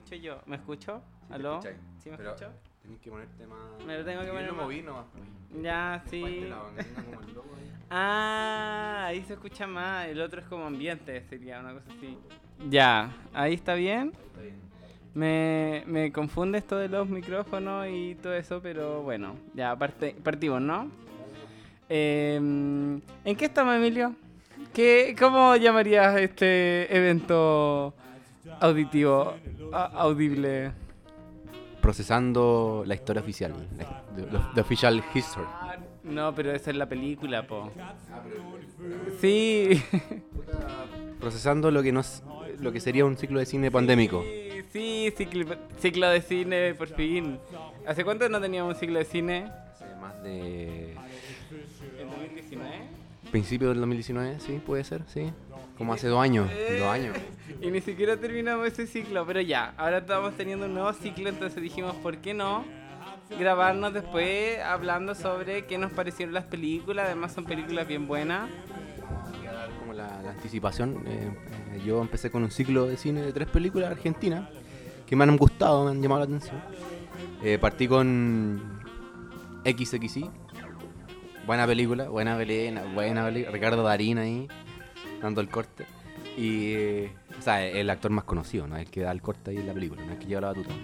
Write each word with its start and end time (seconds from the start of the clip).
escucho 0.00 0.14
yo. 0.16 0.40
¿Me 0.46 0.56
escucho? 0.56 1.02
¿Aló? 1.30 1.60
¿Sí 1.62 2.10
me 2.10 2.16
Pero 2.16 2.30
escucho? 2.30 2.50
Tenés 2.82 3.00
que 3.00 3.10
ponerte 3.10 3.46
más. 3.46 3.58
Me 3.86 3.98
lo 3.98 4.04
tengo 4.04 4.20
que 4.20 4.26
Yo 4.26 4.32
poner 4.32 4.48
lo 4.48 4.54
moví 4.54 4.82
nomás. 4.82 5.04
Ya, 5.62 6.02
sí. 6.10 6.20
Parte 6.22 6.48
la 6.48 6.56
banda, 6.58 6.82
tenga 6.82 7.02
como 7.04 7.20
el 7.20 7.34
logo 7.34 7.54
ahí. 7.56 7.70
Ah, 7.92 9.06
ahí 9.06 9.22
se 9.24 9.32
escucha 9.32 9.66
más. 9.66 10.06
El 10.06 10.20
otro 10.20 10.40
es 10.40 10.46
como 10.46 10.64
ambiente, 10.66 11.22
sería 11.28 11.58
una 11.60 11.72
cosa 11.74 11.86
así. 11.96 12.16
Ya, 12.68 13.10
ahí 13.34 13.54
está 13.54 13.74
bien. 13.74 14.12
Está 14.28 14.40
bien. 14.42 14.54
Me, 15.12 15.82
me 15.86 16.12
confunde 16.12 16.58
esto 16.58 16.76
de 16.76 16.88
los 16.88 17.08
micrófonos 17.08 17.88
y 17.90 18.14
todo 18.14 18.32
eso, 18.34 18.60
pero 18.62 19.02
bueno, 19.02 19.34
ya 19.54 19.74
parte- 19.76 20.14
partimos, 20.22 20.60
¿no? 20.62 20.88
Eh, 21.88 22.36
¿En 22.36 23.36
qué 23.36 23.44
estamos, 23.46 23.74
Emilio? 23.74 24.14
¿Qué, 24.72 25.16
¿Cómo 25.18 25.56
llamarías 25.56 26.16
este 26.20 26.96
evento 26.96 27.92
auditivo, 28.60 29.34
audible? 29.72 30.72
Procesando 31.80 32.82
la 32.86 32.94
historia 32.94 33.22
oficial. 33.22 33.54
la- 33.78 34.02
The, 34.16 34.22
the 34.54 34.60
official 34.60 35.02
history. 35.14 35.46
No, 36.04 36.34
pero 36.34 36.52
esa 36.52 36.70
es 36.70 36.76
la 36.76 36.86
película, 36.88 37.46
po. 37.46 37.70
Sí. 39.20 39.82
Procesando 41.20 41.70
lo 41.70 41.82
que 41.82 41.92
nos, 41.92 42.22
lo 42.60 42.72
que 42.72 42.80
sería 42.80 43.04
un 43.04 43.16
ciclo 43.16 43.38
de 43.38 43.46
cine 43.46 43.70
pandémico. 43.70 44.22
Sí, 44.22 44.62
sí, 44.72 45.12
ciclo, 45.16 45.56
ciclo 45.78 46.08
de 46.08 46.20
cine, 46.22 46.74
por 46.74 46.88
fin. 46.88 47.38
¿Hace 47.86 48.04
cuánto 48.04 48.28
no 48.28 48.40
teníamos 48.40 48.74
un 48.74 48.80
ciclo 48.80 48.98
de 48.98 49.04
cine? 49.04 49.50
Hace 49.74 49.94
más 50.00 50.22
de 50.22 50.92
¿En 50.92 52.10
2019? 52.10 52.70
principio 53.30 53.68
del 53.68 53.78
2019, 53.80 54.40
sí, 54.40 54.60
puede 54.64 54.82
ser, 54.84 55.02
sí. 55.06 55.30
Como 55.80 55.94
hace 55.94 56.08
dos 56.08 56.20
años, 56.20 56.46
dos 56.78 56.88
años. 56.88 57.16
Y 57.62 57.70
ni 57.70 57.80
siquiera 57.80 58.16
terminamos 58.18 58.66
ese 58.66 58.86
ciclo, 58.86 59.26
pero 59.26 59.40
ya, 59.40 59.72
ahora 59.78 59.98
estamos 59.98 60.34
teniendo 60.34 60.66
un 60.66 60.74
nuevo 60.74 60.92
ciclo, 60.92 61.28
entonces 61.30 61.62
dijimos, 61.62 61.94
¿por 61.96 62.18
qué 62.18 62.32
no? 62.34 62.64
Grabarnos 63.38 63.92
después 63.92 64.60
hablando 64.60 65.14
sobre 65.14 65.64
qué 65.66 65.76
nos 65.78 65.90
parecieron 65.92 66.34
las 66.34 66.44
películas, 66.44 67.06
además 67.06 67.32
son 67.32 67.44
películas 67.44 67.88
bien 67.88 68.06
buenas. 68.06 68.48
Como 69.80 69.94
la, 69.94 70.22
la 70.22 70.30
anticipación. 70.30 71.02
eh, 71.06 71.30
eh, 71.72 71.82
yo 71.84 72.00
empecé 72.02 72.30
con 72.30 72.44
un 72.44 72.50
ciclo 72.50 72.86
de 72.86 72.96
cine 72.98 73.22
de 73.22 73.32
tres 73.32 73.48
películas 73.48 73.90
argentinas 73.90 74.48
que 75.06 75.16
me 75.16 75.24
han 75.24 75.36
gustado, 75.36 75.84
me 75.86 75.92
han 75.92 76.02
llamado 76.02 76.20
la 76.20 76.26
atención. 76.26 76.62
Eh, 77.42 77.58
partí 77.58 77.88
con 77.88 78.62
XXI. 79.64 80.30
Buena 81.46 81.66
película, 81.66 82.08
buena 82.08 82.36
película, 82.36 82.84
buena 82.94 83.24
película. 83.24 83.52
Ricardo 83.52 83.82
Darín 83.82 84.18
ahí, 84.18 84.46
dando 85.20 85.40
el 85.40 85.48
corte. 85.48 85.86
Y, 86.36 86.72
eh, 86.74 87.12
o 87.38 87.42
sea, 87.42 87.66
el 87.66 87.90
actor 87.90 88.10
más 88.10 88.24
conocido, 88.24 88.66
¿no? 88.66 88.76
El 88.76 88.90
que 88.90 89.00
da 89.02 89.12
el 89.12 89.20
corte 89.20 89.50
ahí 89.50 89.58
en 89.58 89.66
la 89.66 89.74
película, 89.74 90.02
no 90.04 90.12
es 90.12 90.18
que 90.18 90.26
lleva 90.26 90.42
la 90.42 90.48
batuta. 90.48 90.74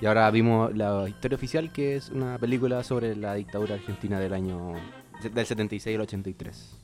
Y 0.00 0.06
ahora 0.06 0.28
vimos 0.30 0.76
la 0.76 1.08
historia 1.08 1.36
oficial, 1.36 1.72
que 1.72 1.96
es 1.96 2.10
una 2.10 2.36
película 2.38 2.82
sobre 2.82 3.14
la 3.14 3.34
dictadura 3.34 3.76
argentina 3.76 4.18
del 4.18 4.32
año 4.32 4.74
del 5.22 5.46
76 5.46 5.94
al 5.94 6.02
83. 6.02 6.76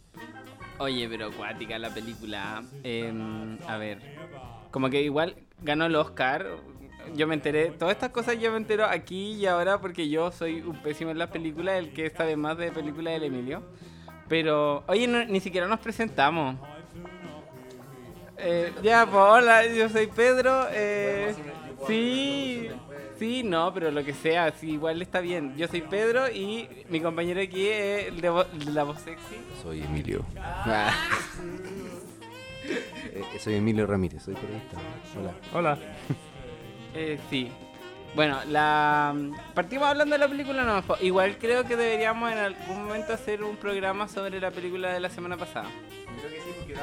Oye, 0.78 1.08
pero 1.08 1.26
acuática 1.26 1.78
la 1.78 1.90
película. 1.90 2.62
em, 2.84 3.58
a 3.66 3.76
ver, 3.76 4.00
como 4.70 4.88
que 4.90 5.02
igual 5.02 5.34
ganó 5.62 5.86
el 5.86 5.96
Oscar. 5.96 6.46
Yo 7.16 7.26
me 7.26 7.34
enteré, 7.34 7.70
todas 7.70 7.94
estas 7.94 8.10
cosas 8.10 8.38
yo 8.38 8.52
me 8.52 8.58
entero 8.58 8.84
aquí 8.84 9.32
y 9.32 9.46
ahora 9.46 9.80
porque 9.80 10.08
yo 10.08 10.30
soy 10.30 10.60
un 10.60 10.80
pésimo 10.82 11.10
en 11.10 11.18
las 11.18 11.30
películas, 11.30 11.76
el 11.78 11.92
que 11.92 12.10
sabe 12.10 12.36
más 12.36 12.56
de 12.58 12.70
películas 12.70 13.14
del 13.14 13.24
Emilio. 13.24 13.62
Pero, 14.28 14.84
oye, 14.86 15.06
no- 15.06 15.24
ni 15.24 15.40
siquiera 15.40 15.66
nos 15.66 15.80
presentamos. 15.80 16.56
Eh, 18.36 18.72
ya, 18.82 19.04
pues 19.06 19.16
hola, 19.16 19.66
yo 19.66 19.88
soy 19.88 20.06
Pedro. 20.06 20.66
eh, 20.70 21.34
sí, 21.86 22.68
sí, 23.18 23.42
no, 23.42 23.72
pero 23.74 23.90
lo 23.90 24.04
que 24.04 24.14
sea, 24.14 24.52
sí, 24.52 24.72
igual 24.72 25.02
está 25.02 25.20
bien. 25.20 25.56
Yo 25.56 25.66
soy 25.66 25.80
Pedro 25.82 26.30
y 26.30 26.68
mi 26.88 27.00
compañero 27.00 27.40
aquí 27.40 27.66
es 27.68 28.08
el 28.08 28.20
de, 28.20 28.30
vo- 28.30 28.46
el 28.52 28.64
de 28.66 28.72
la 28.72 28.84
voz 28.84 29.00
sexy. 29.00 29.36
Soy 29.62 29.82
Emilio. 29.82 30.24
Eh, 33.10 33.24
soy 33.40 33.54
Emilio 33.54 33.86
Ramírez, 33.86 34.22
soy 34.22 34.34
periodista. 34.34 34.76
Hola. 35.18 35.32
Hola. 35.54 35.78
Eh, 36.94 37.18
sí. 37.30 37.50
Bueno, 38.14 38.38
la 38.48 39.14
partimos 39.54 39.86
hablando 39.86 40.14
de 40.14 40.18
la 40.18 40.28
película 40.28 40.64
no, 40.64 40.82
igual 41.00 41.36
creo 41.38 41.64
que 41.64 41.76
deberíamos 41.76 42.32
en 42.32 42.38
algún 42.38 42.84
momento 42.86 43.12
hacer 43.12 43.44
un 43.44 43.56
programa 43.56 44.08
sobre 44.08 44.40
la 44.40 44.50
película 44.50 44.92
de 44.92 44.98
la 45.00 45.08
semana 45.10 45.36
pasada. 45.36 45.66
Creo 46.18 46.30
que 46.30 46.40
sí, 46.40 46.50
porque 46.58 46.74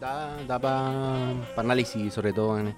da, 0.00 0.36
da, 0.46 0.58
para 0.58 1.30
análisis, 1.56 2.12
sobre 2.12 2.32
todo. 2.32 2.58
En, 2.58 2.74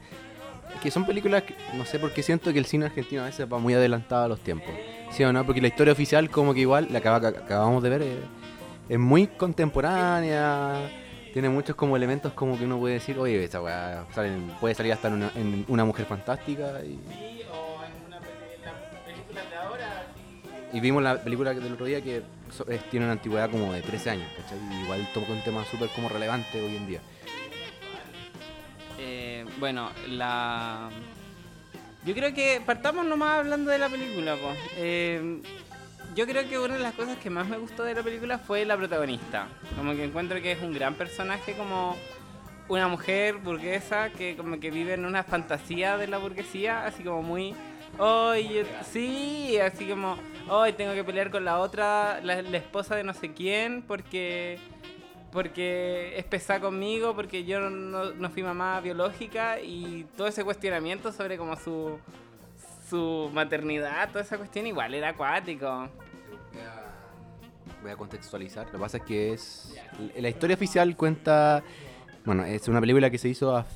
que 0.83 0.91
son 0.91 1.07
películas 1.07 1.43
que 1.43 1.55
no 1.75 1.85
sé 1.85 1.99
por 1.99 2.13
qué 2.13 2.23
siento 2.23 2.53
que 2.53 2.59
el 2.59 2.67
cine 2.67 2.87
argentino 2.87 3.23
a 3.23 3.27
veces 3.27 3.47
va 3.53 3.59
muy 3.59 3.75
adelantado 3.75 4.25
a 4.25 4.29
los 4.29 4.41
tiempos. 4.41 4.71
¿Sí 5.11 5.25
o 5.25 5.33
no? 5.33 5.45
Porque 5.45 5.61
la 5.61 5.69
historia 5.69 5.93
oficial, 5.93 6.29
como 6.31 6.53
que 6.55 6.61
igual, 6.61 6.89
la 6.91 7.01
que 7.01 7.09
acaba- 7.09 7.33
que 7.33 7.39
acabamos 7.39 7.83
de 7.83 7.91
ver, 7.91 8.03
es, 8.03 8.17
es 8.91 8.99
muy 8.99 9.27
contemporánea. 9.27 10.89
Tiene 11.33 11.49
muchos 11.49 11.75
como 11.75 11.97
elementos 11.97 12.33
como 12.33 12.57
que 12.57 12.65
uno 12.65 12.79
puede 12.79 12.95
decir, 12.95 13.19
oye, 13.19 13.43
esa 13.43 13.61
weá 13.61 14.05
puede 14.61 14.75
salir 14.75 14.93
hasta 14.93 15.09
en 15.09 15.15
una, 15.15 15.31
en 15.35 15.65
una 15.69 15.85
mujer 15.85 16.07
fantástica. 16.07 16.81
Y, 16.85 16.99
Y 20.75 20.81
vimos 20.81 21.05
la 21.05 21.23
película 21.23 21.55
del 21.55 21.73
otro 21.73 21.87
día 21.87 22.03
que 22.03 22.25
tiene 22.91 23.07
una 23.07 23.13
antigüedad 23.13 23.49
como 23.49 23.73
de 23.73 23.81
13 23.81 24.11
años, 24.11 24.29
¿cachai? 24.37 24.59
Igual 24.83 25.09
toca 25.15 25.33
un 25.33 25.41
tema 25.43 25.65
súper 25.65 25.89
como 25.91 26.09
relevante 26.09 26.61
hoy 26.61 26.75
en 26.75 26.87
día. 26.89 27.01
Eh, 28.99 29.45
bueno, 29.61 29.91
la. 30.09 30.91
Yo 32.05 32.13
creo 32.13 32.35
que 32.35 32.61
partamos 32.67 33.07
nomás 33.07 33.39
hablando 33.39 33.71
de 33.71 33.79
la 33.79 33.89
película, 33.89 34.35
po. 34.35 34.53
Eh, 34.77 35.41
yo 36.17 36.27
creo 36.27 36.49
que 36.49 36.59
una 36.59 36.75
de 36.75 36.83
las 36.83 36.95
cosas 36.95 37.19
que 37.19 37.31
más 37.31 37.47
me 37.47 37.57
gustó 37.57 37.85
de 37.85 37.95
la 37.95 38.03
película 38.03 38.39
fue 38.39 38.65
la 38.65 38.77
protagonista. 38.77 39.47
Como 39.77 39.95
que 39.95 40.03
encuentro 40.03 40.43
que 40.43 40.51
es 40.51 40.61
un 40.61 40.73
gran 40.73 40.97
personaje, 40.97 41.53
como 41.53 41.97
una 42.69 42.89
mujer 42.89 43.37
burguesa 43.37 44.11
que 44.11 44.37
como 44.37 44.59
que 44.59 44.73
vive 44.73 44.95
en 44.95 45.05
una 45.05 45.23
fantasía 45.23 45.99
de 45.99 46.09
la 46.09 46.19
burguesía, 46.19 46.85
así 46.85 47.05
como 47.05 47.23
muy. 47.23 47.55
Oye, 47.97 48.67
sí, 48.91 49.57
así 49.59 49.87
como, 49.87 50.19
hoy 50.49 50.73
tengo 50.73 50.93
que 50.95 51.05
pelear 51.05 51.31
con 51.31 51.45
la 51.45 51.59
otra, 51.61 52.21
la, 52.23 52.43
la 52.43 52.57
esposa 52.59 52.97
de 52.97 53.05
no 53.05 53.15
sé 53.15 53.33
quién, 53.33 53.83
porque 53.83 54.59
porque 55.33 56.17
es 56.17 56.25
pesada 56.27 56.61
conmigo, 56.61 57.15
porque 57.17 57.45
yo 57.45 57.59
no, 57.59 58.13
no 58.13 58.31
fui 58.31 58.45
mamá 58.45 58.81
biológica 58.81 59.61
y 59.61 60.07
todo 60.17 60.29
ese 60.29 60.45
cuestionamiento 60.45 61.11
sobre 61.11 61.37
como 61.37 61.57
su, 61.57 61.99
su 62.89 63.31
maternidad, 63.35 64.11
toda 64.11 64.21
esa 64.23 64.37
cuestión 64.39 64.65
igual 64.69 64.95
era 64.95 65.09
acuático. 65.09 65.89
Voy 67.83 67.91
a 67.91 67.97
contextualizar. 67.97 68.67
Lo 68.67 68.73
que 68.73 68.79
pasa 68.79 68.97
es 68.99 69.03
que 69.03 69.33
es. 69.33 69.77
La 70.17 70.29
historia 70.29 70.55
oficial 70.55 70.97
cuenta. 70.97 71.63
Bueno, 72.25 72.45
es 72.45 72.67
una 72.69 72.81
película 72.81 73.11
que 73.11 73.19
se 73.19 73.29
hizo 73.29 73.55
a- 73.57 73.67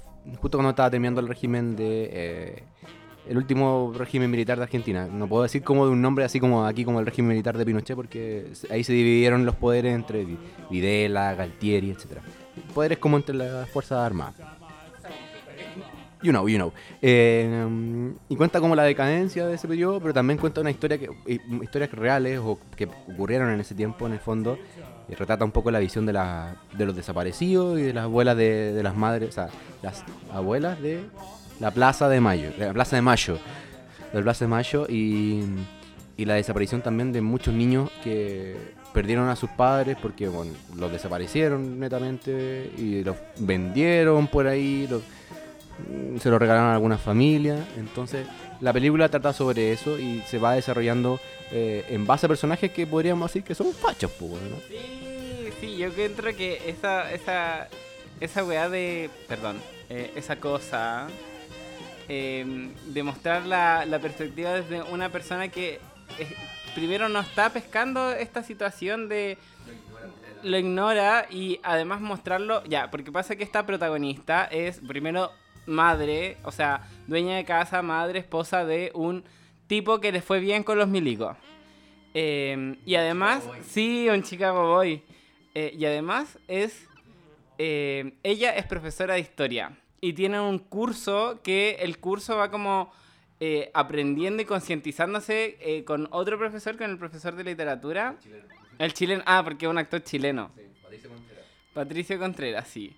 justo 0.40 0.56
cuando 0.58 0.70
estaba 0.70 0.90
terminando 0.90 1.20
el 1.20 1.28
régimen 1.28 1.74
de. 1.76 2.08
eh, 2.12 2.62
el 3.28 3.36
último 3.36 3.92
régimen 3.96 4.30
militar 4.30 4.56
de 4.58 4.64
Argentina. 4.64 5.06
No 5.06 5.26
puedo 5.28 5.42
decir 5.42 5.62
como 5.62 5.86
de 5.86 5.92
un 5.92 6.00
nombre 6.02 6.24
así 6.24 6.40
como 6.40 6.64
aquí, 6.66 6.84
como 6.84 7.00
el 7.00 7.06
régimen 7.06 7.30
militar 7.30 7.56
de 7.58 7.64
Pinochet, 7.66 7.94
porque 7.96 8.46
ahí 8.70 8.82
se 8.84 8.92
dividieron 8.92 9.44
los 9.44 9.54
poderes 9.56 9.94
entre 9.94 10.24
Vi- 10.24 10.38
Videla, 10.70 11.34
Galtieri, 11.34 11.90
etc. 11.90 12.20
Poderes 12.74 12.98
como 12.98 13.16
entre 13.16 13.34
las 13.36 13.68
Fuerzas 13.70 13.98
Armadas. 13.98 14.34
You 16.20 16.32
know, 16.32 16.48
you 16.48 16.56
know. 16.56 16.72
Eh, 17.00 18.12
y 18.28 18.34
cuenta 18.34 18.58
como 18.60 18.74
la 18.74 18.82
decadencia 18.82 19.46
de 19.46 19.54
ese 19.54 19.68
periodo, 19.68 20.00
pero 20.00 20.12
también 20.12 20.36
cuenta 20.36 20.60
una 20.60 20.72
historia 20.72 20.98
que 20.98 21.08
historias 21.62 21.92
reales 21.92 22.40
o 22.42 22.58
que 22.76 22.88
ocurrieron 23.12 23.50
en 23.50 23.60
ese 23.60 23.76
tiempo, 23.76 24.04
en 24.06 24.14
el 24.14 24.18
fondo. 24.18 24.58
Y 25.08 25.14
retrata 25.14 25.44
un 25.44 25.52
poco 25.52 25.70
la 25.70 25.78
visión 25.78 26.04
de, 26.06 26.12
la, 26.12 26.56
de 26.76 26.86
los 26.86 26.96
desaparecidos 26.96 27.78
y 27.78 27.82
de 27.82 27.94
las 27.94 28.04
abuelas 28.04 28.36
de, 28.36 28.72
de 28.72 28.82
las 28.82 28.96
madres, 28.96 29.28
o 29.28 29.32
sea, 29.32 29.48
las 29.80 30.04
abuelas 30.32 30.82
de 30.82 31.02
la 31.60 31.70
Plaza 31.70 32.08
de 32.08 32.20
Mayo, 32.20 32.50
la 32.58 32.72
Plaza 32.72 32.96
de 32.96 33.02
Mayo, 33.02 33.38
la 34.12 34.22
Plaza 34.22 34.44
de 34.44 34.48
Mayo 34.48 34.86
y, 34.88 35.44
y 36.16 36.24
la 36.24 36.34
desaparición 36.34 36.82
también 36.82 37.12
de 37.12 37.20
muchos 37.20 37.54
niños 37.54 37.90
que 38.02 38.56
perdieron 38.92 39.28
a 39.28 39.36
sus 39.36 39.50
padres 39.50 39.96
porque 40.00 40.28
bueno, 40.28 40.52
los 40.76 40.90
desaparecieron 40.90 41.78
netamente 41.78 42.70
y 42.76 43.04
los 43.04 43.16
vendieron 43.38 44.26
por 44.26 44.46
ahí, 44.46 44.86
los, 44.88 45.02
mm, 45.88 46.18
se 46.18 46.30
lo 46.30 46.38
regalaron 46.38 46.70
a 46.70 46.74
algunas 46.74 47.00
familias. 47.00 47.60
Entonces, 47.76 48.26
la 48.60 48.72
película 48.72 49.08
trata 49.08 49.32
sobre 49.32 49.72
eso 49.72 49.98
y 49.98 50.20
se 50.26 50.38
va 50.38 50.54
desarrollando 50.54 51.20
eh, 51.52 51.84
en 51.90 52.06
base 52.06 52.26
a 52.26 52.28
personajes 52.28 52.72
que 52.72 52.86
podríamos 52.86 53.30
decir 53.30 53.44
que 53.44 53.54
son 53.54 53.72
fachos, 53.72 54.10
pues, 54.18 54.32
¿no? 54.32 54.56
Sí, 54.68 55.50
sí, 55.60 55.76
yo 55.76 55.86
encuentro 55.86 56.34
que 56.34 56.68
esa, 56.68 57.12
esa, 57.12 57.68
esa 58.20 58.44
weá 58.44 58.68
de, 58.68 59.10
perdón, 59.28 59.58
eh, 59.90 60.10
esa 60.16 60.36
cosa 60.36 61.06
eh, 62.08 62.72
de 62.86 63.02
mostrar 63.02 63.46
la, 63.46 63.84
la 63.86 63.98
perspectiva 63.98 64.54
desde 64.54 64.82
una 64.82 65.10
persona 65.10 65.48
que 65.48 65.80
primero 66.74 67.08
no 67.08 67.20
está 67.20 67.50
pescando 67.50 68.12
esta 68.12 68.42
situación 68.42 69.08
de 69.08 69.36
lo 70.42 70.58
ignora 70.58 71.26
y 71.30 71.60
además 71.62 72.00
mostrarlo, 72.00 72.62
ya, 72.64 72.90
porque 72.90 73.10
pasa 73.10 73.36
que 73.36 73.44
esta 73.44 73.66
protagonista 73.66 74.44
es 74.44 74.80
primero 74.86 75.32
madre, 75.66 76.36
o 76.44 76.52
sea, 76.52 76.88
dueña 77.06 77.36
de 77.36 77.44
casa, 77.44 77.82
madre, 77.82 78.20
esposa 78.20 78.64
de 78.64 78.90
un 78.94 79.24
tipo 79.66 80.00
que 80.00 80.12
le 80.12 80.22
fue 80.22 80.40
bien 80.40 80.62
con 80.62 80.78
los 80.78 80.88
milicos. 80.88 81.36
Eh, 82.14 82.76
y 82.86 82.94
además, 82.94 83.42
sí, 83.66 84.08
un 84.08 84.22
Chicago 84.22 84.66
Boy. 84.68 85.02
Eh, 85.54 85.74
y 85.76 85.84
además 85.84 86.38
es, 86.46 86.86
eh, 87.58 88.14
ella 88.22 88.54
es 88.56 88.66
profesora 88.66 89.14
de 89.14 89.20
historia 89.20 89.72
y 90.00 90.12
tiene 90.12 90.40
un 90.40 90.58
curso 90.58 91.40
que 91.42 91.76
el 91.80 91.98
curso 91.98 92.36
va 92.36 92.50
como 92.50 92.92
eh, 93.40 93.70
aprendiendo 93.74 94.42
y 94.42 94.44
concientizándose 94.46 95.56
eh, 95.60 95.84
con 95.84 96.08
otro 96.10 96.38
profesor, 96.38 96.76
con 96.76 96.90
el 96.90 96.98
profesor 96.98 97.34
de 97.36 97.44
literatura. 97.44 98.16
El 98.78 98.92
chileno, 98.94 99.22
ah, 99.26 99.42
porque 99.44 99.66
es 99.66 99.70
un 99.70 99.78
actor 99.78 100.02
chileno. 100.02 100.50
Patricio 101.74 102.18
Contreras, 102.18 102.68
sí. 102.68 102.96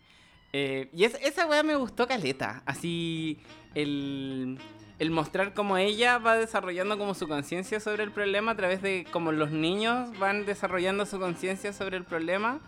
Eh, 0.53 0.89
y 0.93 1.05
es- 1.05 1.19
esa 1.23 1.47
weá 1.47 1.63
me 1.63 1.77
gustó 1.77 2.07
caleta. 2.09 2.63
Así, 2.67 3.39
el, 3.75 4.59
el 4.99 5.11
mostrar 5.11 5.55
cómo 5.55 5.77
ella 5.77 6.19
va 6.19 6.37
desarrollando 6.37 6.99
como 6.99 7.15
su 7.15 7.29
conciencia 7.29 7.79
sobre 7.81 8.03
el 8.05 8.11
problema 8.11 8.53
a 8.53 8.57
través 8.57 8.83
de 8.83 9.07
cómo 9.11 9.33
los 9.33 9.51
niños 9.51 10.19
van 10.19 10.45
desarrollando 10.47 11.07
su 11.07 11.19
conciencia 11.19 11.73
sobre 11.73 11.97
el 11.99 12.05
problema, 12.05 12.61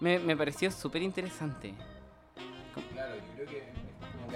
me, 0.00 0.18
me 0.18 0.36
pareció 0.36 0.70
súper 0.70 1.02
interesante. 1.02 1.74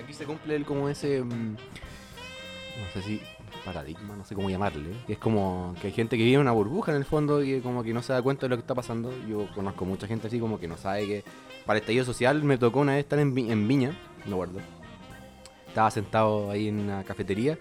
Aquí 0.02 0.12
se 0.12 0.24
cumple 0.24 0.56
el, 0.56 0.64
como 0.64 0.88
ese, 0.88 1.22
mm, 1.22 1.52
no 1.52 2.88
sé 2.94 3.02
si 3.02 3.20
paradigma, 3.64 4.16
no 4.16 4.24
sé 4.24 4.34
cómo 4.34 4.50
llamarle, 4.50 4.90
es 5.06 5.18
como 5.18 5.74
que 5.80 5.86
hay 5.88 5.92
gente 5.92 6.16
que 6.16 6.24
vive 6.24 6.38
una 6.38 6.50
burbuja 6.52 6.90
en 6.90 6.98
el 6.98 7.04
fondo 7.04 7.42
y 7.44 7.60
como 7.60 7.84
que 7.84 7.92
no 7.94 8.02
se 8.02 8.12
da 8.12 8.20
cuenta 8.22 8.46
de 8.46 8.50
lo 8.50 8.56
que 8.56 8.62
está 8.62 8.74
pasando. 8.74 9.12
Yo 9.28 9.46
conozco 9.54 9.84
mucha 9.84 10.06
gente 10.08 10.26
así 10.26 10.40
como 10.40 10.58
que 10.58 10.66
no 10.66 10.76
sabe 10.76 11.06
que 11.06 11.24
para 11.64 11.78
el 11.78 11.82
estallido 11.82 12.04
social 12.04 12.42
me 12.42 12.58
tocó 12.58 12.80
una 12.80 12.92
vez 12.94 13.00
estar 13.04 13.18
en, 13.20 13.34
Vi- 13.34 13.50
en 13.52 13.68
Viña, 13.68 13.96
no 14.26 14.36
guardo. 14.36 14.58
Estaba 15.68 15.90
sentado 15.90 16.50
ahí 16.50 16.68
en 16.68 16.80
una 16.80 17.04
cafetería. 17.04 17.56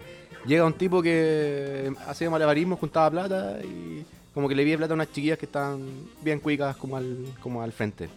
Llega 0.46 0.66
un 0.66 0.74
tipo 0.74 1.02
que 1.04 1.94
hacía 2.08 2.30
malabarismo, 2.32 2.76
juntaba 2.78 3.12
plata 3.12 3.60
y 3.64 4.04
como 4.34 4.50
que 4.50 4.56
le 4.56 4.64
pide 4.64 4.78
plata 4.78 4.94
a 4.94 4.96
unas 4.96 5.12
chiquillas 5.12 5.38
que 5.38 5.46
estaban 5.46 5.88
bien 6.22 6.40
cuicas 6.40 6.76
como 6.78 6.98
al, 6.98 7.26
como 7.42 7.62
al 7.62 7.72
frente. 7.72 8.10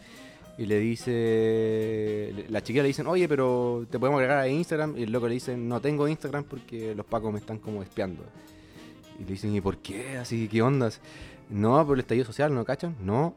Y 0.56 0.66
le 0.66 0.78
dice, 0.78 2.46
la 2.48 2.62
chiquilla 2.62 2.82
le 2.82 2.88
dicen, 2.88 3.06
oye, 3.08 3.28
pero 3.28 3.86
te 3.90 3.98
podemos 3.98 4.18
agregar 4.18 4.38
a 4.38 4.48
Instagram. 4.48 4.96
Y 4.96 5.02
el 5.02 5.12
loco 5.12 5.26
le 5.28 5.34
dice, 5.34 5.56
no 5.56 5.80
tengo 5.80 6.06
Instagram 6.06 6.44
porque 6.44 6.94
los 6.94 7.04
pacos 7.06 7.32
me 7.32 7.38
están 7.40 7.58
como 7.58 7.82
espiando. 7.82 8.24
Y 9.18 9.24
le 9.24 9.30
dicen, 9.32 9.54
¿y 9.54 9.60
por 9.60 9.78
qué? 9.78 10.16
Así, 10.18 10.46
¿qué 10.48 10.62
ondas? 10.62 11.00
No, 11.50 11.84
por 11.86 11.96
el 11.96 12.00
estallido 12.00 12.24
social, 12.26 12.54
¿no 12.54 12.64
cachan? 12.64 12.94
No. 13.00 13.34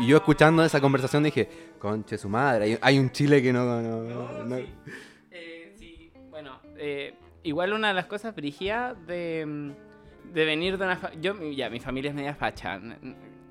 Y 0.00 0.06
yo 0.08 0.16
escuchando 0.16 0.64
esa 0.64 0.80
conversación 0.80 1.22
dije, 1.22 1.48
conche 1.78 2.18
su 2.18 2.28
madre, 2.28 2.64
hay, 2.64 2.78
hay 2.82 2.98
un 2.98 3.10
Chile 3.10 3.40
que 3.42 3.52
no... 3.52 3.64
no- 3.80 4.44
no- 4.44 4.56
Eh, 5.30 5.72
sí, 5.78 6.10
bueno, 6.30 6.58
eh, 6.76 7.14
igual 7.44 7.72
una 7.72 7.88
de 7.88 7.94
las 7.94 8.06
cosas 8.06 8.34
brígidas 8.34 8.96
de, 9.06 9.44
mm, 9.46 10.32
de 10.34 10.44
venir 10.44 10.76
de 10.78 10.84
una... 10.84 10.96
fa- 10.96 11.12
Yo, 11.20 11.34
ya, 11.52 11.70
mi 11.70 11.78
familia 11.80 12.10
es 12.10 12.14
media 12.16 12.34
facha. 12.34 12.80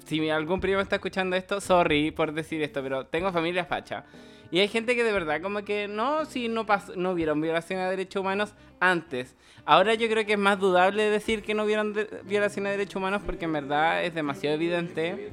Si 0.05 0.29
algún 0.29 0.59
primo 0.59 0.79
está 0.79 0.95
escuchando 0.97 1.35
esto, 1.35 1.59
sorry 1.59 2.11
por 2.11 2.31
decir 2.31 2.61
esto, 2.61 2.81
pero 2.83 3.05
tengo 3.07 3.31
familia 3.31 3.65
facha. 3.65 4.05
Y 4.51 4.59
hay 4.59 4.67
gente 4.67 4.95
que 4.95 5.03
de 5.03 5.11
verdad 5.11 5.41
como 5.41 5.63
que 5.63 5.87
no, 5.87 6.25
si 6.25 6.47
no 6.47 6.65
pasó, 6.65 6.95
no 6.95 7.11
hubieron 7.11 7.41
violaciones 7.41 7.85
de 7.85 7.89
derechos 7.91 8.21
humanos 8.21 8.53
antes. 8.79 9.35
Ahora 9.65 9.95
yo 9.95 10.07
creo 10.07 10.25
que 10.25 10.33
es 10.33 10.39
más 10.39 10.59
dudable 10.59 11.09
decir 11.09 11.41
que 11.41 11.55
no 11.55 11.63
hubieron 11.63 11.93
violaciones 12.23 12.71
de 12.71 12.77
derechos 12.77 12.97
humanos 12.97 13.23
porque 13.25 13.45
en 13.45 13.53
verdad 13.53 14.03
es 14.03 14.13
demasiado 14.13 14.55
evidente. 14.55 15.31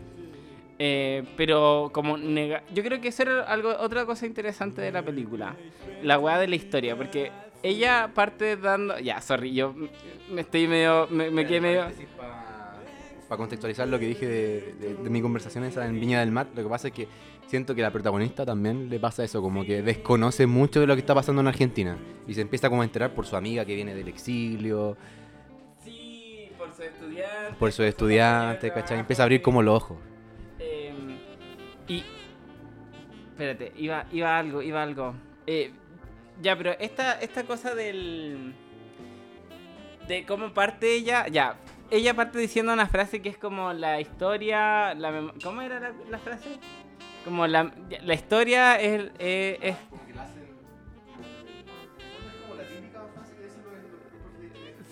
Eh, 0.78 1.22
pero 1.36 1.90
como 1.92 2.16
nega 2.16 2.64
yo 2.74 2.82
creo 2.82 3.00
que 3.00 3.08
eso 3.08 3.22
era 3.22 3.42
algo 3.42 3.76
otra 3.78 4.06
cosa 4.06 4.26
interesante 4.26 4.80
de 4.80 4.90
la 4.90 5.02
película 5.02 5.54
la 6.02 6.18
weá 6.18 6.38
de 6.38 6.48
la 6.48 6.56
historia 6.56 6.96
porque 6.96 7.30
ella 7.62 8.10
parte 8.12 8.56
dando 8.56 8.98
ya 8.98 9.20
sorry 9.20 9.52
yo 9.52 9.76
me 10.30 10.40
estoy 10.40 10.66
medio 10.66 11.06
me, 11.08 11.30
me 11.30 11.46
quedé 11.46 11.60
medio 11.60 11.84
Para 13.32 13.38
contextualizar 13.38 13.88
lo 13.88 13.98
que 13.98 14.08
dije 14.08 14.26
de, 14.28 15.08
mi 15.08 15.22
conversación 15.22 15.64
esa 15.64 15.86
en 15.86 15.98
Viña 15.98 16.20
del 16.20 16.30
Mar, 16.30 16.48
lo 16.54 16.62
que 16.62 16.68
pasa 16.68 16.88
es 16.88 16.92
que 16.92 17.08
siento 17.46 17.74
que 17.74 17.80
la 17.80 17.90
protagonista 17.90 18.44
también 18.44 18.90
le 18.90 19.00
pasa 19.00 19.24
eso, 19.24 19.40
como 19.40 19.64
que 19.64 19.80
desconoce 19.80 20.46
mucho 20.46 20.80
de 20.80 20.86
lo 20.86 20.94
que 20.94 21.00
está 21.00 21.14
pasando 21.14 21.40
en 21.40 21.46
Argentina 21.46 21.96
y 22.28 22.34
se 22.34 22.42
empieza 22.42 22.68
como 22.68 22.82
a 22.82 22.84
enterar 22.84 23.14
por 23.14 23.24
su 23.24 23.34
amiga 23.34 23.64
que 23.64 23.74
viene 23.74 23.94
del 23.94 24.08
exilio, 24.08 24.98
sí 25.82 26.50
por 26.58 26.74
su 26.74 26.82
estudiante 26.82 27.56
por 27.58 27.72
su 27.72 27.82
estudiante, 27.84 28.70
¿cachai? 28.70 28.98
Empieza 28.98 29.22
a 29.22 29.24
abrir 29.24 29.40
como 29.40 29.62
los 29.62 29.76
ojos. 29.76 29.96
Eh, 30.58 30.92
y 31.88 32.04
espérate 33.30 33.72
iba 33.78 34.04
iba 34.12 34.38
algo 34.38 34.60
iba 34.60 34.82
algo 34.82 35.14
Eh, 35.46 35.72
ya 36.42 36.54
pero 36.58 36.72
esta 36.78 37.18
esta 37.18 37.44
cosa 37.44 37.74
del 37.74 38.54
de 40.06 40.26
cómo 40.26 40.52
parte 40.52 40.94
ella 40.94 41.28
ya 41.28 41.56
ella 41.92 42.14
parte 42.14 42.38
diciendo 42.38 42.72
una 42.72 42.86
frase 42.88 43.22
que 43.22 43.28
es 43.28 43.38
como 43.38 43.72
la 43.72 44.00
historia 44.00 44.94
la 44.94 45.32
cómo 45.42 45.62
era 45.62 45.78
la, 45.78 45.92
la 46.10 46.18
frase 46.18 46.58
como 47.24 47.46
la, 47.46 47.72
la 48.02 48.14
historia 48.14 48.80
es, 48.80 49.10
eh, 49.20 49.58
es 49.62 49.76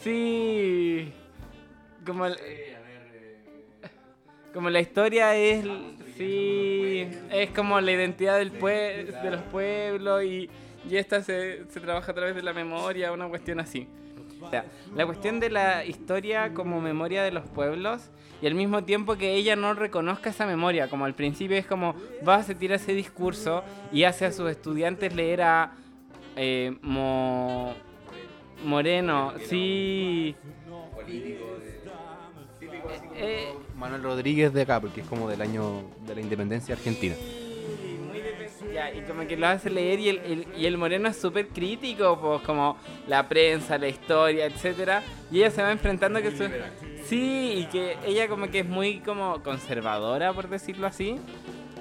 sí. 0.03 1.13
Como 2.07 2.27
el- 2.27 2.37
como 4.55 4.69
la 4.71 4.81
historia 4.81 5.37
es 5.37 5.65
sí 6.17 7.07
es 7.31 7.51
como 7.51 7.81
la 7.81 7.93
identidad 7.93 8.39
del 8.39 8.53
pue- 8.59 9.07
de 9.23 9.31
los 9.31 9.43
pueblos 9.43 10.25
y, 10.25 10.51
y 10.89 10.97
esta 10.97 11.23
se, 11.23 11.65
se 11.71 11.79
trabaja 11.81 12.11
a 12.11 12.15
través 12.15 12.35
de 12.35 12.43
la 12.43 12.53
memoria 12.53 13.13
una 13.13 13.29
cuestión 13.29 13.61
así 13.61 13.87
la 14.95 15.07
cuestión 15.07 15.41
de 15.41 15.51
la 15.51 15.85
historia 15.85 16.53
como 16.55 16.81
memoria 16.81 17.23
de 17.23 17.31
los 17.31 17.45
pueblos 17.47 18.11
y 18.43 18.47
al 18.47 18.55
mismo 18.55 18.85
tiempo 18.85 19.17
que 19.17 19.35
ella 19.35 19.55
no 19.57 19.75
reconozca 19.75 20.31
esa 20.31 20.47
memoria, 20.47 20.89
como 20.89 21.05
al 21.05 21.15
principio 21.15 21.57
es 21.57 21.67
como 21.67 21.95
va, 22.27 22.43
se 22.43 22.55
tira 22.55 22.77
ese 22.77 22.95
discurso 22.95 23.63
y 23.93 24.05
hace 24.05 24.25
a 24.27 24.33
sus 24.33 24.51
estudiantes 24.51 25.15
leer 25.15 25.43
a 25.43 25.73
eh, 26.37 26.77
Mo- 26.83 27.75
Moreno, 28.65 29.33
sí. 29.47 30.35
Eh, 33.15 33.53
Manuel 33.77 34.03
Rodríguez 34.03 34.53
de 34.53 34.63
acá, 34.63 34.81
porque 34.81 35.01
es 35.03 35.07
como 35.07 35.29
del 35.29 35.41
año 35.43 35.83
de 36.07 36.15
la 36.15 36.21
independencia 36.21 36.75
argentina. 36.75 37.15
Ya, 38.73 38.93
y 38.95 39.01
como 39.03 39.27
que 39.27 39.37
lo 39.37 39.47
hace 39.49 39.69
leer 39.69 39.99
y 40.01 40.09
el, 40.11 40.19
el- 40.19 40.47
y 40.57 40.67
el 40.67 40.77
moreno 40.79 41.09
es 41.09 41.17
súper 41.21 41.49
crítico, 41.49 42.19
pues 42.21 42.43
como 42.43 42.77
la 43.09 43.29
prensa, 43.29 43.79
la 43.79 43.89
historia, 43.89 44.47
etcétera 44.47 45.03
Y 45.33 45.39
ella 45.39 45.51
se 45.51 45.63
va 45.63 45.73
enfrentando 45.73 46.23
que 46.23 46.31
su... 46.31 46.45
Sí, 47.05 47.55
y 47.57 47.65
que 47.73 47.97
ella 48.07 48.29
como 48.29 48.49
que 48.49 48.61
es 48.61 48.67
muy 48.69 49.01
como 49.01 49.43
conservadora, 49.43 50.33
por 50.33 50.49
decirlo 50.49 50.87
así. 50.87 51.17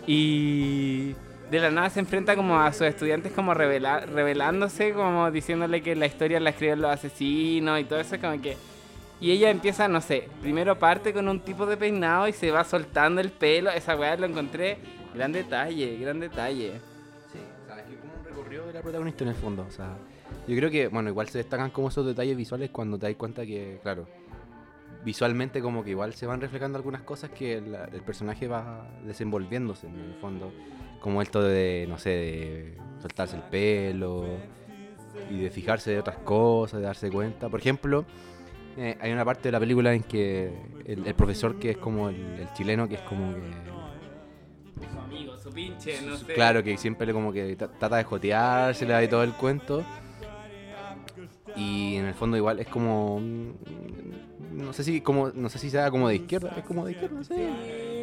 Y 0.07 1.13
de 1.51 1.59
la 1.59 1.69
nada 1.69 1.89
se 1.91 1.99
enfrenta 1.99 2.35
como 2.35 2.59
a 2.59 2.71
sus 2.73 2.83
estudiantes 2.87 3.31
como 3.31 3.53
revela- 3.53 4.05
revelándose, 4.05 4.93
como 4.93 5.29
diciéndole 5.29 5.81
que 5.83 5.95
la 5.95 6.07
historia 6.07 6.39
la 6.39 6.49
escribieron 6.49 6.81
los 6.81 6.91
asesinos 6.91 7.79
y 7.79 7.83
todo 7.83 7.99
eso, 7.99 8.19
como 8.19 8.41
que... 8.41 8.57
Y 9.21 9.31
ella 9.31 9.49
empieza, 9.49 9.87
no 9.89 9.99
sé, 10.01 10.29
primero 10.41 10.79
parte 10.79 11.11
con 11.13 11.27
un 11.27 11.41
tipo 11.41 11.65
de 11.65 11.75
peinado 11.75 12.27
y 12.29 12.33
se 12.33 12.51
va 12.51 12.63
soltando 12.63 13.19
el 13.19 13.31
pelo. 13.31 13.69
Esa 13.69 13.95
weá 13.97 14.15
lo 14.15 14.25
encontré. 14.25 14.77
Gran 15.13 15.31
detalle, 15.31 15.97
gran 15.97 16.19
detalle. 16.19 16.73
Sí, 17.31 17.39
o 17.63 17.65
sea, 17.65 17.79
es 17.79 17.87
que 17.87 17.95
como 17.97 18.13
un 18.13 18.25
recorrido 18.25 18.67
de 18.67 18.73
la 18.73 18.81
protagonista 18.81 19.23
en 19.23 19.29
el 19.29 19.35
fondo. 19.35 19.65
O 19.67 19.71
sea, 19.71 19.97
yo 20.47 20.55
creo 20.55 20.69
que, 20.69 20.87
bueno, 20.87 21.09
igual 21.09 21.27
se 21.29 21.39
destacan 21.39 21.71
como 21.71 21.89
esos 21.89 22.05
detalles 22.05 22.37
visuales 22.37 22.69
cuando 22.69 22.97
te 22.97 23.07
das 23.07 23.15
cuenta 23.15 23.45
que, 23.45 23.79
claro, 23.81 24.07
visualmente 25.03 25.61
como 25.61 25.83
que 25.83 25.91
igual 25.91 26.13
se 26.13 26.25
van 26.25 26.41
reflejando 26.41 26.77
algunas 26.77 27.01
cosas 27.01 27.29
que 27.31 27.57
el 27.57 28.01
personaje 28.05 28.47
va 28.47 28.87
desenvolviéndose 29.05 29.87
en 29.87 29.99
el 29.99 30.13
fondo. 30.15 30.51
Como 31.01 31.21
esto 31.21 31.41
de, 31.41 31.85
no 31.87 31.97
sé, 31.97 32.09
de 32.09 32.77
soltarse 33.01 33.37
el 33.37 33.43
pelo 33.43 34.25
y 35.29 35.39
de 35.39 35.49
fijarse 35.49 35.91
de 35.91 35.99
otras 35.99 36.17
cosas, 36.17 36.79
de 36.79 36.85
darse 36.85 37.09
cuenta. 37.09 37.49
Por 37.49 37.59
ejemplo, 37.61 38.05
eh, 38.77 38.97
hay 38.99 39.11
una 39.11 39.23
parte 39.23 39.43
de 39.43 39.51
la 39.53 39.59
película 39.59 39.93
en 39.93 40.03
que 40.03 40.51
el, 40.85 41.07
el 41.07 41.15
profesor 41.15 41.57
que 41.57 41.71
es 41.71 41.77
como 41.77 42.09
el, 42.09 42.15
el 42.15 42.53
chileno, 42.53 42.87
que 42.87 42.95
es 42.95 43.01
como 43.01 43.33
que 43.33 43.78
Su 45.49 45.53
pinche, 45.55 46.01
no 46.01 46.17
sé. 46.17 46.33
Claro, 46.33 46.63
que 46.63 46.77
siempre 46.77 47.05
le 47.07 47.13
como 47.13 47.33
que 47.33 47.57
tra- 47.57 47.69
trata 47.77 47.97
de 47.97 48.03
joteársela 48.03 49.03
y 49.03 49.07
todo 49.07 49.23
el 49.23 49.33
cuento. 49.33 49.83
Y 51.55 51.95
en 51.95 52.05
el 52.05 52.13
fondo 52.13 52.37
igual 52.37 52.59
es 52.59 52.67
como 52.67 53.19
mm, 53.19 53.51
no 54.53 54.71
sé 54.73 54.83
si 54.83 55.01
como 55.01 55.29
no 55.33 55.49
sé 55.49 55.59
si 55.59 55.69
sea 55.69 55.89
como 55.91 56.07
de 56.07 56.15
izquierda, 56.15 56.53
es 56.57 56.63
como 56.63 56.85
de 56.85 56.91
izquierda, 56.91 57.23
sí. 57.23 57.33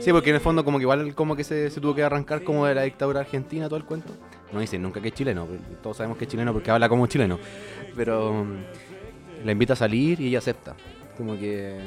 Sí, 0.00 0.12
porque 0.12 0.30
en 0.30 0.36
el 0.36 0.40
fondo 0.42 0.64
como 0.64 0.78
que 0.78 0.82
igual 0.82 1.14
como 1.14 1.34
que 1.36 1.44
se, 1.44 1.70
se 1.70 1.80
tuvo 1.80 1.94
que 1.94 2.02
arrancar 2.02 2.42
como 2.44 2.66
de 2.66 2.74
la 2.74 2.82
dictadura 2.82 3.20
argentina 3.20 3.66
todo 3.68 3.78
el 3.78 3.84
cuento. 3.84 4.12
No 4.52 4.60
dice 4.60 4.78
nunca 4.78 5.00
que 5.00 5.08
es 5.08 5.14
chileno, 5.14 5.46
todos 5.82 5.96
sabemos 5.96 6.18
que 6.18 6.24
es 6.24 6.30
chileno 6.30 6.52
porque 6.52 6.70
habla 6.70 6.88
como 6.88 7.06
chileno. 7.06 7.38
Pero 7.96 8.44
mm, 8.44 9.44
la 9.46 9.52
invita 9.52 9.72
a 9.72 9.76
salir 9.76 10.20
y 10.20 10.28
ella 10.28 10.38
acepta. 10.38 10.74
Como 11.16 11.38
que 11.38 11.78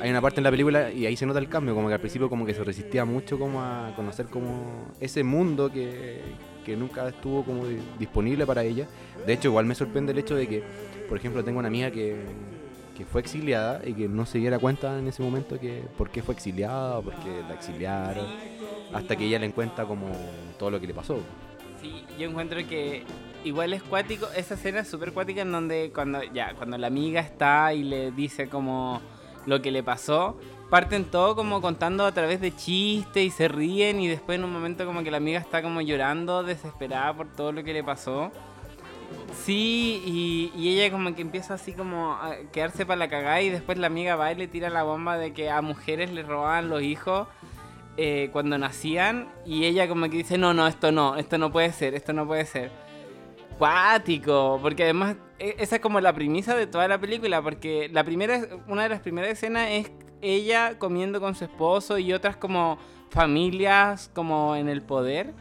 hay 0.00 0.10
una 0.10 0.20
parte 0.20 0.40
en 0.40 0.44
la 0.44 0.50
película 0.50 0.90
y 0.90 1.06
ahí 1.06 1.16
se 1.16 1.26
nota 1.26 1.38
el 1.38 1.48
cambio, 1.48 1.74
como 1.74 1.86
que 1.88 1.94
al 1.94 2.00
principio 2.00 2.28
como 2.28 2.44
que 2.44 2.54
se 2.54 2.64
resistía 2.64 3.04
mucho 3.04 3.38
como 3.38 3.62
a 3.62 3.92
conocer 3.94 4.26
como 4.26 4.88
ese 5.00 5.22
mundo 5.22 5.70
que, 5.72 6.20
que 6.66 6.76
nunca 6.76 7.08
estuvo 7.08 7.44
como 7.44 7.66
di- 7.66 7.78
disponible 7.98 8.44
para 8.46 8.64
ella. 8.64 8.86
De 9.24 9.32
hecho, 9.32 9.48
igual 9.48 9.66
me 9.66 9.74
sorprende 9.76 10.10
el 10.12 10.18
hecho 10.18 10.34
de 10.34 10.48
que, 10.48 10.62
por 11.08 11.16
ejemplo, 11.18 11.44
tengo 11.44 11.60
una 11.60 11.68
amiga 11.68 11.90
que, 11.92 12.16
que 12.96 13.04
fue 13.04 13.20
exiliada 13.20 13.80
y 13.86 13.92
que 13.92 14.08
no 14.08 14.26
se 14.26 14.38
diera 14.38 14.58
cuenta 14.58 14.98
en 14.98 15.06
ese 15.06 15.22
momento 15.22 15.60
que 15.60 15.82
por 15.96 16.10
qué 16.10 16.22
fue 16.22 16.34
exiliada 16.34 16.98
o 16.98 17.02
por 17.02 17.14
qué 17.14 17.42
la 17.48 17.54
exiliaron, 17.54 18.26
hasta 18.92 19.14
que 19.14 19.24
ella 19.26 19.38
le 19.38 19.50
cuenta 19.52 19.84
como 19.84 20.06
todo 20.58 20.70
lo 20.72 20.80
que 20.80 20.88
le 20.88 20.94
pasó. 20.94 21.18
Sí, 21.80 22.04
yo 22.18 22.28
encuentro 22.28 22.58
que 22.66 23.04
igual 23.44 23.72
es 23.72 23.82
cuático, 23.82 24.26
esa 24.36 24.54
escena 24.54 24.80
es 24.80 24.88
súper 24.88 25.12
cuática 25.12 25.42
en 25.42 25.52
donde 25.52 25.92
cuando 25.94 26.22
ya, 26.22 26.54
cuando 26.54 26.76
la 26.78 26.86
amiga 26.86 27.20
está 27.20 27.72
y 27.72 27.84
le 27.84 28.10
dice 28.10 28.48
como 28.48 29.00
lo 29.46 29.60
que 29.62 29.70
le 29.70 29.82
pasó, 29.82 30.38
parten 30.70 31.04
todo 31.04 31.36
como 31.36 31.60
contando 31.60 32.06
a 32.06 32.12
través 32.12 32.40
de 32.40 32.54
chistes 32.54 33.24
y 33.24 33.30
se 33.30 33.48
ríen 33.48 34.00
y 34.00 34.08
después 34.08 34.38
en 34.38 34.44
un 34.44 34.52
momento 34.52 34.86
como 34.86 35.02
que 35.02 35.10
la 35.10 35.18
amiga 35.18 35.38
está 35.38 35.62
como 35.62 35.80
llorando, 35.80 36.42
desesperada 36.42 37.14
por 37.14 37.28
todo 37.28 37.52
lo 37.52 37.62
que 37.62 37.72
le 37.72 37.84
pasó. 37.84 38.32
Sí, 39.44 40.02
y, 40.06 40.52
y 40.56 40.70
ella 40.70 40.90
como 40.90 41.14
que 41.14 41.22
empieza 41.22 41.54
así 41.54 41.72
como 41.72 42.14
a 42.14 42.36
quedarse 42.52 42.86
para 42.86 42.96
la 42.96 43.08
cagada 43.08 43.42
y 43.42 43.50
después 43.50 43.78
la 43.78 43.86
amiga 43.86 44.16
va 44.16 44.32
y 44.32 44.36
le 44.36 44.48
tira 44.48 44.70
la 44.70 44.82
bomba 44.82 45.18
de 45.18 45.32
que 45.32 45.50
a 45.50 45.60
mujeres 45.60 46.10
le 46.12 46.22
robaban 46.22 46.68
los 46.68 46.82
hijos 46.82 47.28
eh, 47.96 48.30
cuando 48.32 48.58
nacían 48.58 49.28
y 49.46 49.66
ella 49.66 49.86
como 49.86 50.08
que 50.10 50.16
dice, 50.16 50.38
no, 50.38 50.52
no, 50.54 50.66
esto 50.66 50.90
no, 50.90 51.16
esto 51.16 51.38
no 51.38 51.52
puede 51.52 51.72
ser, 51.72 51.94
esto 51.94 52.12
no 52.12 52.26
puede 52.26 52.44
ser. 52.44 52.83
Cuático, 53.58 54.58
porque 54.62 54.84
además 54.84 55.16
e- 55.38 55.56
esa 55.58 55.76
es 55.76 55.82
como 55.82 56.00
la 56.00 56.12
premisa 56.12 56.54
de 56.56 56.66
toda 56.66 56.88
la 56.88 56.98
película, 56.98 57.42
porque 57.42 57.88
la 57.92 58.04
primera, 58.04 58.46
una 58.68 58.84
de 58.84 58.88
las 58.88 59.00
primeras 59.00 59.30
escenas 59.30 59.68
es 59.70 59.90
ella 60.22 60.78
comiendo 60.78 61.20
con 61.20 61.34
su 61.34 61.44
esposo 61.44 61.98
y 61.98 62.12
otras 62.12 62.36
como 62.36 62.78
familias 63.10 64.10
como 64.14 64.56
en 64.56 64.68
el 64.68 64.82
poder. 64.82 65.32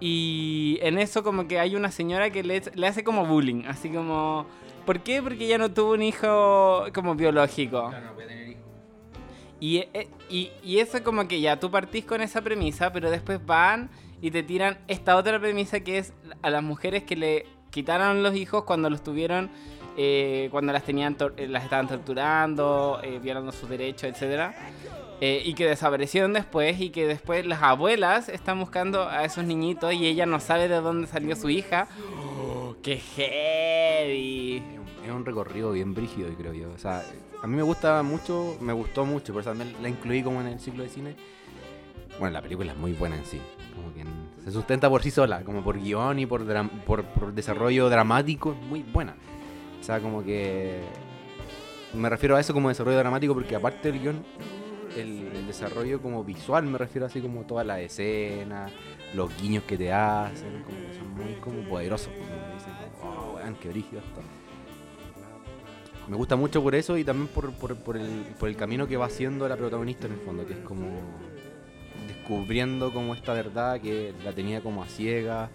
Y 0.00 0.78
en 0.82 0.98
eso 0.98 1.24
como 1.24 1.48
que 1.48 1.58
hay 1.58 1.74
una 1.74 1.90
señora 1.90 2.30
que 2.30 2.44
le, 2.44 2.62
le 2.74 2.86
hace 2.86 3.02
como 3.02 3.26
bullying, 3.26 3.64
así 3.66 3.88
como... 3.90 4.46
¿Por 4.86 5.00
qué? 5.00 5.20
Porque 5.22 5.44
ella 5.44 5.58
no 5.58 5.70
tuvo 5.70 5.92
un 5.92 6.02
hijo 6.02 6.86
como 6.94 7.14
biológico. 7.14 7.90
Y, 9.60 9.78
eh, 9.78 10.08
y, 10.30 10.50
y 10.62 10.78
eso 10.78 11.02
como 11.02 11.26
que 11.28 11.40
ya 11.40 11.58
tú 11.58 11.70
partís 11.70 12.04
con 12.04 12.22
esa 12.22 12.40
premisa, 12.40 12.92
pero 12.92 13.10
después 13.10 13.44
van 13.44 13.90
y 14.20 14.30
te 14.30 14.42
tiran 14.42 14.78
esta 14.88 15.16
otra 15.16 15.38
premisa 15.40 15.80
que 15.80 15.98
es 15.98 16.12
a 16.42 16.50
las 16.50 16.62
mujeres 16.62 17.04
que 17.04 17.16
le 17.16 17.46
quitaron 17.70 18.22
los 18.22 18.34
hijos 18.34 18.64
cuando 18.64 18.88
los 18.90 19.02
tuvieron, 19.02 19.50
eh, 19.96 20.48
cuando 20.50 20.72
las 20.72 20.84
tenían, 20.84 21.16
eh, 21.36 21.46
las 21.48 21.64
estaban 21.64 21.88
torturando, 21.88 23.00
eh, 23.02 23.18
violando 23.22 23.52
sus 23.52 23.68
derechos, 23.68 24.04
etcétera, 24.04 24.54
eh, 25.20 25.42
y 25.44 25.54
que 25.54 25.66
desaparecieron 25.66 26.32
después 26.32 26.80
y 26.80 26.90
que 26.90 27.06
después 27.06 27.44
las 27.46 27.62
abuelas 27.62 28.28
están 28.28 28.58
buscando 28.60 29.08
a 29.08 29.24
esos 29.24 29.44
niñitos 29.44 29.92
y 29.94 30.06
ella 30.06 30.26
no 30.26 30.38
sabe 30.40 30.68
de 30.68 30.76
dónde 30.80 31.06
salió 31.08 31.34
su 31.36 31.50
hija. 31.50 31.88
¡Oh, 32.40 32.76
¡Qué 32.82 32.96
heavy! 32.98 34.56
Es 34.56 34.78
un- 34.78 34.88
Es 35.04 35.10
un 35.14 35.24
recorrido 35.24 35.72
bien 35.72 35.94
brígido, 35.94 36.28
creo 36.36 36.52
yo. 36.52 36.70
O 36.70 36.78
sea, 36.78 37.02
a 37.42 37.46
mí 37.46 37.56
me 37.56 37.62
gusta 37.62 38.02
mucho, 38.02 38.56
me 38.60 38.72
gustó 38.74 39.04
mucho, 39.06 39.32
por 39.32 39.40
eso 39.40 39.50
también 39.50 39.74
la 39.82 39.88
incluí 39.88 40.22
como 40.22 40.40
en 40.42 40.48
el 40.48 40.60
ciclo 40.60 40.82
de 40.82 40.90
cine. 40.90 41.16
Bueno, 42.18 42.34
la 42.34 42.42
película 42.42 42.72
es 42.72 42.78
muy 42.78 42.92
buena 42.92 43.16
en 43.16 43.24
sí. 43.24 43.40
Como 43.78 43.94
que 43.94 44.04
se 44.44 44.50
sustenta 44.50 44.90
por 44.90 45.02
sí 45.02 45.10
sola, 45.10 45.42
como 45.44 45.62
por 45.62 45.80
guion 45.80 46.18
y 46.18 46.26
por, 46.26 46.44
desarrollo 47.32 47.88
dramático, 47.88 48.52
es 48.52 48.66
muy 48.66 48.82
buena. 48.82 49.14
O 49.80 49.84
sea, 49.84 50.00
como 50.00 50.24
que. 50.24 50.80
Me 51.94 52.08
refiero 52.10 52.36
a 52.36 52.40
eso 52.40 52.52
como 52.52 52.68
desarrollo 52.68 52.98
dramático 52.98 53.32
porque 53.32 53.54
aparte 53.56 53.92
del 53.92 54.00
guion, 54.00 54.24
el, 54.96 55.46
desarrollo 55.46 56.02
como 56.02 56.24
visual, 56.24 56.64
me 56.64 56.76
refiero 56.76 57.06
así 57.06 57.20
como 57.20 57.44
toda 57.44 57.64
la 57.64 57.80
escena, 57.80 58.68
los 59.14 59.34
guiños 59.40 59.64
que 59.64 59.78
te 59.78 59.92
hacen, 59.92 60.62
como 60.64 60.76
que 60.76 60.94
son 60.98 61.14
muy 61.14 61.34
como 61.40 61.66
poderosos. 61.68 62.08
Como 62.08 62.54
dicen, 62.54 62.72
oh, 63.02 63.36
weón, 63.36 63.54
qué 63.54 63.68
brígido 63.68 64.00
esto. 64.00 64.20
Me 66.08 66.16
gusta 66.16 66.36
mucho 66.36 66.62
por 66.62 66.74
eso 66.74 66.96
y 66.96 67.04
también 67.04 67.28
por 67.28 68.48
el 68.48 68.56
camino 68.56 68.86
que 68.86 68.96
va 68.96 69.06
haciendo 69.06 69.48
la 69.48 69.56
protagonista 69.56 70.06
en 70.06 70.14
el 70.14 70.20
fondo, 70.20 70.46
que 70.46 70.54
es 70.54 70.60
como 70.60 70.86
descubriendo 72.28 72.92
como 72.92 73.14
esta 73.14 73.32
verdad 73.32 73.80
que 73.80 74.12
la 74.22 74.32
tenía 74.32 74.60
como 74.60 74.82
a 74.82 74.86
ciega, 74.86 75.48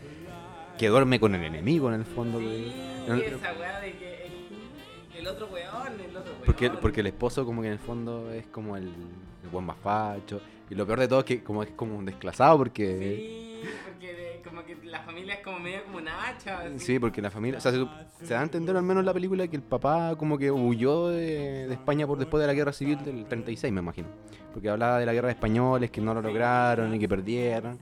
que 0.77 0.87
duerme 0.87 1.19
con 1.19 1.35
el 1.35 1.43
enemigo 1.43 1.87
en 1.89 1.95
el 1.99 2.05
fondo. 2.05 2.39
que- 2.39 2.71
el- 3.07 3.21
esa 3.21 3.53
weá 3.59 3.79
de 3.79 3.91
que 3.93 4.25
el, 4.25 5.19
el 5.19 5.27
otro 5.27 5.47
weón, 5.53 5.99
el 6.01 6.17
otro 6.17 6.31
weón. 6.33 6.43
porque, 6.45 6.69
porque 6.71 7.01
el 7.01 7.07
esposo 7.07 7.45
como 7.45 7.61
que 7.61 7.67
en 7.67 7.73
el 7.73 7.79
fondo 7.79 8.31
es 8.31 8.47
como 8.47 8.75
el, 8.75 8.85
el 8.87 9.49
buen 9.51 9.67
bafacho. 9.67 10.41
Y 10.69 10.73
lo 10.75 10.87
peor 10.87 10.99
de 11.01 11.07
todo 11.07 11.19
es 11.19 11.25
que 11.25 11.43
como 11.43 11.61
es 11.61 11.69
como 11.75 11.95
un 11.95 12.05
desclasado 12.05 12.57
porque... 12.57 13.61
Sí, 13.63 13.69
porque 13.91 14.13
de- 14.13 14.32
como 14.43 14.63
que 14.63 14.75
la 14.83 15.01
familia 15.01 15.35
es 15.35 15.39
como 15.41 15.59
medio 15.59 15.83
como 15.85 15.97
una 15.97 16.27
hacha. 16.27 16.59
así. 16.59 16.79
Sí, 16.79 16.99
porque 16.99 17.21
la 17.21 17.31
familia... 17.31 17.57
O 17.57 17.61
sea, 17.61 17.71
se, 17.71 17.85
se 18.23 18.33
da 18.33 18.41
a 18.41 18.43
entender 18.43 18.75
al 18.75 18.83
menos 18.83 19.01
en 19.01 19.05
la 19.05 19.13
película 19.13 19.47
que 19.47 19.55
el 19.55 19.61
papá 19.61 20.15
como 20.15 20.37
que 20.37 20.51
huyó 20.51 21.09
de, 21.09 21.67
de 21.67 21.73
España 21.73 22.05
por 22.05 22.17
después 22.17 22.41
de 22.41 22.47
la 22.47 22.53
guerra 22.53 22.73
civil 22.73 23.03
del 23.03 23.25
36, 23.25 23.73
me 23.73 23.81
imagino. 23.81 24.07
Porque 24.53 24.69
hablaba 24.69 24.99
de 24.99 25.05
la 25.05 25.13
guerra 25.13 25.27
de 25.27 25.33
españoles, 25.33 25.89
que 25.89 26.01
no 26.01 26.13
lo 26.13 26.21
lograron 26.21 26.93
y 26.93 26.99
que 26.99 27.09
perdieron. 27.09 27.79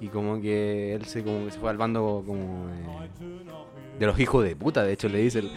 Y 0.00 0.08
como 0.08 0.40
que 0.40 0.94
él 0.94 1.04
se, 1.04 1.22
como 1.24 1.44
que 1.44 1.50
se 1.50 1.58
fue 1.58 1.70
al 1.70 1.76
bando 1.76 2.22
como 2.26 2.68
de, 2.68 3.98
de 3.98 4.06
los 4.06 4.18
hijos 4.18 4.44
de 4.44 4.56
puta, 4.56 4.82
de 4.84 4.92
hecho 4.92 5.08
le 5.08 5.18
dice... 5.18 5.40
El, 5.40 5.50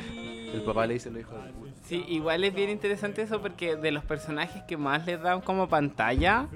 el 0.54 0.62
papá 0.64 0.86
le 0.86 0.96
dice 0.96 1.10
los 1.10 1.22
hijos 1.22 1.44
de 1.46 1.52
puta. 1.52 1.72
Sí, 1.84 2.06
igual 2.08 2.44
es 2.44 2.54
bien 2.54 2.70
interesante 2.70 3.22
eso 3.22 3.42
porque 3.42 3.76
de 3.76 3.92
los 3.92 4.04
personajes 4.04 4.64
que 4.64 4.78
más 4.78 5.06
les 5.06 5.22
dan 5.22 5.42
como 5.42 5.68
pantalla, 5.68 6.48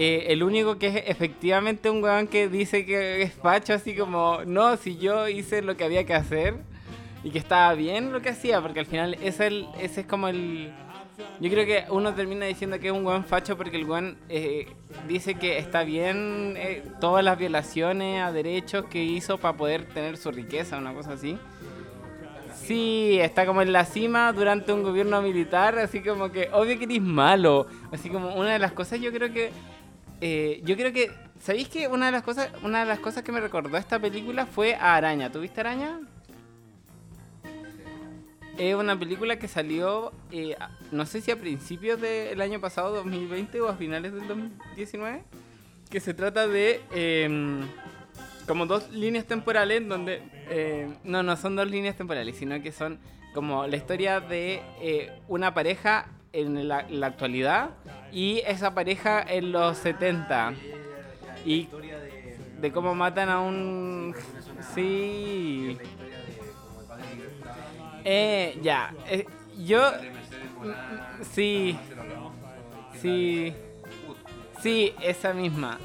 eh, 0.00 0.32
el 0.32 0.44
único 0.44 0.78
que 0.78 0.86
es 0.86 1.02
efectivamente 1.08 1.90
un 1.90 2.00
weón 2.00 2.28
que 2.28 2.48
dice 2.48 2.86
que 2.86 3.20
es 3.22 3.32
facho, 3.34 3.74
así 3.74 3.96
como, 3.96 4.44
no, 4.46 4.76
si 4.76 4.96
yo 4.96 5.26
hice 5.26 5.60
lo 5.60 5.76
que 5.76 5.82
había 5.82 6.06
que 6.06 6.14
hacer 6.14 6.54
y 7.24 7.30
que 7.30 7.40
estaba 7.40 7.74
bien 7.74 8.12
lo 8.12 8.22
que 8.22 8.28
hacía, 8.28 8.62
porque 8.62 8.78
al 8.78 8.86
final 8.86 9.18
es 9.20 9.40
el, 9.40 9.66
ese 9.80 10.02
es 10.02 10.06
como 10.06 10.28
el... 10.28 10.72
Yo 11.40 11.50
creo 11.50 11.66
que 11.66 11.84
uno 11.90 12.14
termina 12.14 12.46
diciendo 12.46 12.78
que 12.78 12.86
es 12.86 12.92
un 12.92 13.04
weón 13.04 13.24
facho 13.24 13.56
porque 13.56 13.76
el 13.76 13.86
weón 13.86 14.16
eh, 14.28 14.68
dice 15.08 15.34
que 15.34 15.58
está 15.58 15.82
bien 15.82 16.54
eh, 16.56 16.84
todas 17.00 17.24
las 17.24 17.36
violaciones 17.36 18.22
a 18.22 18.30
derechos 18.30 18.84
que 18.84 19.02
hizo 19.02 19.38
para 19.38 19.56
poder 19.56 19.88
tener 19.88 20.16
su 20.16 20.30
riqueza, 20.30 20.78
una 20.78 20.94
cosa 20.94 21.14
así. 21.14 21.36
Sí, 22.54 23.18
está 23.20 23.46
como 23.46 23.62
en 23.62 23.72
la 23.72 23.84
cima 23.84 24.32
durante 24.32 24.72
un 24.72 24.84
gobierno 24.84 25.20
militar, 25.22 25.76
así 25.80 26.02
como 26.02 26.30
que 26.30 26.50
obvio 26.52 26.78
que 26.78 26.84
eres 26.84 27.02
malo. 27.02 27.66
Así 27.90 28.10
como 28.10 28.36
una 28.36 28.52
de 28.52 28.60
las 28.60 28.70
cosas 28.70 29.00
yo 29.00 29.10
creo 29.10 29.32
que 29.32 29.50
eh, 30.20 30.60
yo 30.64 30.76
creo 30.76 30.92
que 30.92 31.10
¿sabéis 31.40 31.68
que 31.68 31.88
una 31.88 32.06
de 32.06 32.12
las 32.12 32.22
cosas 32.22 32.50
una 32.62 32.80
de 32.80 32.86
las 32.86 32.98
cosas 32.98 33.22
que 33.22 33.32
me 33.32 33.40
recordó 33.40 33.76
esta 33.76 33.98
película 33.98 34.46
fue 34.46 34.74
a 34.74 34.96
Araña? 34.96 35.30
¿Tuviste 35.30 35.60
Araña? 35.60 36.00
Es 38.56 38.74
una 38.74 38.98
película 38.98 39.38
que 39.38 39.46
salió 39.46 40.12
eh, 40.32 40.56
no 40.90 41.06
sé 41.06 41.20
si 41.20 41.30
a 41.30 41.38
principios 41.38 42.00
del 42.00 42.40
año 42.40 42.60
pasado 42.60 42.94
2020 42.96 43.60
o 43.60 43.68
a 43.68 43.76
finales 43.76 44.12
del 44.12 44.26
2019 44.26 45.22
que 45.88 46.00
se 46.00 46.12
trata 46.12 46.48
de 46.48 46.80
em, 46.90 47.60
como 48.46 48.66
dos 48.66 48.90
líneas 48.90 49.26
temporales 49.26 49.86
donde 49.88 50.22
eh, 50.48 50.92
no 51.04 51.22
no 51.22 51.36
son 51.36 51.54
dos 51.54 51.70
líneas 51.70 51.96
temporales 51.96 52.36
sino 52.36 52.60
que 52.60 52.72
son 52.72 52.98
como 53.32 53.66
la 53.66 53.76
historia 53.76 54.20
de 54.20 54.62
eh, 54.80 55.12
una 55.28 55.54
pareja 55.54 56.08
en 56.32 56.68
la, 56.68 56.86
la 56.88 57.06
actualidad 57.08 57.70
y 58.12 58.42
esa 58.46 58.74
pareja 58.74 59.22
en 59.22 59.52
los 59.52 59.78
70 59.78 60.54
y 61.44 61.68
de 62.60 62.72
cómo 62.72 62.94
matan 62.94 63.28
a 63.28 63.40
un 63.40 64.14
sí 64.74 65.78
eh, 68.04 68.58
ya 68.62 68.94
eh, 69.08 69.26
yo 69.56 69.90
sí 71.32 71.78
sí 73.00 73.54
Sí, 74.62 74.92
esa 75.00 75.32
misma. 75.34 75.78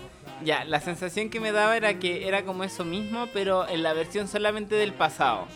Ya, 0.43 0.65
la 0.65 0.79
sensación 0.79 1.29
que 1.29 1.39
me 1.39 1.51
daba 1.51 1.77
era 1.77 1.99
que 1.99 2.27
era 2.27 2.43
como 2.43 2.63
eso 2.63 2.83
mismo, 2.83 3.27
pero 3.33 3.67
en 3.67 3.83
la 3.83 3.93
versión 3.93 4.27
solamente 4.27 4.75
del 4.75 4.93
pasado. 4.93 5.47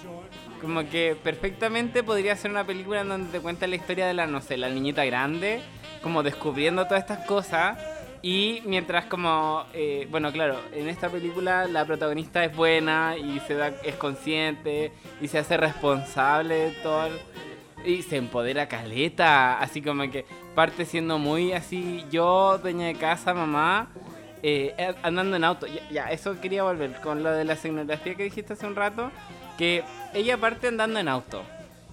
Como 0.61 0.87
que 0.89 1.15
perfectamente 1.21 2.03
podría 2.03 2.35
ser 2.35 2.51
una 2.51 2.65
película 2.65 3.01
en 3.01 3.09
donde 3.09 3.31
te 3.31 3.39
cuenta 3.39 3.67
la 3.67 3.75
historia 3.75 4.07
de 4.07 4.13
la, 4.13 4.25
no 4.27 4.41
sé, 4.41 4.57
la 4.57 4.69
niñita 4.69 5.05
grande, 5.05 5.61
como 6.01 6.23
descubriendo 6.23 6.85
todas 6.85 7.01
estas 7.01 7.25
cosas. 7.25 7.77
Y 8.23 8.61
mientras 8.65 9.05
como, 9.05 9.65
eh, 9.73 10.07
bueno, 10.09 10.31
claro, 10.31 10.59
en 10.73 10.89
esta 10.89 11.09
película 11.09 11.67
la 11.67 11.85
protagonista 11.85 12.43
es 12.43 12.55
buena 12.55 13.15
y 13.15 13.39
se 13.41 13.53
da, 13.53 13.71
es 13.83 13.95
consciente 13.95 14.91
y 15.21 15.27
se 15.27 15.37
hace 15.37 15.55
responsable 15.57 16.55
de 16.55 16.71
todo. 16.81 17.09
y 17.85 18.01
se 18.01 18.17
empodera 18.17 18.67
caleta, 18.67 19.59
así 19.59 19.81
como 19.81 20.09
que 20.11 20.25
parte 20.55 20.83
siendo 20.85 21.19
muy 21.19 21.53
así, 21.53 22.03
yo, 22.11 22.57
dueña 22.57 22.87
de 22.87 22.95
casa, 22.95 23.33
mamá, 23.33 23.89
eh, 24.43 24.73
andando 25.03 25.35
en 25.35 25.43
auto. 25.43 25.67
Ya, 25.67 25.89
ya, 25.89 26.11
eso 26.11 26.39
quería 26.41 26.63
volver 26.63 26.99
con 27.01 27.23
lo 27.23 27.31
de 27.31 27.45
la 27.45 27.53
escenografía 27.53 28.15
que 28.15 28.23
dijiste 28.23 28.53
hace 28.53 28.65
un 28.65 28.75
rato, 28.75 29.11
que 29.57 29.83
ella 30.13 30.37
parte 30.37 30.67
andando 30.67 30.99
en 30.99 31.07
auto. 31.07 31.43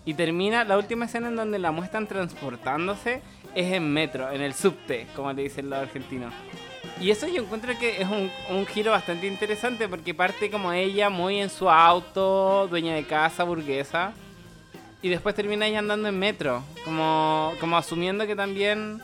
Y 0.04 0.14
termina, 0.14 0.64
la 0.64 0.76
última 0.76 1.06
escena 1.06 1.28
en 1.28 1.36
donde 1.36 1.58
la 1.58 1.70
muestran 1.70 2.06
transportándose 2.06 3.22
es 3.54 3.72
en 3.72 3.90
metro, 3.92 4.30
en 4.30 4.42
el 4.42 4.52
subte, 4.54 5.06
como 5.16 5.32
le 5.32 5.44
dicen 5.44 5.70
los 5.70 5.78
argentinos. 5.78 6.32
Y 7.00 7.10
eso 7.10 7.26
yo 7.26 7.42
encuentro 7.42 7.76
que 7.78 8.02
es 8.02 8.08
un, 8.08 8.30
un 8.50 8.66
giro 8.66 8.90
bastante 8.92 9.26
interesante 9.26 9.88
porque 9.88 10.14
parte 10.14 10.50
como 10.50 10.72
ella 10.72 11.10
muy 11.10 11.40
en 11.40 11.50
su 11.50 11.68
auto, 11.70 12.68
dueña 12.68 12.94
de 12.94 13.04
casa, 13.04 13.44
burguesa. 13.44 14.12
Y 15.02 15.08
después 15.08 15.34
termina 15.34 15.66
ella 15.66 15.80
andando 15.80 16.08
en 16.08 16.18
metro, 16.18 16.62
como, 16.84 17.52
como 17.60 17.76
asumiendo 17.76 18.26
que 18.26 18.36
también 18.36 19.02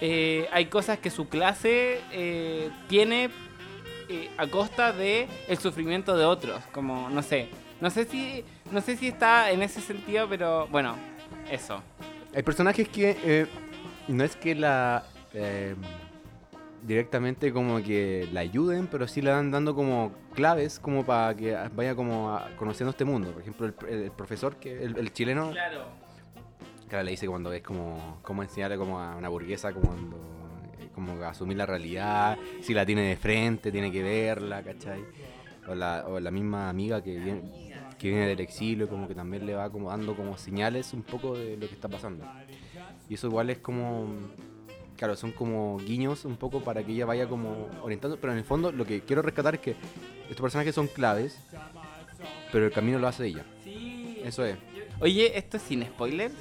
eh, 0.00 0.48
hay 0.50 0.66
cosas 0.66 0.98
que 0.98 1.10
su 1.10 1.28
clase 1.28 2.00
eh, 2.10 2.70
tiene 2.88 3.30
eh, 4.08 4.30
a 4.36 4.48
costa 4.48 4.92
de 4.92 5.28
el 5.46 5.58
sufrimiento 5.58 6.16
de 6.16 6.24
otros, 6.24 6.60
como 6.72 7.08
no 7.08 7.22
sé, 7.22 7.48
no 7.82 7.90
sé 7.90 8.06
si 8.06 8.42
no 8.70 8.80
sé 8.80 8.96
si 8.96 9.08
está 9.08 9.50
en 9.50 9.60
ese 9.62 9.80
sentido, 9.82 10.26
pero 10.28 10.66
bueno, 10.68 10.94
eso. 11.50 11.82
Hay 12.34 12.42
personajes 12.42 12.88
que 12.88 13.16
eh, 13.22 13.46
no 14.08 14.24
es 14.24 14.36
que 14.36 14.54
la 14.54 15.04
eh, 15.34 15.74
directamente 16.82 17.52
como 17.52 17.82
que 17.82 18.28
la 18.32 18.40
ayuden, 18.40 18.86
pero 18.86 19.06
sí 19.06 19.20
le 19.20 19.30
dan 19.30 19.50
dando 19.50 19.74
como 19.74 20.12
claves 20.34 20.78
como 20.78 21.04
para 21.04 21.34
que 21.34 21.56
vaya 21.74 21.94
como 21.94 22.30
a- 22.34 22.48
conociendo 22.56 22.90
este 22.90 23.04
mundo. 23.04 23.30
Por 23.32 23.42
ejemplo, 23.42 23.66
el, 23.66 23.74
el- 23.88 24.02
el 24.04 24.10
profesor, 24.10 24.56
que 24.56 24.82
el, 24.82 24.96
el 24.96 25.12
chileno, 25.12 25.50
Claro. 25.50 25.84
claro, 26.88 27.04
le 27.04 27.10
dice 27.12 27.26
cuando 27.26 27.52
es 27.52 27.62
como 27.62 28.18
cómo 28.22 28.42
enseñarle 28.42 28.76
como 28.78 28.98
a 29.00 29.16
una 29.16 29.28
burguesa 29.28 29.72
como 29.72 29.88
cuando 29.88 30.16
eh, 30.80 30.88
como 30.94 31.22
asumir 31.24 31.56
la 31.56 31.66
realidad, 31.66 32.38
si 32.62 32.74
la 32.74 32.84
tiene 32.86 33.02
de 33.02 33.16
frente, 33.16 33.70
tiene 33.70 33.92
que 33.92 34.02
verla, 34.02 34.62
¿cachai? 34.62 35.04
O 35.68 35.74
la, 35.74 36.04
o 36.08 36.18
la 36.18 36.30
misma 36.30 36.68
amiga 36.68 37.02
que 37.02 37.16
viene, 37.18 37.42
que 37.98 38.08
viene 38.08 38.26
del 38.26 38.40
exilio, 38.40 38.88
como 38.88 39.06
que 39.06 39.14
también 39.14 39.46
le 39.46 39.54
va 39.54 39.70
como 39.70 39.90
dando 39.90 40.16
como 40.16 40.36
señales 40.36 40.92
un 40.92 41.02
poco 41.02 41.36
de 41.36 41.56
lo 41.56 41.68
que 41.68 41.74
está 41.74 41.88
pasando. 41.88 42.24
Y 43.08 43.14
eso 43.14 43.28
igual 43.28 43.48
es 43.50 43.58
como, 43.58 44.08
claro, 44.96 45.14
son 45.14 45.30
como 45.32 45.78
guiños 45.78 46.24
un 46.24 46.36
poco 46.36 46.62
para 46.64 46.82
que 46.82 46.92
ella 46.92 47.06
vaya 47.06 47.28
como 47.28 47.68
orientando, 47.82 48.18
pero 48.20 48.32
en 48.32 48.40
el 48.40 48.44
fondo 48.44 48.72
lo 48.72 48.84
que 48.84 49.02
quiero 49.02 49.22
rescatar 49.22 49.54
es 49.54 49.60
que 49.60 49.76
estos 50.28 50.40
personajes 50.40 50.74
son 50.74 50.88
claves, 50.88 51.38
pero 52.50 52.64
el 52.66 52.72
camino 52.72 52.98
lo 52.98 53.06
hace 53.06 53.26
ella. 53.26 53.44
Sí. 53.62 54.20
Eso 54.24 54.44
es. 54.44 54.56
Oye, 55.00 55.36
¿esto 55.38 55.56
es 55.58 55.62
sin 55.62 55.84
spoilers? 55.84 56.34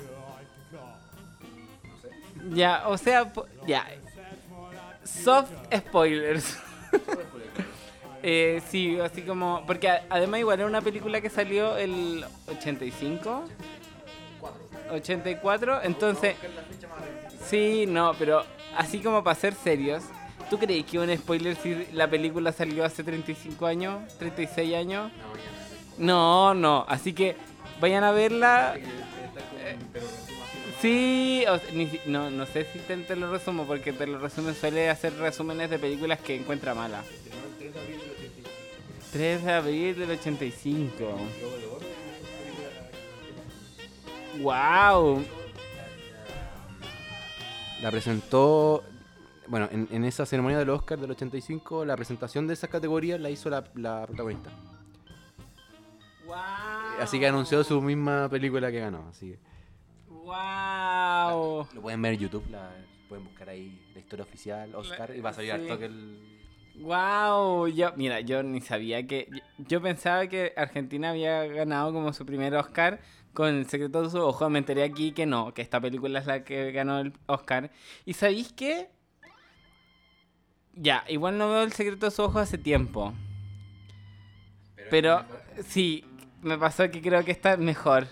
Ya, 2.53 2.87
o 2.87 2.97
sea, 2.97 3.31
po- 3.31 3.47
ya. 3.67 3.87
Soft 5.03 5.51
spoilers. 5.75 6.57
eh, 8.23 8.61
sí, 8.69 8.99
así 8.99 9.21
como. 9.21 9.63
Porque 9.65 9.89
además, 10.09 10.39
igual 10.39 10.59
era 10.59 10.67
una 10.67 10.81
película 10.81 11.21
que 11.21 11.29
salió 11.29 11.77
el 11.77 12.25
85. 12.47 13.43
84, 14.91 15.83
entonces. 15.83 16.35
Sí, 17.47 17.85
no, 17.87 18.13
pero 18.17 18.43
así 18.75 18.99
como 18.99 19.23
para 19.23 19.39
ser 19.39 19.53
serios. 19.53 20.03
¿Tú 20.49 20.59
crees 20.59 20.85
que 20.85 20.99
un 20.99 21.15
spoiler 21.17 21.55
si 21.55 21.87
la 21.93 22.09
película 22.09 22.51
salió 22.51 22.83
hace 22.83 23.03
35 23.03 23.65
años? 23.65 24.01
¿36 24.19 24.75
años? 24.75 25.11
No, 25.97 26.53
no, 26.53 26.85
así 26.89 27.13
que 27.13 27.37
vayan 27.79 28.03
a 28.03 28.11
verla. 28.11 28.75
Sí, 30.81 31.45
no, 32.05 32.29
no 32.29 32.45
sé 32.47 32.65
si 32.73 32.79
te, 32.79 32.97
te 32.97 33.15
lo 33.15 33.31
resumo, 33.31 33.65
porque 33.65 33.93
te 33.93 34.07
lo 34.07 34.19
resumen 34.19 34.55
suele 34.55 34.89
hacer 34.89 35.13
resúmenes 35.15 35.69
de 35.69 35.79
películas 35.79 36.19
que 36.19 36.35
encuentra 36.35 36.73
malas. 36.73 37.05
3 39.11 39.43
de 39.43 39.51
abril 39.51 39.99
del 39.99 40.11
85. 40.11 41.17
¡Wow! 44.41 45.25
La 47.81 47.91
presentó, 47.91 48.83
bueno, 49.47 49.67
en, 49.71 49.87
en 49.91 50.05
esa 50.05 50.25
ceremonia 50.25 50.57
del 50.57 50.69
Oscar 50.69 50.99
del 50.99 51.11
85, 51.11 51.83
la 51.83 51.95
presentación 51.95 52.47
de 52.47 52.53
esas 52.53 52.69
categorías 52.69 53.19
la 53.19 53.29
hizo 53.29 53.49
la, 53.49 53.63
la 53.75 54.05
protagonista. 54.07 54.49
¡Wow! 56.25 56.35
Así 57.01 57.19
que 57.19 57.27
anunció 57.27 57.63
su 57.63 57.81
misma 57.81 58.29
película 58.29 58.71
que 58.71 58.79
ganó. 58.79 59.07
Así 59.09 59.31
que 59.31 59.39
¡Wow! 60.07 61.67
lo 61.73 61.81
pueden 61.81 62.01
ver 62.01 62.13
en 62.13 62.19
YouTube, 62.19 62.45
la, 62.49 62.71
pueden 63.09 63.25
buscar 63.25 63.49
ahí 63.49 63.91
la 63.93 63.99
historia 63.99 64.23
oficial, 64.23 64.73
Oscar, 64.75 65.13
y 65.13 65.19
va 65.19 65.31
a 65.31 65.33
salir 65.33 65.51
al 65.51 65.67
toque 65.67 65.85
el... 65.85 66.30
Wow, 66.75 67.67
yo, 67.67 67.93
mira, 67.95 68.21
yo 68.21 68.43
ni 68.43 68.61
sabía 68.61 69.05
que. 69.05 69.29
Yo, 69.57 69.81
pensaba 69.81 70.27
que 70.27 70.53
Argentina 70.55 71.11
había 71.11 71.45
ganado 71.45 71.93
como 71.93 72.13
su 72.13 72.25
primer 72.25 72.55
Oscar 72.55 72.99
con 73.33 73.49
El 73.49 73.67
secreto 73.67 74.01
de 74.01 74.09
sus 74.09 74.19
ojos. 74.19 74.49
Me 74.49 74.59
enteré 74.59 74.83
aquí 74.83 75.11
que 75.11 75.25
no, 75.25 75.53
que 75.53 75.61
esta 75.61 75.79
película 75.79 76.19
es 76.19 76.25
la 76.25 76.43
que 76.43 76.71
ganó 76.71 76.99
el 76.99 77.13
Oscar. 77.27 77.71
¿Y 78.05 78.13
sabéis 78.13 78.53
qué? 78.53 78.89
Ya, 80.73 81.03
igual 81.07 81.37
no 81.37 81.49
veo 81.49 81.63
El 81.63 81.73
secreto 81.73 82.05
de 82.07 82.11
sus 82.11 82.19
ojos 82.19 82.43
hace 82.43 82.57
tiempo. 82.57 83.13
Pero 84.89 85.23
sí, 85.67 86.05
me 86.41 86.57
pasó 86.57 86.89
que 86.89 87.01
creo 87.01 87.23
que 87.23 87.31
esta 87.31 87.53
es 87.53 87.59
mejor. 87.59 88.07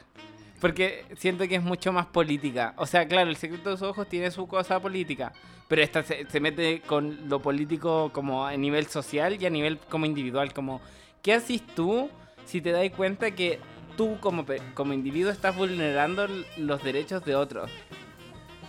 Porque 0.60 1.06
siento 1.18 1.48
que 1.48 1.56
es 1.56 1.64
mucho 1.64 1.92
más 1.92 2.06
política. 2.08 2.74
O 2.78 2.86
sea, 2.86 3.08
claro, 3.08 3.30
el 3.30 3.38
secreto 3.38 3.72
de 3.72 3.78
sus 3.78 3.88
ojos 3.88 4.08
tiene 4.10 4.30
su 4.32 4.48
cosa 4.48 4.80
política. 4.80 5.32
Pero 5.68 5.82
esta 5.82 6.04
se, 6.04 6.26
se 6.30 6.40
mete 6.40 6.82
con 6.82 7.30
lo 7.30 7.42
político 7.42 8.12
como 8.12 8.46
a 8.46 8.56
nivel 8.58 8.88
social 8.88 9.42
y 9.42 9.46
a 9.46 9.50
nivel 9.50 9.78
como 9.78 10.06
individual. 10.06 10.54
Como, 10.54 10.82
¿qué 11.22 11.34
haces 11.34 11.66
tú 11.76 12.10
si 12.46 12.60
te 12.60 12.72
das 12.72 12.90
cuenta 12.90 13.32
que 13.32 13.60
tú 13.96 14.18
como, 14.20 14.46
como 14.74 14.94
individuo 14.94 15.32
estás 15.32 15.56
vulnerando 15.56 16.28
los 16.58 16.84
derechos 16.84 17.24
de 17.24 17.36
otros? 17.36 17.72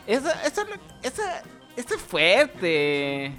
Eso, 0.07 0.29
eso, 0.45 0.63
eso, 1.03 1.23
eso 1.77 1.95
es 1.95 2.01
fuerte. 2.01 3.33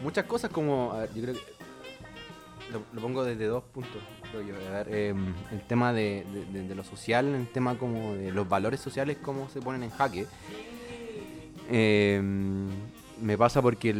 Muchas 0.00 0.24
cosas 0.26 0.50
como, 0.50 0.92
a 0.92 1.00
ver, 1.00 1.14
yo 1.14 1.22
creo 1.22 1.34
que 1.34 1.40
lo 2.92 3.00
pongo 3.00 3.24
desde 3.24 3.46
dos 3.46 3.64
puntos. 3.64 4.02
Em, 4.90 5.34
el 5.52 5.60
tema 5.66 5.92
de, 5.92 6.24
lo 6.74 6.84
social, 6.84 7.34
el 7.34 7.48
tema 7.48 7.76
como 7.76 8.14
de 8.14 8.32
los 8.32 8.48
valores 8.48 8.80
sociales, 8.80 9.16
cómo 9.20 9.48
se 9.48 9.60
ponen 9.60 9.82
en 9.82 9.90
jaque. 9.90 10.26
Em, 11.68 12.68
me 13.20 13.36
pasa 13.36 13.62
porque 13.62 13.92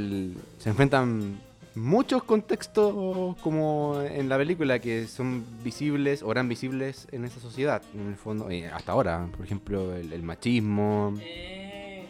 se 0.59 0.69
enfrentan 0.69 1.41
muchos 1.77 2.25
contextos 2.25 3.37
como 3.43 4.01
en 4.01 4.29
la 4.29 4.39
película 4.39 4.79
que 4.79 5.07
son 5.07 5.45
visibles 5.63 6.23
o 6.23 6.33
eran 6.33 6.49
visibles 6.49 7.07
en 7.13 7.25
esa 7.25 7.39
sociedad, 7.39 7.83
en 7.95 8.09
el 8.09 8.17
fondo, 8.17 8.51
eh, 8.51 8.67
hasta 8.69 8.93
ahora. 8.93 9.29
Por 9.37 9.45
ejemplo, 9.45 9.95
el, 9.95 10.23
machismo, 10.23 11.15
eh, 11.21 12.07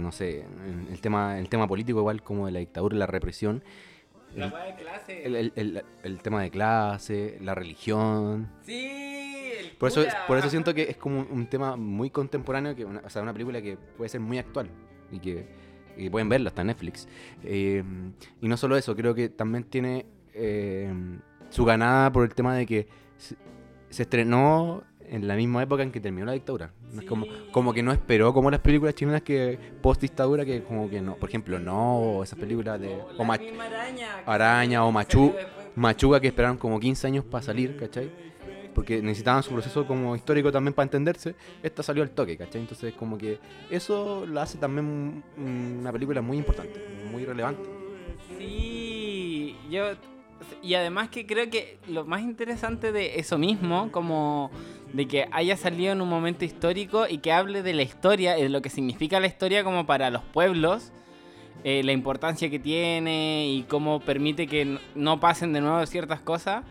no 0.00 0.10
sé, 0.10 0.44
el 0.90 1.00
tema, 1.00 1.38
el 1.38 1.48
tema 1.48 1.68
político 1.68 2.00
igual 2.00 2.22
como 2.22 2.46
de 2.46 2.52
la 2.52 2.58
dictadura 2.58 2.96
y 2.96 2.98
la 2.98 3.06
represión. 3.06 3.62
La 4.36 4.46
El, 4.46 4.52
hueá 4.52 4.64
de 4.64 4.74
clase. 4.76 5.26
el- 5.26 5.36
el- 5.36 5.52
el- 5.56 5.84
el 6.02 6.22
tema 6.22 6.42
de 6.42 6.50
clase, 6.50 7.38
la 7.40 7.54
religión. 7.54 8.50
Sí, 8.62 8.90
el 9.60 9.70
Por 9.78 9.88
eso, 9.90 10.04
por 10.26 10.38
eso 10.38 10.48
siento 10.50 10.72
que 10.74 10.82
es 10.82 10.96
como 10.96 11.20
un, 11.20 11.28
un 11.30 11.46
tema 11.46 11.76
muy 11.76 12.10
contemporáneo, 12.10 12.74
que 12.74 12.84
una, 12.84 13.00
o 13.04 13.10
sea, 13.10 13.22
una 13.22 13.32
película 13.32 13.60
que 13.60 13.76
puede 13.76 14.08
ser 14.08 14.20
muy 14.20 14.38
actual 14.38 14.68
y 15.10 15.18
que, 15.18 15.46
y 15.96 16.08
pueden 16.08 16.28
verla, 16.28 16.48
está 16.48 16.62
en 16.62 16.68
Netflix. 16.68 17.06
Eh, 17.44 17.82
y 18.40 18.48
no 18.48 18.56
solo 18.56 18.76
eso, 18.76 18.96
creo 18.96 19.14
que 19.14 19.28
también 19.28 19.64
tiene 19.64 20.06
eh, 20.34 20.90
su 21.50 21.64
ganada 21.64 22.10
por 22.12 22.24
el 22.24 22.34
tema 22.34 22.54
de 22.56 22.64
que 22.64 22.88
se, 23.18 23.36
se 23.90 24.02
estrenó 24.04 24.82
en 25.00 25.28
la 25.28 25.36
misma 25.36 25.62
época 25.62 25.82
en 25.82 25.92
que 25.92 26.00
terminó 26.00 26.24
la 26.26 26.32
dictadura. 26.32 26.72
Es 26.98 27.04
como, 27.06 27.26
como 27.50 27.72
que 27.72 27.82
no 27.82 27.90
esperó 27.92 28.34
como 28.34 28.50
las 28.50 28.60
películas 28.60 28.94
chilenas 28.94 29.22
que 29.22 29.58
post 29.80 30.00
dictadura 30.02 30.44
que 30.44 30.62
como 30.62 30.90
que 30.90 31.00
no, 31.00 31.16
por 31.16 31.28
ejemplo, 31.28 31.58
no, 31.58 31.96
o 31.98 32.22
esas 32.22 32.38
películas 32.38 32.78
de 32.80 33.00
O 33.16 33.24
araña. 34.26 34.84
o 34.84 34.92
Machu. 34.92 35.34
Machuga 35.74 36.20
que 36.20 36.26
esperaron 36.28 36.58
como 36.58 36.78
15 36.78 37.06
años 37.06 37.24
para 37.24 37.42
salir, 37.42 37.76
¿cachai? 37.76 38.10
Porque 38.74 39.00
necesitaban 39.02 39.42
su 39.42 39.50
proceso 39.52 39.86
como 39.86 40.14
histórico 40.16 40.52
también 40.52 40.74
para 40.74 40.84
entenderse. 40.84 41.34
Esta 41.62 41.82
salió 41.82 42.02
al 42.02 42.10
toque, 42.10 42.36
¿cachai? 42.36 42.60
Entonces 42.60 42.92
como 42.94 43.16
que 43.16 43.38
eso 43.70 44.26
la 44.26 44.42
hace 44.42 44.58
también 44.58 44.86
un- 45.38 45.78
una 45.80 45.92
película 45.92 46.20
muy 46.20 46.36
importante, 46.36 46.78
muy 47.10 47.24
relevante. 47.24 47.68
Sí, 48.38 49.56
yo. 49.70 49.84
Y 50.60 50.74
además 50.74 51.08
que 51.08 51.24
creo 51.26 51.48
que 51.50 51.78
lo 51.88 52.04
más 52.04 52.20
interesante 52.22 52.90
de 52.92 53.18
eso 53.20 53.38
mismo, 53.38 53.90
como 53.92 54.50
de 54.92 55.06
que 55.08 55.26
haya 55.32 55.56
salido 55.56 55.92
en 55.92 56.00
un 56.02 56.08
momento 56.08 56.44
histórico 56.44 57.06
y 57.08 57.18
que 57.18 57.32
hable 57.32 57.62
de 57.62 57.72
la 57.74 57.82
historia 57.82 58.34
de 58.34 58.48
lo 58.48 58.60
que 58.62 58.68
significa 58.70 59.20
la 59.20 59.26
historia 59.26 59.64
como 59.64 59.86
para 59.86 60.10
los 60.10 60.22
pueblos, 60.22 60.92
eh, 61.64 61.82
la 61.84 61.92
importancia 61.92 62.50
que 62.50 62.58
tiene 62.58 63.46
y 63.48 63.62
cómo 63.62 64.00
permite 64.00 64.46
que 64.46 64.78
no 64.94 65.20
pasen 65.20 65.52
de 65.52 65.60
nuevo 65.60 65.84
ciertas 65.86 66.20
cosas. 66.20 66.64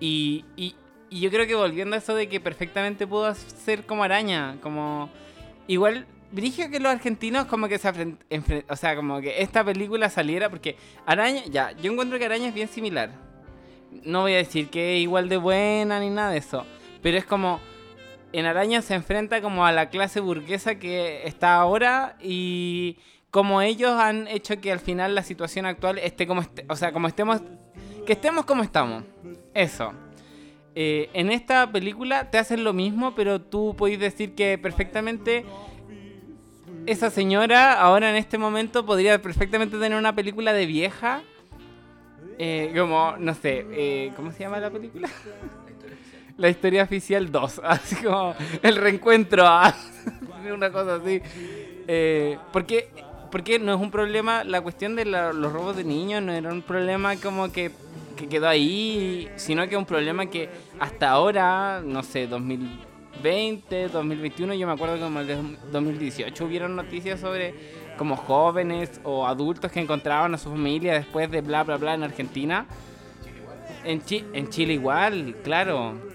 Y, 0.00 0.44
y- 0.56 0.74
y 1.10 1.20
yo 1.20 1.30
creo 1.30 1.46
que 1.46 1.54
volviendo 1.54 1.96
a 1.96 1.98
eso 1.98 2.14
de 2.14 2.28
que 2.28 2.38
perfectamente 2.38 3.06
pudo 3.06 3.34
ser 3.34 3.84
como 3.86 4.04
araña, 4.04 4.56
como... 4.62 5.08
Igual, 5.66 6.06
dije 6.32 6.70
que 6.70 6.80
los 6.80 6.92
argentinos 6.92 7.46
como 7.46 7.66
que 7.68 7.78
se 7.78 7.88
O 8.68 8.76
sea, 8.76 8.94
como 8.96 9.20
que 9.20 9.42
esta 9.42 9.64
película 9.64 10.08
saliera 10.10 10.48
porque 10.50 10.76
Araña, 11.06 11.42
ya, 11.50 11.72
yo 11.82 11.90
encuentro 11.92 12.18
que 12.18 12.26
Araña 12.26 12.48
es 12.48 12.54
bien 12.54 12.68
similar. 12.68 13.10
No 14.04 14.22
voy 14.22 14.34
a 14.34 14.36
decir 14.36 14.68
que 14.68 14.96
es 14.96 15.02
igual 15.02 15.28
de 15.30 15.38
buena 15.38 15.98
ni 16.00 16.10
nada 16.10 16.30
de 16.30 16.38
eso, 16.38 16.64
pero 17.02 17.18
es 17.18 17.24
como... 17.24 17.60
En 18.30 18.44
Araña 18.44 18.82
se 18.82 18.94
enfrenta 18.94 19.40
como 19.40 19.64
a 19.64 19.72
la 19.72 19.88
clase 19.88 20.20
burguesa 20.20 20.74
que 20.74 21.26
está 21.26 21.54
ahora 21.54 22.16
y 22.20 22.98
como 23.30 23.62
ellos 23.62 23.92
han 23.92 24.26
hecho 24.28 24.60
que 24.60 24.72
al 24.72 24.80
final 24.80 25.14
la 25.14 25.22
situación 25.22 25.66
actual 25.66 25.98
esté 25.98 26.26
como 26.26 26.42
este, 26.42 26.66
o 26.68 26.76
sea, 26.76 26.92
como 26.92 27.08
estemos, 27.08 27.40
que 28.06 28.12
estemos 28.12 28.44
como 28.44 28.62
estamos. 28.62 29.04
Eso. 29.54 29.92
Eh, 30.74 31.10
en 31.12 31.30
esta 31.30 31.72
película 31.72 32.30
te 32.30 32.38
hacen 32.38 32.64
lo 32.64 32.72
mismo, 32.72 33.14
pero 33.14 33.40
tú 33.40 33.74
podés 33.76 33.98
decir 33.98 34.34
que 34.34 34.58
perfectamente 34.58 35.44
esa 36.86 37.10
señora 37.10 37.74
ahora 37.80 38.10
en 38.10 38.16
este 38.16 38.38
momento 38.38 38.86
podría 38.86 39.20
perfectamente 39.20 39.78
tener 39.78 39.98
una 39.98 40.14
película 40.14 40.52
de 40.52 40.66
vieja. 40.66 41.22
Eh, 42.38 42.72
como, 42.78 43.16
no 43.18 43.34
sé, 43.34 43.66
eh, 43.72 44.12
¿cómo 44.14 44.30
se 44.30 44.40
llama 44.40 44.60
la 44.60 44.70
película? 44.70 45.08
La 46.38 46.48
historia 46.48 46.84
oficial 46.84 47.32
2, 47.32 47.60
así 47.64 47.96
como 47.96 48.34
el 48.62 48.76
reencuentro, 48.76 49.44
una 50.54 50.70
cosa 50.70 50.94
así. 50.94 51.20
Eh, 51.88 52.38
porque, 52.52 52.88
porque 53.30 53.58
no 53.58 53.74
es 53.74 53.80
un 53.80 53.90
problema, 53.90 54.44
la 54.44 54.60
cuestión 54.60 54.94
de 54.94 55.04
los 55.04 55.52
robos 55.52 55.76
de 55.76 55.82
niños 55.82 56.22
no 56.22 56.32
era 56.32 56.52
un 56.52 56.62
problema 56.62 57.16
como 57.16 57.50
que, 57.50 57.72
que 58.16 58.28
quedó 58.28 58.48
ahí, 58.48 59.28
sino 59.34 59.66
que 59.68 59.74
es 59.74 59.78
un 59.78 59.84
problema 59.84 60.26
que 60.26 60.48
hasta 60.78 61.10
ahora, 61.10 61.82
no 61.84 62.04
sé, 62.04 62.28
2020, 62.28 63.88
2021, 63.88 64.54
yo 64.54 64.66
me 64.68 64.74
acuerdo 64.74 64.94
que 64.94 65.00
como 65.00 65.24
de 65.24 65.36
2018 65.72 66.44
hubieron 66.44 66.76
noticias 66.76 67.18
sobre 67.18 67.52
como 67.98 68.14
jóvenes 68.14 69.00
o 69.02 69.26
adultos 69.26 69.72
que 69.72 69.80
encontraban 69.80 70.34
a 70.34 70.38
su 70.38 70.50
familia 70.50 70.94
después 70.94 71.28
de 71.32 71.40
bla 71.40 71.64
bla 71.64 71.78
bla 71.78 71.94
en 71.94 72.04
Argentina. 72.04 72.64
En, 73.82 74.02
en 74.08 74.48
Chile 74.50 74.74
igual, 74.74 75.34
claro. 75.42 76.07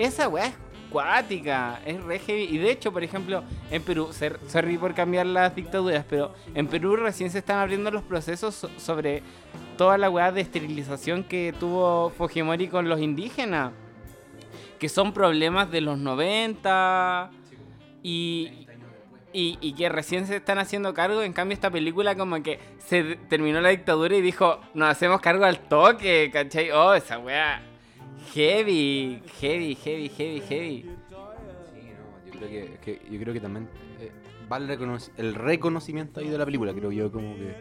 Esa 0.00 0.28
weá 0.28 0.46
es 0.46 0.54
cuática, 0.90 1.78
es 1.84 2.02
re 2.02 2.18
heavy. 2.20 2.44
Y 2.44 2.56
de 2.56 2.70
hecho, 2.70 2.90
por 2.90 3.04
ejemplo, 3.04 3.44
en 3.70 3.82
Perú, 3.82 4.08
sorry 4.48 4.78
por 4.78 4.94
cambiar 4.94 5.26
las 5.26 5.54
dictaduras, 5.54 6.06
pero 6.08 6.34
en 6.54 6.68
Perú 6.68 6.96
recién 6.96 7.30
se 7.30 7.40
están 7.40 7.58
abriendo 7.58 7.90
los 7.90 8.02
procesos 8.02 8.66
sobre 8.78 9.22
toda 9.76 9.98
la 9.98 10.08
weá 10.08 10.32
de 10.32 10.40
esterilización 10.40 11.22
que 11.22 11.54
tuvo 11.60 12.08
Fujimori 12.16 12.68
con 12.68 12.88
los 12.88 12.98
indígenas. 12.98 13.72
Que 14.78 14.88
son 14.88 15.12
problemas 15.12 15.70
de 15.70 15.82
los 15.82 15.98
90 15.98 17.30
y, 18.02 18.66
y, 19.34 19.58
y, 19.60 19.74
que 19.74 19.90
recién 19.90 20.26
se 20.26 20.36
están 20.36 20.58
haciendo 20.58 20.94
cargo. 20.94 21.20
En 21.20 21.34
cambio, 21.34 21.52
esta 21.52 21.70
película, 21.70 22.14
como 22.14 22.42
que 22.42 22.58
se 22.78 23.16
terminó 23.28 23.60
la 23.60 23.68
dictadura 23.68 24.16
y 24.16 24.22
dijo, 24.22 24.60
nos 24.72 24.88
hacemos 24.88 25.20
cargo 25.20 25.44
al 25.44 25.58
toque, 25.58 26.30
¿cachai? 26.32 26.70
Oh, 26.70 26.94
esa 26.94 27.18
weá 27.18 27.69
Heavy, 28.34 29.22
heavy, 29.40 29.74
heavy, 29.74 30.08
heavy, 30.08 30.40
heavy. 30.40 30.82
Sí, 30.82 30.90
no, 31.10 32.24
yo 32.24 32.32
creo 32.32 32.80
que, 32.80 33.00
yo 33.10 33.20
creo 33.20 33.34
que 33.34 33.40
también 33.40 33.68
eh, 34.00 34.12
vale 34.48 34.78
el, 35.16 35.34
reconocimiento 35.34 36.20
ahí 36.20 36.28
de 36.28 36.38
la 36.38 36.44
película, 36.44 36.72
creo 36.72 36.92
yo, 36.92 37.10
como 37.10 37.34
que 37.34 37.54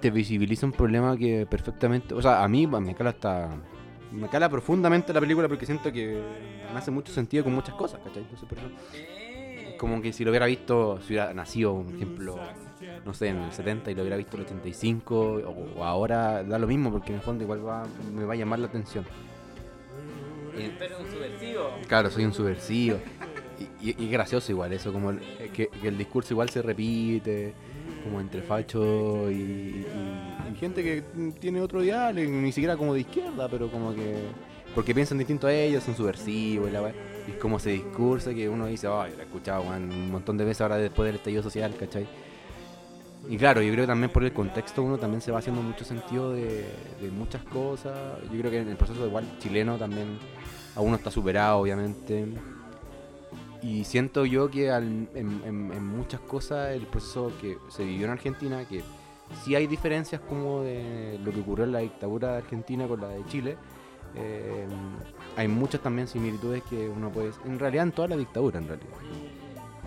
te 0.00 0.10
visibiliza 0.10 0.66
un 0.66 0.72
problema 0.72 1.16
que 1.16 1.46
perfectamente, 1.46 2.14
o 2.14 2.22
sea, 2.22 2.42
a 2.42 2.48
mí 2.48 2.66
me 2.66 2.94
cala 2.94 3.10
hasta 3.10 3.50
me 4.12 4.28
cala 4.28 4.48
profundamente 4.48 5.12
la 5.12 5.20
película 5.20 5.46
porque 5.46 5.66
siento 5.66 5.92
que 5.92 6.20
me 6.72 6.78
hace 6.78 6.90
mucho 6.90 7.12
sentido 7.12 7.44
con 7.44 7.54
muchas 7.54 7.74
cosas, 7.74 8.00
¿cachai? 8.02 8.22
Entonces, 8.22 8.48
por 8.48 8.58
eso, 8.58 8.68
como 9.80 10.02
que 10.02 10.12
si 10.12 10.26
lo 10.26 10.30
hubiera 10.30 10.44
visto, 10.44 11.00
si 11.00 11.14
hubiera 11.14 11.32
nacido, 11.32 11.82
por 11.82 11.94
ejemplo, 11.94 12.38
no 13.06 13.14
sé, 13.14 13.28
en 13.28 13.38
el 13.38 13.50
70 13.50 13.90
y 13.90 13.94
lo 13.94 14.02
hubiera 14.02 14.18
visto 14.18 14.36
en 14.36 14.42
el 14.42 14.46
85 14.46 15.42
o, 15.74 15.82
ahora 15.82 16.44
da 16.44 16.58
lo 16.58 16.66
mismo 16.66 16.92
porque 16.92 17.12
en 17.12 17.16
el 17.16 17.22
fondo 17.22 17.44
igual 17.44 17.66
va, 17.66 17.84
me 18.14 18.26
va 18.26 18.34
a 18.34 18.36
llamar 18.36 18.58
la 18.58 18.66
atención. 18.66 19.06
Pero 20.78 20.98
un 20.98 21.10
subversivo. 21.10 21.70
Claro, 21.88 22.10
soy 22.10 22.26
un 22.26 22.34
subversivo. 22.34 22.98
y, 23.80 24.04
y, 24.04 24.08
gracioso 24.10 24.52
igual 24.52 24.70
eso, 24.74 24.92
como 24.92 25.14
que, 25.54 25.70
el 25.82 25.96
discurso 25.96 26.34
igual 26.34 26.50
se 26.50 26.60
repite, 26.60 27.54
como 28.04 28.20
entre 28.20 28.42
facho 28.42 29.30
y, 29.30 29.86
gente 30.58 30.82
que 30.82 31.02
tiene 31.40 31.62
otro 31.62 31.82
ideal, 31.82 32.16
ni 32.16 32.52
siquiera 32.52 32.76
como 32.76 32.92
de 32.92 33.00
izquierda, 33.00 33.48
pero 33.48 33.70
como 33.70 33.94
que... 33.94 34.24
Porque 34.74 34.94
piensan 34.94 35.16
distinto 35.16 35.46
a 35.46 35.54
ellos, 35.54 35.82
son 35.82 35.96
subversivos 35.96 36.68
y 36.68 36.72
la 36.72 36.82
Y 37.26 37.32
es 37.32 37.36
como 37.36 37.58
ese 37.58 37.70
discurso 37.70 38.30
que 38.30 38.48
uno 38.48 38.66
dice, 38.66 38.86
ay, 38.86 39.12
lo 39.14 39.20
he 39.20 39.24
escuchado 39.24 39.62
un 39.62 40.10
montón 40.10 40.36
de 40.36 40.44
veces 40.44 40.60
ahora 40.62 40.76
después 40.76 41.06
del 41.06 41.16
estallido 41.16 41.42
social, 41.42 41.74
¿cachai? 41.78 42.06
Y 43.28 43.36
claro, 43.36 43.60
yo 43.60 43.70
creo 43.72 43.84
que 43.84 43.88
también 43.88 44.10
por 44.10 44.24
el 44.24 44.32
contexto 44.32 44.82
uno 44.82 44.98
también 44.98 45.20
se 45.20 45.30
va 45.30 45.38
haciendo 45.38 45.62
mucho 45.62 45.84
sentido 45.84 46.32
de, 46.32 46.64
muchas 47.12 47.42
cosas. 47.44 47.94
Yo 48.32 48.38
creo 48.38 48.50
que 48.50 48.60
en 48.60 48.68
el 48.68 48.76
proceso 48.76 49.06
igual 49.06 49.24
chileno 49.38 49.76
también 49.76 50.18
a 50.74 50.80
uno 50.80 50.96
está 50.96 51.10
superado, 51.10 51.58
obviamente. 51.58 52.26
Y 53.62 53.84
siento 53.84 54.24
yo 54.24 54.50
que 54.50 54.68
en, 54.68 55.84
muchas 55.84 56.20
cosas 56.20 56.70
el 56.70 56.86
proceso 56.86 57.30
que 57.40 57.58
se 57.68 57.84
vivió 57.84 58.06
en 58.06 58.12
Argentina, 58.12 58.64
que 58.64 58.82
sí 59.44 59.54
hay 59.54 59.66
diferencias 59.66 60.22
como 60.22 60.62
de 60.62 61.18
lo 61.22 61.30
que 61.30 61.40
ocurrió 61.40 61.66
en 61.66 61.72
la 61.72 61.80
dictadura 61.80 62.32
de 62.32 62.38
Argentina 62.38 62.86
con 62.88 63.02
la 63.02 63.08
de 63.08 63.24
Chile, 63.26 63.58
eh, 64.16 64.66
hay 65.36 65.48
muchas 65.48 65.80
también 65.80 66.08
similitudes 66.08 66.62
que 66.64 66.88
uno 66.88 67.10
puede... 67.10 67.32
En 67.44 67.58
realidad 67.58 67.84
en 67.84 67.92
toda 67.92 68.08
la 68.08 68.16
dictadura, 68.16 68.58
en 68.58 68.68
realidad. 68.68 68.90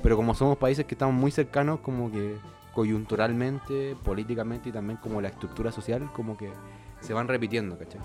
Pero 0.01 0.15
como 0.15 0.33
somos 0.33 0.57
países 0.57 0.85
que 0.85 0.95
estamos 0.95 1.15
muy 1.15 1.31
cercanos, 1.31 1.79
como 1.79 2.11
que 2.11 2.37
coyunturalmente, 2.73 3.95
políticamente 4.03 4.69
y 4.69 4.71
también 4.71 4.97
como 4.97 5.21
la 5.21 5.29
estructura 5.29 5.71
social, 5.71 6.11
como 6.13 6.35
que 6.37 6.51
se 6.99 7.13
van 7.13 7.27
repitiendo, 7.27 7.77
¿cachai? 7.77 8.01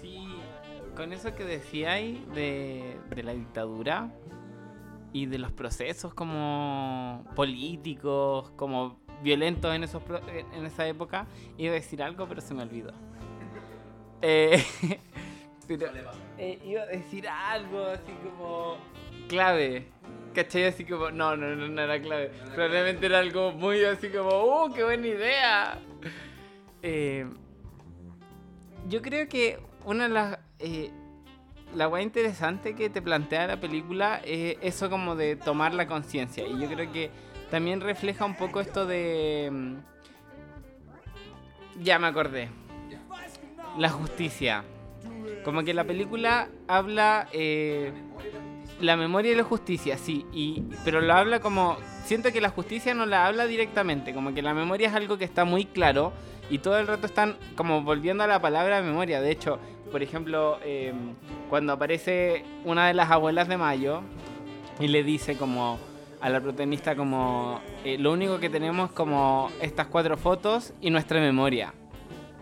Sí, 0.00 0.26
con 0.96 1.12
eso 1.12 1.34
que 1.34 1.44
decíais 1.44 2.18
de, 2.34 2.96
de 3.14 3.22
la 3.22 3.32
dictadura 3.32 4.10
y 5.12 5.26
de 5.26 5.38
los 5.38 5.52
procesos 5.52 6.14
como 6.14 7.24
políticos, 7.36 8.50
como 8.56 8.98
violentos 9.22 9.74
en, 9.74 9.84
esos, 9.84 10.02
en 10.54 10.64
esa 10.64 10.86
época, 10.86 11.26
iba 11.58 11.72
a 11.72 11.74
decir 11.74 12.02
algo, 12.02 12.26
pero 12.28 12.40
se 12.40 12.54
me 12.54 12.62
olvidó. 12.62 12.92
Eh, 14.22 14.62
eh, 16.38 16.58
iba 16.64 16.82
a 16.82 16.86
decir 16.86 17.28
algo 17.28 17.84
así 17.86 18.12
como 18.24 18.78
clave. 19.28 19.86
¿Cachai? 20.34 20.66
Así 20.66 20.84
como, 20.84 21.10
no, 21.10 21.36
no, 21.36 21.56
no, 21.56 21.68
no 21.68 21.82
era 21.82 22.00
clave. 22.00 22.30
Probablemente 22.54 23.06
era 23.06 23.18
algo 23.18 23.52
muy 23.52 23.84
así 23.84 24.08
como, 24.08 24.30
¡uh, 24.30 24.72
qué 24.72 24.84
buena 24.84 25.06
idea! 25.06 25.78
Eh, 26.82 27.26
yo 28.88 29.02
creo 29.02 29.28
que 29.28 29.58
una 29.84 30.04
de 30.04 30.14
las. 30.14 30.38
Eh, 30.58 30.90
la 31.74 31.86
guay 31.86 32.02
interesante 32.02 32.74
que 32.74 32.90
te 32.90 33.00
plantea 33.00 33.46
la 33.46 33.60
película 33.60 34.20
es 34.24 34.56
eso 34.60 34.90
como 34.90 35.14
de 35.14 35.36
tomar 35.36 35.72
la 35.72 35.86
conciencia. 35.86 36.44
Y 36.46 36.60
yo 36.60 36.68
creo 36.68 36.90
que 36.90 37.10
también 37.50 37.80
refleja 37.80 38.24
un 38.24 38.36
poco 38.36 38.60
esto 38.60 38.86
de. 38.86 39.48
Mm, 39.50 39.76
ya 41.82 41.98
me 41.98 42.06
acordé. 42.08 42.48
La 43.78 43.88
justicia. 43.88 44.64
Como 45.44 45.62
que 45.62 45.74
la 45.74 45.84
película 45.84 46.48
habla. 46.68 47.28
Eh, 47.32 47.92
la 48.80 48.96
memoria 48.96 49.32
y 49.32 49.34
la 49.34 49.44
justicia, 49.44 49.98
sí, 49.98 50.24
y, 50.32 50.62
pero 50.84 51.00
lo 51.00 51.12
habla 51.12 51.40
como... 51.40 51.76
Siento 52.04 52.32
que 52.32 52.40
la 52.40 52.48
justicia 52.48 52.94
no 52.94 53.06
la 53.06 53.26
habla 53.26 53.46
directamente, 53.46 54.14
como 54.14 54.32
que 54.32 54.40
la 54.40 54.54
memoria 54.54 54.88
es 54.88 54.94
algo 54.94 55.18
que 55.18 55.24
está 55.24 55.44
muy 55.44 55.66
claro 55.66 56.12
y 56.48 56.58
todo 56.58 56.78
el 56.78 56.86
rato 56.86 57.06
están 57.06 57.36
como 57.56 57.82
volviendo 57.82 58.24
a 58.24 58.26
la 58.26 58.40
palabra 58.40 58.82
memoria. 58.82 59.20
De 59.20 59.30
hecho, 59.30 59.58
por 59.92 60.02
ejemplo, 60.02 60.58
em, 60.64 61.14
cuando 61.48 61.74
aparece 61.74 62.44
una 62.64 62.88
de 62.88 62.94
las 62.94 63.10
abuelas 63.10 63.48
de 63.48 63.56
Mayo 63.56 64.02
y 64.80 64.88
le 64.88 65.04
dice 65.04 65.36
como 65.36 65.78
a 66.20 66.28
la 66.28 66.40
protagonista 66.40 66.96
como 66.96 67.60
eh, 67.84 67.96
lo 67.98 68.12
único 68.12 68.40
que 68.40 68.50
tenemos 68.50 68.90
como 68.92 69.50
estas 69.60 69.86
cuatro 69.86 70.16
fotos 70.16 70.74
y 70.80 70.90
nuestra 70.90 71.20
memoria. 71.20 71.72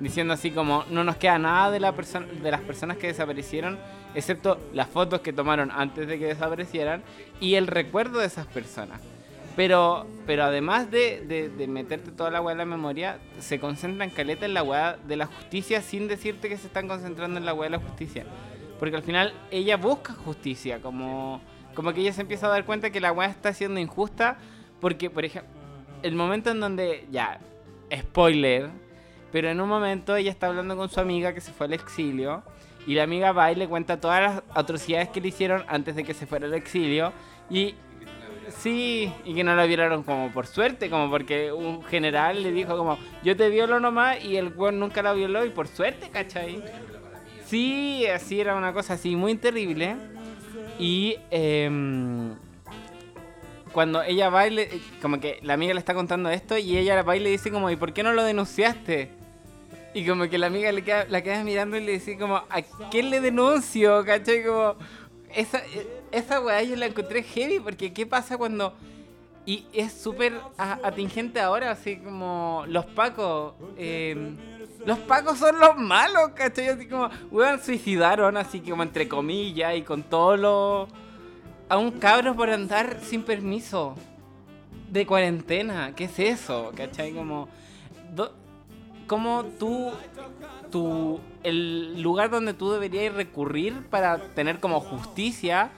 Diciendo 0.01 0.35
así 0.35 0.51
como 0.51 0.85
no 0.91 1.03
nos 1.05 1.17
queda 1.17 1.39
nada 1.39 1.71
de, 1.71 1.81
la 1.81 1.93
de 1.93 2.51
las 2.51 2.61
personas 2.61 2.97
que 2.99 3.09
desaparecieron 3.09 3.79
excepto 4.15 4.59
las 4.73 4.89
fotos 4.89 5.21
que 5.21 5.33
tomaron 5.33 5.71
antes 5.71 6.09
de 6.09 6.19
que 6.19 6.27
desaparecieran 6.27 7.03
y 7.41 7.55
el 7.55 7.67
recuerdo 7.67 8.19
de 8.21 8.27
esas 8.27 8.47
personas. 8.47 9.01
Pero, 9.57 10.07
pero 10.25 10.45
además 10.45 10.91
de, 10.91 11.51
de, 11.57 11.67
meterte 11.67 12.13
toda 12.13 12.31
la 12.31 12.41
weá 12.41 12.53
en 12.53 12.59
la 12.59 12.65
memoria, 12.65 13.19
se 13.41 13.59
concentran 13.59 14.11
caleta 14.11 14.47
en 14.47 14.55
la 14.55 14.63
weá 14.63 14.97
de 14.97 15.17
la 15.17 15.27
justicia 15.27 15.83
sin 15.83 16.07
decirte 16.07 16.49
que 16.49 16.57
se 16.57 16.69
están 16.69 16.87
concentrando 16.87 17.39
en 17.39 17.45
la 17.45 17.55
weá 17.55 17.69
de 17.69 17.77
la 17.77 17.83
justicia. 17.83 18.25
Porque 18.79 18.95
al 18.95 19.03
final 19.03 19.35
ella 19.51 19.77
busca 19.77 20.13
justicia, 20.13 20.81
como, 20.81 21.41
como 21.75 21.93
que 21.93 22.03
ella 22.03 22.13
se 22.13 22.21
empieza 22.21 22.47
a 22.47 22.51
dar 22.51 22.65
cuenta 22.65 22.91
que 22.91 23.01
la 23.01 23.11
weá 23.11 23.29
está 23.29 23.53
siendo 23.53 23.81
injusta. 23.81 24.39
Porque, 24.81 25.11
por 25.11 25.25
ejemplo, 25.25 25.51
el 26.05 26.15
momento 26.15 26.51
en 26.51 26.61
donde, 26.61 27.09
ya, 27.11 27.41
spoiler, 27.93 28.71
pero 29.33 29.49
en 29.51 29.61
un 29.61 29.69
momento 29.69 30.17
ella 30.17 30.31
está 30.31 30.47
hablando 30.49 30.77
con 30.77 30.89
su 30.89 31.01
amiga 31.01 31.33
que 31.35 31.41
se 31.41 31.53
fue 31.53 31.67
al 31.67 31.73
exilio 31.75 32.43
y 32.87 32.95
la 32.95 33.03
amiga 33.03 33.33
va 33.33 33.53
y 33.53 33.55
le 33.55 33.69
cuenta 33.69 34.01
todas 34.01 34.21
las 34.23 34.43
atrocidades 34.55 35.09
que 35.11 35.21
le 35.21 35.29
hicieron 35.29 35.65
antes 35.69 35.95
de 35.97 36.05
que 36.05 36.15
se 36.15 36.27
fuera 36.27 36.47
al 36.47 36.55
exilio. 36.55 37.13
Y 37.51 37.75
sí, 38.49 39.13
y 39.27 39.35
que 39.35 39.45
no 39.45 39.55
la 39.55 39.67
violaron 39.67 40.03
como 40.03 40.31
por 40.33 40.47
suerte, 40.47 40.89
como 40.89 41.11
porque 41.11 41.53
un 41.53 41.83
general 41.85 42.43
le 42.43 42.51
dijo 42.53 42.77
como, 42.79 42.99
yo 43.23 43.37
te 43.37 43.51
violo 43.51 43.79
nomás 43.81 44.25
y 44.25 44.37
el 44.37 44.49
weón 44.57 44.79
nunca 44.81 45.03
la 45.03 45.13
violó 45.13 45.45
y 45.45 45.51
por 45.51 45.69
suerte, 45.69 46.09
¿cachai? 46.09 46.63
Sí, 47.45 48.07
así 48.07 48.41
era 48.41 48.55
una 48.55 48.73
cosa 48.73 48.95
así 48.95 49.17
muy 49.17 49.35
terrible. 49.35 49.97
Y, 50.79 51.17
em, 51.31 52.35
cuando 53.73 54.03
ella 54.03 54.31
va 54.31 54.47
y 54.47 54.51
le- 54.51 54.81
como 55.03 55.21
que 55.21 55.39
la 55.43 55.55
amiga 55.55 55.75
le 55.75 55.81
está 55.81 55.93
contando 55.95 56.31
esto 56.31 56.57
y 56.57 56.77
ella 56.79 57.03
va 57.03 57.17
y 57.17 57.21
le 57.21 57.31
dice 57.31 57.51
como, 57.51 57.69
¿y 57.71 57.77
por 57.77 57.93
qué 57.93 58.03
no 58.03 58.13
lo 58.13 58.23
denunciaste? 58.25 59.11
Y 59.95 60.07
como 60.07 60.29
que 60.29 60.39
la 60.39 60.47
amiga 60.49 60.71
le 60.71 60.85
queda, 60.85 61.07
la 61.09 61.23
queda 61.23 61.43
mirando 61.45 61.77
y 61.77 61.85
le 61.85 61.93
dice 61.93 62.19
como, 62.19 62.37
¿a 62.37 62.63
quién 62.91 63.11
le 63.11 63.21
denuncio? 63.21 64.05
¿Cachai? 64.05 64.45
Como, 64.45 64.75
esa, 65.35 65.63
esa 66.13 66.41
weá 66.41 66.63
yo 66.63 66.77
la 66.77 66.87
encontré 66.87 67.23
heavy 67.23 67.59
porque 67.61 67.93
¿qué 67.93 68.07
pasa 68.07 68.37
cuando... 68.37 68.75
Y 69.47 69.65
es 69.73 69.95
súper 69.95 70.35
atingente 70.59 71.41
ahora, 71.41 71.71
así 71.71 71.97
como 71.97 72.65
los 72.69 72.85
pacos. 72.85 73.55
eh, 73.79 74.35
los 74.85 74.99
pacos 74.99 75.39
son 75.39 75.59
los 75.59 75.75
malos, 75.79 76.33
¿cachai? 76.35 76.69
Así 76.69 76.87
como, 76.87 77.09
weón, 77.31 77.59
suicidaron, 77.59 78.37
así 78.37 78.61
como 78.61 78.83
entre 78.83 79.09
comillas 79.09 79.75
y 79.75 79.83
con 79.83 80.03
todo 80.03 80.37
lo... 80.37 80.89
A 81.71 81.79
un 81.79 81.93
cabro 81.93 82.37
por 82.37 82.51
andar 82.51 82.99
sin 83.03 83.23
permiso. 83.23 83.95
De 84.91 85.07
cuarentena. 85.07 85.95
¿Qué 85.97 86.05
es 86.05 86.19
eso? 86.19 86.71
¿Cachai? 86.77 87.13
Como... 87.13 87.49
do- 88.15 88.35
como 89.09 89.45
tú... 89.59 89.91
tú 90.71 91.21
el 91.43 92.01
lugar 92.03 92.31
donde 92.31 92.55
tú 92.55 92.71
deberías 92.71 93.15
recurrir 93.15 93.83
para 93.91 94.19
tener 94.19 94.61
como 94.61 94.81
justicia 94.81 95.71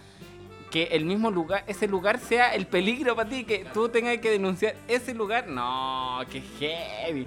que 0.70 0.84
el 0.92 1.04
mismo 1.04 1.30
lugar, 1.30 1.64
ese 1.66 1.88
lugar 1.88 2.18
sea 2.18 2.54
el 2.54 2.66
peligro 2.66 3.16
para 3.16 3.28
ti, 3.28 3.44
que 3.44 3.66
tú 3.74 3.88
tengas 3.88 4.18
que 4.18 4.30
denunciar 4.30 4.76
ese 4.88 5.14
lugar. 5.14 5.48
No, 5.48 6.20
qué 6.30 6.40
heavy. 6.58 7.26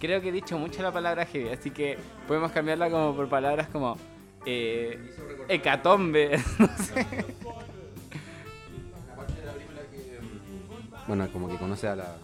Creo 0.00 0.20
que 0.20 0.28
he 0.28 0.32
dicho 0.32 0.58
mucho 0.58 0.82
la 0.82 0.92
palabra 0.92 1.24
heavy, 1.26 1.48
así 1.50 1.70
que 1.70 1.96
podemos 2.26 2.50
cambiarla 2.52 2.90
como 2.90 3.14
por 3.14 3.28
palabras 3.28 3.68
como 3.68 3.96
eh, 4.44 4.98
hecatombe. 5.48 6.38
no 6.58 6.68
sé. 6.76 7.06
Bueno, 11.06 11.28
como 11.32 11.48
que 11.48 11.56
conoce 11.56 11.86
a 11.86 11.96
la. 11.96 12.16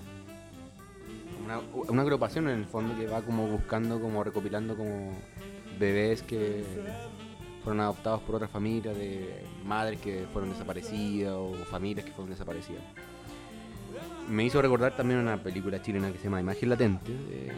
Una, 1.59 1.85
una 1.91 2.03
agrupación 2.03 2.49
en 2.49 2.61
el 2.61 2.65
fondo 2.67 2.97
que 2.97 3.07
va 3.07 3.23
como 3.23 3.47
buscando, 3.49 4.01
como 4.01 4.23
recopilando 4.23 4.77
como 4.77 5.13
bebés 5.79 6.23
que 6.23 6.63
fueron 7.65 7.81
adoptados 7.81 8.21
por 8.23 8.37
otras 8.37 8.51
familias, 8.51 8.97
de 8.97 9.43
madres 9.65 10.01
que 10.01 10.27
fueron 10.33 10.51
desaparecidas 10.51 11.33
o 11.35 11.55
familias 11.71 12.07
que 12.07 12.13
fueron 12.13 12.31
desaparecidas. 12.31 12.83
Me 14.29 14.45
hizo 14.45 14.63
recordar 14.63 14.97
también 14.97 15.19
una 15.21 15.43
película 15.43 15.83
chilena 15.83 16.13
que 16.13 16.19
se 16.19 16.25
llama 16.25 16.41
Imagen 16.41 16.69
Latente, 16.69 17.11
de- 17.13 17.53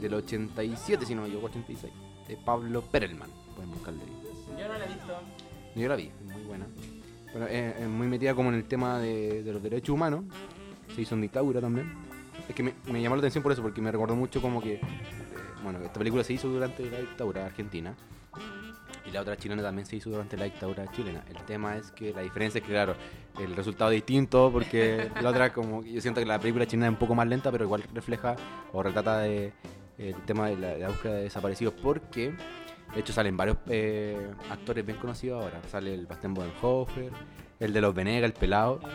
del 0.00 0.14
87, 0.14 1.04
si 1.04 1.14
no 1.14 1.22
me 1.22 1.28
equivoco, 1.28 1.46
86, 1.48 1.92
de 2.28 2.36
Pablo 2.36 2.82
Perelman. 2.82 3.30
Pueden 3.54 3.70
buscarle 3.72 4.02
ahí. 4.02 4.58
Yo 4.60 4.68
no 4.68 4.78
la 4.78 4.84
he 4.84 4.88
visto. 4.88 5.12
Yo 5.74 5.88
la 5.88 5.96
vi, 5.96 6.04
es 6.04 6.32
muy 6.32 6.42
buena. 6.42 6.66
Bueno, 7.32 7.46
es, 7.48 7.76
es 7.80 7.88
muy 7.88 8.06
metida 8.06 8.34
como 8.34 8.50
en 8.50 8.54
el 8.56 8.64
tema 8.64 8.98
de, 9.00 9.42
de 9.42 9.52
los 9.52 9.62
derechos 9.62 9.90
humanos. 9.94 10.24
Se 10.94 11.02
hizo 11.02 11.14
en 11.14 11.22
dictadura 11.22 11.60
también. 11.60 11.92
Es 12.48 12.54
que 12.54 12.62
me, 12.62 12.74
me 12.90 13.02
llamó 13.02 13.16
la 13.16 13.20
atención 13.20 13.42
por 13.42 13.52
eso, 13.52 13.62
porque 13.62 13.80
me 13.80 13.90
recordó 13.90 14.14
mucho 14.14 14.40
como 14.40 14.62
que. 14.62 14.74
eh, 14.74 14.80
bueno, 15.62 15.80
esta 15.80 15.98
película 15.98 16.22
se 16.22 16.32
hizo 16.32 16.48
durante 16.48 16.88
la 16.90 16.98
dictadura 16.98 17.46
argentina. 17.46 17.94
Y 19.04 19.10
la 19.12 19.20
otra 19.20 19.36
chilena 19.36 19.62
también 19.62 19.86
se 19.86 19.96
hizo 19.96 20.10
durante 20.10 20.36
la 20.36 20.44
dictadura 20.44 20.86
chilena. 20.90 21.24
El 21.28 21.36
tema 21.44 21.76
es 21.76 21.92
que 21.92 22.12
la 22.12 22.22
diferencia 22.22 22.58
es 22.58 22.64
que, 22.64 22.72
claro, 22.72 22.94
el 23.38 23.54
resultado 23.54 23.90
es 23.90 23.96
distinto 23.96 24.50
porque 24.52 25.10
la 25.22 25.30
otra, 25.30 25.52
como 25.52 25.84
yo 25.84 26.00
siento 26.00 26.20
que 26.20 26.26
la 26.26 26.38
película 26.38 26.66
chilena 26.66 26.86
es 26.86 26.92
un 26.92 26.98
poco 26.98 27.14
más 27.14 27.26
lenta, 27.26 27.52
pero 27.52 27.64
igual 27.64 27.84
refleja 27.94 28.34
o 28.72 28.82
retrata 28.82 29.18
de, 29.18 29.52
el 29.98 30.14
tema 30.24 30.48
de 30.48 30.56
la, 30.56 30.68
de 30.68 30.78
la 30.80 30.88
búsqueda 30.88 31.14
de 31.14 31.22
desaparecidos. 31.22 31.74
Porque, 31.80 32.34
de 32.94 33.00
hecho, 33.00 33.12
salen 33.12 33.36
varios 33.36 33.58
eh, 33.68 34.28
actores 34.50 34.84
bien 34.84 34.98
conocidos 34.98 35.42
ahora. 35.42 35.60
Sale 35.68 35.94
el 35.94 36.06
Bastián 36.06 36.34
Bodenhofer, 36.34 37.12
el 37.60 37.72
de 37.72 37.80
los 37.80 37.94
Venegas, 37.94 38.30
el 38.30 38.34
pelado. 38.34 38.80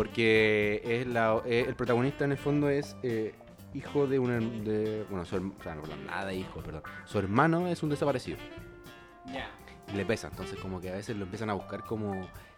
Porque 0.00 0.80
es 0.82 1.06
la, 1.06 1.42
eh, 1.44 1.66
el 1.68 1.74
protagonista 1.74 2.24
en 2.24 2.32
el 2.32 2.38
fondo 2.38 2.70
es 2.70 2.96
eh, 3.02 3.34
hijo 3.74 4.06
de 4.06 4.18
un... 4.18 4.64
De, 4.64 5.04
bueno, 5.10 5.26
su, 5.26 5.36
o 5.36 5.62
sea, 5.62 5.74
no, 5.74 5.82
perdón, 5.82 6.06
nada 6.06 6.24
de 6.24 6.36
hijo, 6.36 6.60
perdón. 6.62 6.80
Su 7.04 7.18
hermano 7.18 7.66
es 7.68 7.82
un 7.82 7.90
desaparecido. 7.90 8.38
Ya. 9.26 9.50
Y 9.92 9.96
le 9.98 10.06
pesa, 10.06 10.28
entonces 10.28 10.58
como 10.58 10.80
que 10.80 10.88
a 10.88 10.94
veces 10.94 11.18
lo 11.18 11.24
empiezan 11.24 11.50
a 11.50 11.52
buscar 11.52 11.84
como 11.84 12.14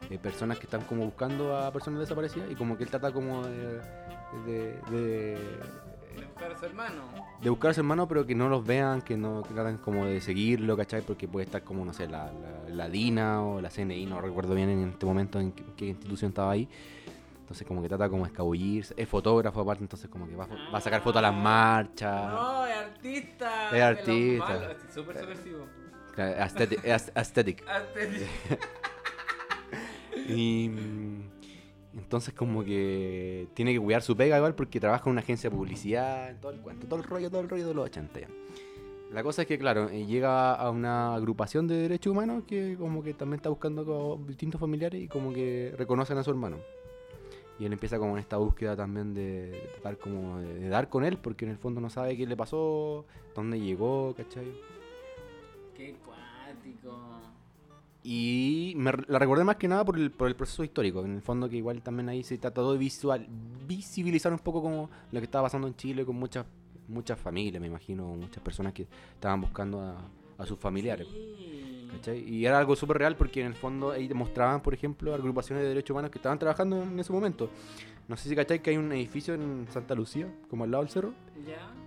eh, 0.08 0.18
personas 0.22 0.58
que 0.60 0.66
están 0.66 0.82
como 0.82 1.04
buscando 1.04 1.56
a 1.56 1.72
personas 1.72 1.98
desaparecidas 1.98 2.48
y 2.48 2.54
como 2.54 2.76
que 2.76 2.84
él 2.84 2.90
trata 2.90 3.10
como 3.10 3.44
de... 3.44 3.80
de, 4.46 4.80
de- 4.92 5.58
De 6.14 6.24
buscar 6.24 6.52
a 6.52 6.56
su 6.60 6.66
hermano. 6.66 7.02
de 7.42 7.50
buscar 7.50 7.70
a 7.72 7.74
su 7.74 7.80
hermano, 7.80 8.06
pero 8.06 8.24
que 8.24 8.36
no 8.36 8.48
los 8.48 8.64
vean, 8.64 9.02
que 9.02 9.16
no 9.16 9.42
que 9.42 9.52
tratan 9.52 9.78
como 9.78 10.06
de 10.06 10.20
seguirlo, 10.20 10.76
¿cachai? 10.76 11.02
Porque 11.02 11.26
puede 11.26 11.46
estar 11.46 11.64
como, 11.64 11.84
no 11.84 11.92
sé, 11.92 12.06
la, 12.06 12.26
la, 12.32 12.68
la 12.72 12.88
DINA 12.88 13.42
o 13.42 13.60
la 13.60 13.68
CNI, 13.68 14.06
no 14.06 14.20
recuerdo 14.20 14.54
bien 14.54 14.68
en 14.70 14.90
este 14.90 15.06
momento 15.06 15.40
en 15.40 15.50
qué, 15.50 15.64
qué 15.76 15.86
institución 15.86 16.28
estaba 16.28 16.52
ahí. 16.52 16.68
Entonces 17.42 17.66
como 17.66 17.82
que 17.82 17.88
trata 17.88 18.08
como 18.08 18.24
de 18.24 18.30
escabullirse, 18.30 18.94
es 18.96 19.08
fotógrafo 19.08 19.60
aparte, 19.60 19.84
entonces 19.84 20.08
como 20.08 20.26
que 20.26 20.34
va, 20.34 20.44
a 20.44 20.48
fo- 20.48 20.72
va 20.72 20.78
a 20.78 20.80
sacar 20.80 21.02
fotos 21.02 21.18
a 21.18 21.22
las 21.22 21.34
marchas. 21.34 22.32
No, 22.32 22.64
es 22.66 22.74
artista. 22.76 23.76
Es 23.76 23.82
artista. 23.82 24.72
es 24.72 24.94
Súper 24.94 25.18
subversivo. 25.18 25.66
Claro, 26.14 26.40
aesthetic- 26.40 26.82
aes- 26.84 27.12
aesthetic. 27.14 27.64
Y 30.28 30.70
entonces 31.94 32.32
como 32.34 32.64
que 32.64 33.48
tiene 33.54 33.72
que 33.72 33.80
cuidar 33.80 34.02
su 34.02 34.16
pega 34.16 34.36
igual 34.36 34.54
porque 34.54 34.80
trabaja 34.80 35.04
en 35.06 35.12
una 35.12 35.20
agencia 35.20 35.50
de 35.50 35.56
publicidad, 35.56 36.36
todo 36.40 36.52
el 36.52 36.60
cuento, 36.60 36.86
todo 36.86 37.00
el 37.00 37.04
rollo, 37.04 37.30
todo 37.30 37.40
el 37.40 37.48
rollo 37.48 37.68
de 37.68 37.74
los 37.74 37.84
80 37.86 38.20
ya. 38.20 38.28
La 39.12 39.22
cosa 39.22 39.42
es 39.42 39.48
que, 39.48 39.58
claro, 39.58 39.90
eh, 39.90 40.06
llega 40.06 40.54
a 40.54 40.70
una 40.70 41.14
agrupación 41.14 41.66
de 41.68 41.76
derechos 41.76 42.12
humanos 42.12 42.44
que 42.46 42.76
como 42.78 43.02
que 43.02 43.12
también 43.12 43.36
está 43.40 43.50
buscando 43.50 44.18
distintos 44.26 44.58
familiares 44.58 45.02
y 45.02 45.08
como 45.08 45.34
que 45.34 45.74
reconocen 45.76 46.16
a 46.16 46.22
su 46.24 46.30
hermano. 46.30 46.56
Y 47.62 47.64
él 47.64 47.72
empieza 47.72 47.96
como 47.96 48.14
en 48.14 48.18
esta 48.18 48.38
búsqueda 48.38 48.74
también 48.74 49.14
de, 49.14 49.68
tratar 49.74 49.96
como 49.96 50.40
de, 50.40 50.52
de 50.52 50.68
dar 50.68 50.88
con 50.88 51.04
él 51.04 51.16
porque 51.16 51.44
en 51.44 51.52
el 51.52 51.58
fondo 51.58 51.80
no 51.80 51.90
sabe 51.90 52.16
qué 52.16 52.26
le 52.26 52.36
pasó, 52.36 53.04
dónde 53.36 53.60
llegó, 53.60 54.12
¿cachai? 54.16 54.52
Qué 55.72 55.94
cuático. 56.04 57.20
Y 58.02 58.74
me 58.76 58.90
la 59.06 59.16
recordé 59.20 59.44
más 59.44 59.58
que 59.58 59.68
nada 59.68 59.84
por 59.84 59.96
el, 59.96 60.10
por 60.10 60.26
el 60.26 60.34
proceso 60.34 60.64
histórico. 60.64 61.04
En 61.04 61.14
el 61.14 61.22
fondo 61.22 61.48
que 61.48 61.54
igual 61.54 61.80
también 61.82 62.08
ahí 62.08 62.24
se 62.24 62.36
trató 62.36 62.72
de 62.72 62.78
visual, 62.78 63.28
visibilizar 63.68 64.32
un 64.32 64.40
poco 64.40 64.60
como 64.60 64.90
lo 65.12 65.20
que 65.20 65.26
estaba 65.26 65.44
pasando 65.44 65.68
en 65.68 65.76
Chile 65.76 66.04
con 66.04 66.16
muchas 66.16 66.44
muchas 66.88 67.16
familias, 67.16 67.60
me 67.60 67.68
imagino, 67.68 68.08
muchas 68.16 68.42
personas 68.42 68.72
que 68.72 68.88
estaban 69.14 69.40
buscando 69.40 69.80
a, 69.82 69.98
a 70.36 70.46
sus 70.46 70.58
familiares. 70.58 71.06
Sí. 71.06 71.61
¿Cachai? 71.92 72.18
Y 72.28 72.46
era 72.46 72.58
algo 72.58 72.74
súper 72.76 72.98
real 72.98 73.16
porque 73.16 73.40
en 73.40 73.48
el 73.48 73.54
fondo 73.54 73.90
ahí 73.90 74.08
demostraban, 74.08 74.62
por 74.62 74.74
ejemplo, 74.74 75.14
agrupaciones 75.14 75.62
de 75.62 75.68
derechos 75.68 75.94
humanos 75.94 76.10
que 76.10 76.18
estaban 76.18 76.38
trabajando 76.38 76.82
en 76.82 76.98
ese 76.98 77.12
momento. 77.12 77.50
No 78.08 78.16
sé 78.16 78.28
si 78.28 78.36
cachai 78.36 78.60
que 78.60 78.70
hay 78.70 78.76
un 78.76 78.90
edificio 78.92 79.34
en 79.34 79.66
Santa 79.70 79.94
Lucía, 79.94 80.28
como 80.50 80.64
al 80.64 80.70
lado 80.70 80.82
del 80.82 80.92
cerro, 80.92 81.14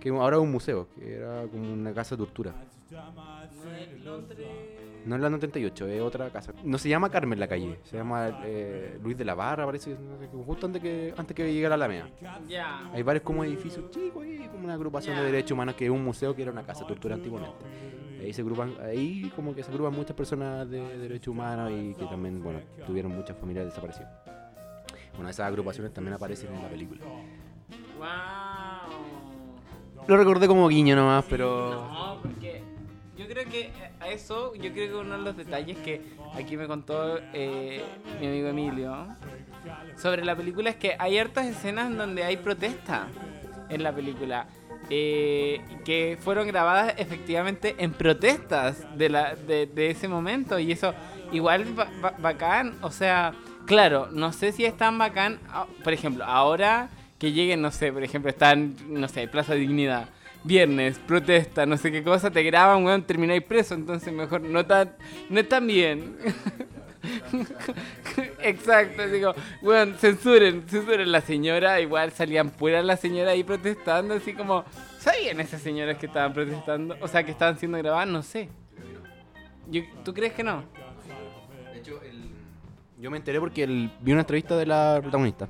que 0.00 0.08
ahora 0.08 0.36
es 0.36 0.42
un 0.42 0.50
museo, 0.50 0.88
que 0.94 1.14
era 1.14 1.42
como 1.48 1.72
una 1.72 1.92
casa 1.92 2.16
de 2.16 2.24
tortura. 2.24 2.54
No 2.90 3.76
es 3.76 4.04
Londres. 4.04 4.46
No 5.06 5.14
es 5.14 5.22
la 5.22 5.30
98, 5.30 5.86
es 5.86 6.00
otra 6.00 6.30
casa. 6.30 6.52
No 6.64 6.78
se 6.78 6.88
llama 6.88 7.10
Carmen 7.10 7.38
la 7.38 7.46
calle, 7.46 7.78
se 7.84 7.96
llama 7.96 8.40
eh, 8.44 8.98
Luis 9.02 9.16
de 9.16 9.24
la 9.24 9.36
Barra, 9.36 9.64
parece, 9.64 9.96
como 10.32 10.42
justo 10.42 10.66
antes 10.66 10.82
que, 10.82 11.14
antes 11.16 11.34
que 11.34 11.52
llegara 11.52 11.76
a 11.76 11.78
la. 11.78 12.10
Ya. 12.48 12.90
Hay 12.92 13.04
varios 13.04 13.22
como 13.22 13.44
edificios 13.44 13.88
chicos 13.90 14.24
ahí, 14.24 14.48
como 14.50 14.64
una 14.64 14.74
agrupación 14.74 15.16
de 15.16 15.22
derechos 15.22 15.52
humanos 15.52 15.76
que 15.76 15.84
es 15.84 15.90
un 15.92 16.02
museo 16.02 16.34
que 16.34 16.42
era 16.42 16.50
una 16.50 16.64
casa 16.64 16.80
de 16.80 16.88
tortura 16.88 17.14
antiguamente. 17.14 17.64
Ahí 18.20 18.32
se 18.32 18.42
agrupan, 18.42 18.74
ahí 18.82 19.30
como 19.36 19.54
que 19.54 19.62
se 19.62 19.70
agrupan 19.70 19.94
muchas 19.94 20.16
personas 20.16 20.68
de 20.68 20.98
derechos 20.98 21.28
humanos 21.28 21.70
y 21.70 21.94
que 21.94 22.06
también, 22.06 22.42
bueno, 22.42 22.60
tuvieron 22.86 23.12
muchas 23.14 23.36
familias 23.36 23.66
desaparecidas. 23.66 24.10
Bueno, 25.14 25.30
esas 25.30 25.46
agrupaciones 25.46 25.92
también 25.92 26.14
aparecen 26.14 26.54
en 26.54 26.62
la 26.62 26.68
película. 26.68 27.02
Wow. 27.98 28.06
Lo 30.06 30.16
recordé 30.16 30.46
como 30.46 30.68
guiño 30.68 30.94
nomás, 30.94 31.24
pero... 31.28 31.70
No, 31.70 32.18
porque 32.22 32.62
yo 33.16 33.26
creo 33.26 33.44
que 33.46 33.70
a 33.98 34.08
eso, 34.08 34.54
yo 34.54 34.72
creo 34.72 34.88
que 34.88 34.94
uno 34.94 35.16
de 35.16 35.22
los 35.22 35.36
detalles 35.36 35.78
que 35.78 36.02
aquí 36.34 36.56
me 36.56 36.66
contó 36.66 37.18
eh, 37.32 37.82
mi 38.20 38.26
amigo 38.26 38.48
Emilio 38.48 39.08
sobre 39.96 40.24
la 40.24 40.36
película 40.36 40.70
es 40.70 40.76
que 40.76 40.94
hay 40.98 41.18
hartas 41.18 41.46
escenas 41.46 41.90
en 41.90 41.96
donde 41.96 42.24
hay 42.24 42.36
protesta 42.36 43.08
en 43.68 43.82
la 43.82 43.92
película. 43.92 44.46
Eh, 44.90 45.60
que 45.84 46.16
fueron 46.20 46.46
grabadas 46.46 46.94
efectivamente 46.98 47.74
en 47.78 47.92
protestas 47.92 48.84
de, 48.96 49.08
la, 49.08 49.34
de, 49.34 49.66
de 49.66 49.90
ese 49.90 50.08
momento 50.08 50.58
y 50.58 50.72
eso 50.72 50.94
igual 51.32 51.64
ba- 51.74 51.90
ba- 52.00 52.14
bacán, 52.18 52.74
o 52.82 52.90
sea, 52.90 53.32
claro, 53.66 54.08
no 54.12 54.32
sé 54.32 54.52
si 54.52 54.64
es 54.64 54.76
tan 54.76 54.96
bacán, 54.98 55.40
ah, 55.50 55.66
por 55.82 55.92
ejemplo, 55.92 56.24
ahora 56.24 56.88
que 57.18 57.32
lleguen, 57.32 57.62
no 57.62 57.70
sé, 57.70 57.92
por 57.92 58.04
ejemplo, 58.04 58.30
están, 58.30 58.76
no 58.88 59.08
sé, 59.08 59.26
Plaza 59.26 59.54
Dignidad, 59.54 60.08
viernes, 60.44 60.98
protesta, 60.98 61.66
no 61.66 61.76
sé 61.76 61.90
qué 61.90 62.04
cosa, 62.04 62.30
te 62.30 62.42
graban, 62.44 62.84
weón, 62.84 63.02
termináis 63.02 63.42
preso, 63.42 63.74
entonces 63.74 64.12
mejor 64.12 64.42
no 64.42 64.64
tan, 64.66 64.92
no 65.30 65.40
es 65.40 65.48
tan 65.48 65.66
bien. 65.66 66.16
Exacto, 68.42 69.06
digo, 69.08 69.34
weón, 69.62 69.94
censuren, 69.94 70.64
censuren 70.68 71.10
la 71.10 71.20
señora, 71.20 71.80
igual 71.80 72.12
salían 72.12 72.50
puras 72.50 72.84
las 72.84 73.00
señoras 73.00 73.32
ahí 73.32 73.44
protestando, 73.44 74.14
así 74.14 74.32
como, 74.32 74.64
¿sabían 74.98 75.40
esas 75.40 75.60
señoras 75.62 75.98
que 75.98 76.06
estaban 76.06 76.32
protestando? 76.32 76.96
O 77.00 77.08
sea, 77.08 77.24
que 77.24 77.30
estaban 77.32 77.58
siendo 77.58 77.78
grabadas, 77.78 78.08
no 78.08 78.22
sé. 78.22 78.48
¿Tú 80.04 80.14
crees 80.14 80.32
que 80.32 80.42
no? 80.44 80.62
hecho, 81.74 82.00
yo 82.98 83.10
me 83.10 83.16
enteré 83.18 83.40
porque 83.40 83.64
el- 83.64 83.90
vi 84.00 84.12
una 84.12 84.22
entrevista 84.22 84.56
de 84.56 84.66
la 84.66 84.98
protagonista. 85.02 85.48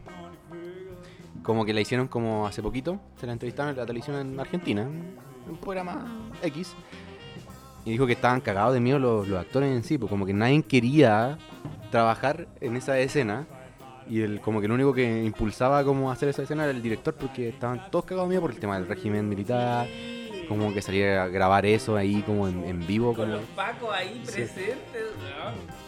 Como 1.42 1.64
que 1.64 1.72
la 1.72 1.80
hicieron 1.80 2.08
como 2.08 2.46
hace 2.46 2.60
poquito. 2.60 2.98
Se 3.20 3.26
la 3.26 3.32
entrevistaron 3.32 3.70
en 3.70 3.76
la 3.76 3.86
televisión 3.86 4.16
en 4.16 4.40
Argentina. 4.40 4.82
Un 4.82 5.56
programa 5.60 6.30
X. 6.42 6.74
Y 7.86 7.92
dijo 7.92 8.06
que 8.06 8.12
estaban 8.12 8.40
cagados 8.42 8.74
de 8.74 8.80
miedo 8.80 8.98
los, 8.98 9.26
los 9.28 9.38
actores 9.40 9.70
en 9.74 9.82
sí. 9.84 9.96
Pues 9.96 10.10
como 10.10 10.26
que 10.26 10.34
nadie 10.34 10.62
quería 10.62 11.38
trabajar 11.90 12.46
en 12.60 12.76
esa 12.76 12.98
escena. 12.98 13.46
Y 14.10 14.20
el, 14.20 14.40
como 14.40 14.60
que 14.60 14.68
lo 14.68 14.74
único 14.74 14.92
que 14.92 15.24
impulsaba 15.24 15.82
como 15.84 16.10
hacer 16.12 16.28
esa 16.28 16.42
escena 16.42 16.64
era 16.64 16.72
el 16.72 16.82
director 16.82 17.14
porque 17.14 17.48
estaban 17.48 17.90
todos 17.90 18.04
cagados 18.04 18.28
de 18.28 18.34
miedo 18.34 18.42
por 18.42 18.50
el 18.50 18.58
tema 18.58 18.78
del 18.78 18.86
régimen 18.88 19.28
militar. 19.28 19.86
Como 20.48 20.72
que 20.72 20.80
saliera 20.80 21.24
a 21.24 21.28
grabar 21.28 21.66
eso 21.66 21.96
ahí 21.96 22.22
como 22.22 22.46
en, 22.46 22.62
en 22.64 22.86
vivo. 22.86 23.14
Con 23.14 23.24
Como, 23.24 23.32
los 23.38 23.42
pacos 23.56 23.90
ahí 23.92 24.20
Sí. 24.24 24.32
presentes, 24.32 24.74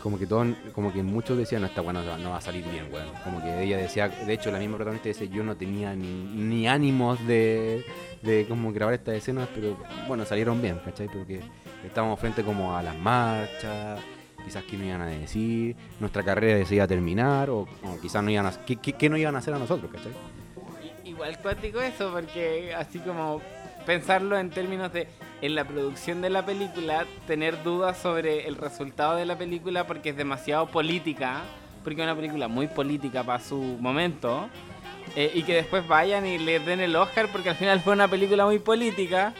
como 0.03 0.19
que 0.19 0.27
todos, 0.27 0.49
como 0.75 0.93
que 0.93 1.01
muchos 1.03 1.39
decían, 1.39 1.63
no, 1.63 1.69
esta 1.69 1.81
weá 1.81 1.93
no, 1.93 2.05
va- 2.05 2.19
no 2.19 2.31
va 2.31 2.39
a 2.39 2.41
salir 2.41 2.65
bien, 2.69 2.87
weón. 2.93 3.07
Como 3.23 3.41
que 3.41 3.63
ella 3.63 3.77
decía, 3.77 4.09
de 4.09 4.33
hecho 4.33 4.51
la 4.51 4.59
misma 4.59 4.77
protagonista 4.77 5.09
dice, 5.09 5.29
yo 5.29 5.45
no 5.45 5.57
tenía 5.57 5.95
ni, 5.95 6.09
ni 6.25 6.67
ánimos 6.67 7.25
de, 7.29 7.85
de 8.23 8.47
como 8.49 8.73
grabar 8.73 8.95
estas 8.95 9.15
escenas, 9.15 9.49
pero 9.55 9.77
bueno, 10.09 10.25
salieron 10.25 10.61
bien, 10.61 10.81
¿cachai? 10.85 11.07
Porque 11.07 11.41
estábamos 11.85 12.19
frente 12.19 12.43
como 12.43 12.77
a 12.77 12.83
las 12.83 12.97
marchas, 12.97 14.01
quizás 14.45 14.65
qué 14.65 14.77
nos 14.77 14.87
iban 14.87 15.03
a 15.03 15.07
decir, 15.07 15.77
nuestra 16.01 16.23
carrera 16.23 16.65
se 16.65 16.87
terminar, 16.87 17.51
o, 17.51 17.67
quizás 18.01 18.23
no 18.23 18.31
iban 18.31 18.47
a, 18.47 18.53
¿qué, 18.65 18.77
qué, 18.77 19.09
nos 19.09 19.19
iban 19.19 19.35
a 19.35 19.39
hacer 19.39 19.55
a 19.55 19.59
nosotros, 19.59 19.91
¿cachai? 19.91 20.13
Igual 21.05 21.39
cuático 21.39 21.81
eso, 21.81 22.11
porque 22.13 22.75
así 22.75 22.99
como 22.99 23.41
pensarlo 23.87 24.39
en 24.39 24.51
términos 24.51 24.93
de 24.93 25.09
en 25.41 25.55
la 25.55 25.65
producción 25.65 26.21
de 26.21 26.31
la 26.31 26.45
película, 26.45 27.07
tener 27.27 27.63
dudas 27.63 27.97
sobre 27.99 28.49
el 28.49 28.57
resultado 28.57 29.17
de 29.17 29.25
la 29.25 29.39
película 29.39 29.87
porque 29.87 30.11
es 30.11 30.17
demasiado 30.17 30.67
política, 30.67 31.43
porque 31.85 32.01
es 32.01 32.05
una 32.05 32.17
película 32.17 32.49
muy 32.49 32.67
política 32.67 33.23
para 33.23 33.39
su 33.39 33.57
momento, 33.57 34.49
eh, 35.17 35.31
y 35.35 35.43
que 35.43 35.55
después 35.55 35.87
vayan 35.87 36.27
y 36.27 36.39
le 36.39 36.61
den 36.61 36.81
el 36.81 36.95
Oscar 36.97 37.29
porque 37.31 37.51
al 37.51 37.57
final 37.57 37.81
fue 37.81 37.93
una 37.93 38.09
película 38.09 38.45
muy 38.45 38.59
política. 38.59 39.33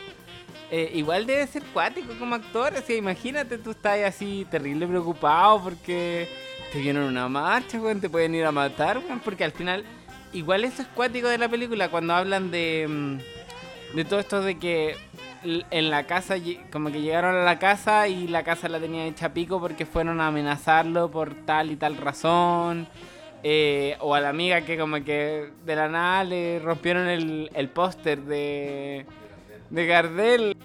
Eh, 0.71 0.91
igual 0.95 1.27
debe 1.27 1.47
ser 1.47 1.63
cuático 1.73 2.13
como 2.19 2.35
actor, 2.35 2.75
o 2.75 2.83
sea, 2.83 2.97
imagínate 2.97 3.59
tú 3.59 3.71
estás 3.71 3.99
así 4.05 4.47
terrible 4.51 4.87
preocupado 4.87 5.63
porque 5.63 6.29
te 6.73 6.81
vienen 6.81 7.03
una 7.05 7.29
marcha, 7.29 7.81
weón, 7.81 8.01
te 8.01 8.11
pueden 8.11 8.35
ir 8.35 8.45
a 8.45 8.53
matar, 8.53 8.99
weón, 8.99 9.21
porque 9.21 9.45
al 9.45 9.53
final 9.53 9.85
igual 10.33 10.65
eso 10.65 10.83
es 10.83 10.89
cuático 10.89 11.29
de 11.29 11.39
la 11.39 11.49
película 11.49 11.89
cuando 11.91 12.15
hablan 12.15 12.51
de 12.51 12.87
mm, 12.89 13.19
de 13.95 14.05
todo 14.05 14.21
esto 14.21 14.43
de 14.43 14.59
que 14.59 14.97
en 15.43 15.91
la 15.91 16.05
casa 16.05 16.35
como 16.71 16.91
que 16.91 17.01
llegaron 17.01 17.35
a 17.37 17.45
la 17.45 17.59
casa 17.59 18.09
y 18.09 18.27
la 18.27 18.43
casa 18.43 18.69
la 18.69 18.81
tenía 18.81 19.07
hecha 19.07 19.33
pico 19.33 19.61
porque 19.61 19.87
fueron 19.87 20.21
a 20.21 20.27
amenazarlo 20.27 21.11
por 21.11 21.35
tal 21.47 21.71
y 21.71 21.77
tal 21.77 21.97
razón 21.97 22.89
eh, 23.43 23.97
o 24.01 24.15
a 24.15 24.21
la 24.21 24.31
amiga 24.31 24.63
que 24.63 24.77
como 24.77 25.03
que 25.05 25.51
de 25.65 25.77
la 25.77 25.89
nada 25.89 26.25
le 26.25 26.59
rompieron 26.59 27.09
el, 27.09 27.51
el 27.55 27.69
póster 27.69 28.21
de 28.23 29.07
de 29.71 29.87
Gardel 29.87 30.57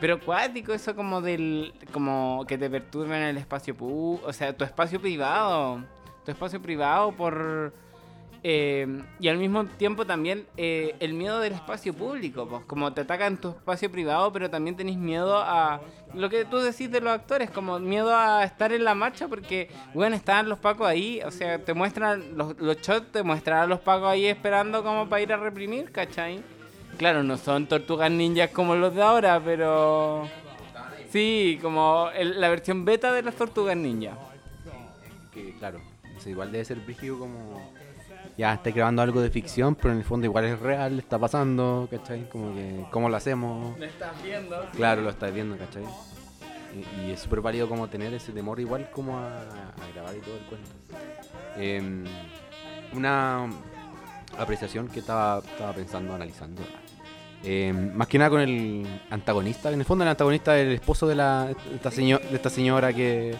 pero 0.00 0.20
cuático 0.20 0.72
eso 0.72 0.94
como 0.94 1.20
del 1.20 1.72
como 1.92 2.44
que 2.46 2.58
te 2.58 2.68
perturben 2.68 3.22
el 3.22 3.36
espacio 3.36 3.76
pu 3.76 4.20
o 4.24 4.32
sea 4.32 4.56
tu 4.56 4.64
espacio 4.64 5.00
privado 5.00 5.82
tu 6.24 6.30
espacio 6.30 6.60
privado 6.60 7.12
por 7.12 7.72
eh, 8.46 8.86
y 9.18 9.28
al 9.28 9.38
mismo 9.38 9.64
tiempo 9.64 10.04
también 10.04 10.46
eh, 10.58 10.94
el 11.00 11.14
miedo 11.14 11.40
del 11.40 11.54
espacio 11.54 11.94
público, 11.94 12.46
pues, 12.46 12.62
como 12.66 12.92
te 12.92 13.00
atacan 13.00 13.38
tu 13.38 13.48
espacio 13.48 13.90
privado, 13.90 14.30
pero 14.34 14.50
también 14.50 14.76
tenés 14.76 14.98
miedo 14.98 15.38
a 15.38 15.80
lo 16.12 16.28
que 16.28 16.44
tú 16.44 16.58
decís 16.58 16.90
de 16.92 17.00
los 17.00 17.14
actores, 17.14 17.50
como 17.50 17.78
miedo 17.78 18.14
a 18.14 18.44
estar 18.44 18.70
en 18.74 18.84
la 18.84 18.94
marcha 18.94 19.28
porque, 19.28 19.70
bueno, 19.94 20.14
estaban 20.14 20.50
los 20.50 20.58
pacos 20.58 20.86
ahí, 20.86 21.22
o 21.24 21.30
sea, 21.30 21.64
te 21.64 21.72
muestran, 21.72 22.36
los, 22.36 22.54
los 22.58 22.76
shots 22.82 23.12
te 23.12 23.22
muestran 23.22 23.60
a 23.60 23.66
los 23.66 23.80
pacos 23.80 24.08
ahí 24.08 24.26
esperando 24.26 24.82
como 24.82 25.08
para 25.08 25.22
ir 25.22 25.32
a 25.32 25.38
reprimir, 25.38 25.90
¿cachai? 25.90 26.44
Claro, 26.96 27.22
no 27.22 27.36
son 27.36 27.66
tortugas 27.66 28.10
ninjas 28.10 28.50
como 28.50 28.74
los 28.76 28.94
de 28.94 29.02
ahora, 29.02 29.40
pero... 29.44 30.28
Sí, 31.10 31.58
como 31.62 32.08
el- 32.14 32.40
la 32.40 32.48
versión 32.48 32.84
beta 32.84 33.12
de 33.12 33.22
las 33.22 33.34
tortugas 33.34 33.76
ninjas. 33.76 34.16
Que 35.32 35.54
claro, 35.58 35.80
igual 36.26 36.50
debe 36.52 36.64
ser 36.64 36.78
brígido 36.80 37.18
como 37.18 37.72
ya 38.36 38.54
estáis 38.54 38.74
grabando 38.74 39.02
algo 39.02 39.20
de 39.20 39.30
ficción, 39.30 39.74
pero 39.76 39.92
en 39.92 39.98
el 39.98 40.04
fondo 40.04 40.26
igual 40.26 40.44
es 40.44 40.58
real, 40.58 40.98
está 40.98 41.18
pasando, 41.18 41.86
¿cachai? 41.90 42.28
Como 42.30 42.52
que, 42.54 42.84
¿cómo 42.90 43.08
lo 43.08 43.16
hacemos? 43.16 43.76
¿Me 43.78 43.86
estás 43.86 44.20
viendo? 44.22 44.56
Claro, 44.72 45.02
lo 45.02 45.10
estás 45.10 45.32
viendo, 45.32 45.56
¿cachai? 45.56 45.84
Y, 46.74 47.06
y 47.06 47.10
es 47.12 47.20
súper 47.20 47.40
válido 47.40 47.68
como 47.68 47.86
tener 47.88 48.12
ese 48.14 48.32
temor 48.32 48.58
igual 48.58 48.90
como 48.90 49.18
a, 49.18 49.38
a 49.38 49.92
grabar 49.94 50.16
y 50.16 50.20
todo 50.20 50.36
el 50.36 50.42
cuento. 50.46 50.70
Em, 51.56 52.04
una 52.92 53.48
apreciación 54.36 54.88
que 54.88 54.98
estaba, 55.00 55.38
estaba 55.38 55.72
pensando, 55.72 56.12
analizando. 56.14 56.62
Em, 57.42 57.92
más 57.94 58.08
que 58.08 58.18
nada 58.18 58.30
con 58.30 58.40
el 58.40 58.86
antagonista. 59.10 59.70
En 59.70 59.78
el 59.80 59.84
fondo 59.84 60.04
el 60.04 60.10
antagonista 60.10 60.58
es 60.58 60.66
el 60.66 60.72
esposo 60.74 61.06
de, 61.06 61.14
la, 61.14 61.46
de 61.46 61.74
esta, 61.76 61.90
seño- 61.90 62.18
de 62.18 62.36
esta 62.36 62.48
señora 62.50 62.92
que, 62.92 63.34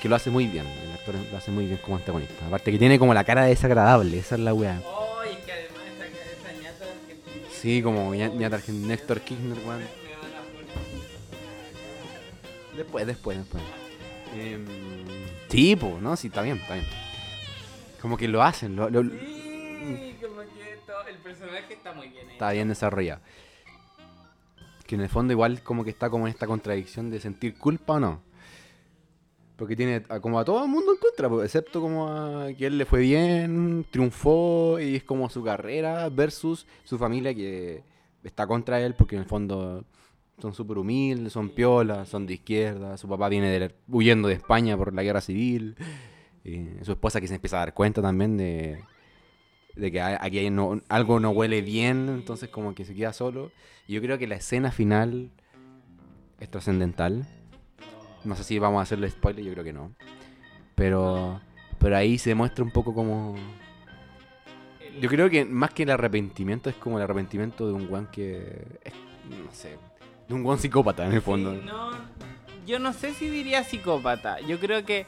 que 0.00 0.08
lo 0.08 0.14
hace 0.16 0.30
muy 0.30 0.46
bien. 0.46 0.66
El 0.66 0.92
actor 0.92 1.14
lo 1.30 1.36
hace 1.36 1.50
muy 1.50 1.66
bien 1.66 1.78
como 1.82 1.96
antagonista. 1.96 2.46
Aparte 2.46 2.70
que 2.70 2.78
tiene 2.78 2.98
como 2.98 3.12
la 3.14 3.24
cara 3.24 3.44
desagradable, 3.44 4.18
esa 4.18 4.36
es 4.36 4.40
la 4.40 4.54
weá. 4.54 4.74
Ay, 4.76 5.36
que 5.44 5.52
además 5.52 5.82
esa, 5.96 6.06
esa 6.06 6.62
ñata 6.62 6.84
argentina 6.84 7.48
Sí, 7.52 7.82
como 7.82 8.14
ña- 8.14 8.32
ñata 8.32 8.60
Néstor 8.72 9.20
Kirchner, 9.20 9.58
weón. 9.66 9.82
Después, 12.76 13.06
después, 13.06 13.36
después. 13.38 13.62
Em, 14.34 14.64
sí, 15.48 15.76
pues, 15.76 16.00
¿no? 16.00 16.16
Sí, 16.16 16.28
está 16.28 16.40
bien, 16.42 16.56
está 16.58 16.74
bien. 16.74 16.86
Como 18.00 18.16
que 18.16 18.28
lo 18.28 18.42
hacen, 18.42 18.74
lo, 18.76 18.88
lo- 18.88 19.02
Sí, 19.02 20.16
como 20.22 20.31
que 20.44 20.76
todo, 20.86 21.06
el 21.08 21.16
personaje 21.16 21.74
está 21.74 21.92
muy 21.92 22.08
bien 22.08 22.24
hecho. 22.24 22.32
está 22.32 22.52
bien 22.52 22.68
desarrollado. 22.68 23.20
Que 24.86 24.94
en 24.96 25.00
el 25.02 25.08
fondo 25.08 25.32
igual 25.32 25.62
como 25.62 25.84
que 25.84 25.90
está 25.90 26.10
como 26.10 26.26
en 26.26 26.32
esta 26.32 26.46
contradicción 26.46 27.10
de 27.10 27.20
sentir 27.20 27.56
culpa 27.56 27.94
o 27.94 28.00
no. 28.00 28.20
Porque 29.56 29.76
tiene 29.76 30.02
a- 30.08 30.18
como 30.20 30.38
a 30.40 30.44
todo 30.44 30.64
el 30.64 30.70
mundo 30.70 30.92
en 30.92 30.98
contra, 30.98 31.28
pues, 31.28 31.44
excepto 31.44 31.80
como 31.80 32.08
a 32.08 32.52
que 32.52 32.66
él 32.66 32.78
le 32.78 32.84
fue 32.84 33.00
bien, 33.00 33.86
triunfó 33.90 34.78
y 34.80 34.96
es 34.96 35.04
como 35.04 35.28
su 35.30 35.44
carrera 35.44 36.08
versus 36.08 36.66
su 36.84 36.98
familia 36.98 37.34
que 37.34 37.82
está 38.24 38.46
contra 38.46 38.80
él 38.80 38.94
porque 38.94 39.14
en 39.16 39.22
el 39.22 39.28
fondo 39.28 39.84
son 40.40 40.52
súper 40.54 40.78
humildes, 40.78 41.32
son 41.32 41.50
piolas, 41.50 42.08
son 42.08 42.26
de 42.26 42.34
izquierda, 42.34 42.96
su 42.96 43.08
papá 43.08 43.28
viene 43.28 43.48
de- 43.58 43.74
huyendo 43.88 44.26
de 44.28 44.34
España 44.34 44.76
por 44.76 44.92
la 44.92 45.02
guerra 45.04 45.20
civil, 45.20 45.76
eh, 46.44 46.80
su 46.82 46.92
esposa 46.92 47.20
que 47.20 47.28
se 47.28 47.36
empieza 47.36 47.56
a 47.56 47.60
dar 47.60 47.74
cuenta 47.74 48.02
también 48.02 48.36
de, 48.36 48.82
de 49.76 49.90
que 49.92 50.00
aquí 50.02 50.38
hay 50.38 50.50
no- 50.50 50.80
algo 50.88 51.20
no 51.20 51.30
huele 51.30 51.62
bien, 51.62 52.08
entonces 52.08 52.48
como 52.50 52.74
que 52.74 52.84
se 52.84 52.94
queda 52.94 53.12
solo. 53.12 53.50
Y 53.86 53.94
yo 53.94 54.02
creo 54.02 54.18
que 54.18 54.26
la 54.26 54.36
escena 54.36 54.70
final 54.70 55.30
es 56.40 56.50
trascendental. 56.50 57.26
No 58.24 58.36
sé 58.36 58.44
si 58.44 58.58
vamos 58.58 58.78
a 58.80 58.82
hacerle 58.82 59.10
spoiler, 59.10 59.44
yo 59.44 59.52
creo 59.52 59.64
que 59.64 59.72
no. 59.72 59.92
Pero, 60.74 61.40
pero 61.78 61.96
ahí 61.96 62.18
se 62.18 62.34
muestra 62.34 62.64
un 62.64 62.70
poco 62.70 62.94
como... 62.94 63.34
Yo 65.00 65.08
creo 65.08 65.30
que 65.30 65.44
más 65.44 65.70
que 65.72 65.84
el 65.84 65.90
arrepentimiento 65.90 66.68
es 66.68 66.76
como 66.76 66.98
el 66.98 67.04
arrepentimiento 67.04 67.66
de 67.66 67.72
un 67.72 67.86
guan 67.88 68.06
que... 68.10 68.64
no 69.30 69.52
sé, 69.52 69.78
de 70.28 70.34
un 70.34 70.42
guan 70.42 70.58
psicópata 70.58 71.06
en 71.06 71.12
el 71.12 71.22
fondo. 71.22 71.52
No, 71.54 71.90
yo 72.66 72.78
no 72.78 72.92
sé 72.92 73.14
si 73.14 73.28
diría 73.28 73.64
psicópata. 73.64 74.40
Yo 74.40 74.60
creo 74.60 74.84
que 74.84 75.06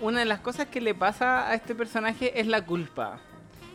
una 0.00 0.20
de 0.20 0.24
las 0.24 0.40
cosas 0.40 0.66
que 0.68 0.80
le 0.80 0.94
pasa 0.94 1.48
a 1.50 1.54
este 1.54 1.74
personaje 1.74 2.40
es 2.40 2.46
la 2.46 2.64
culpa. 2.64 3.20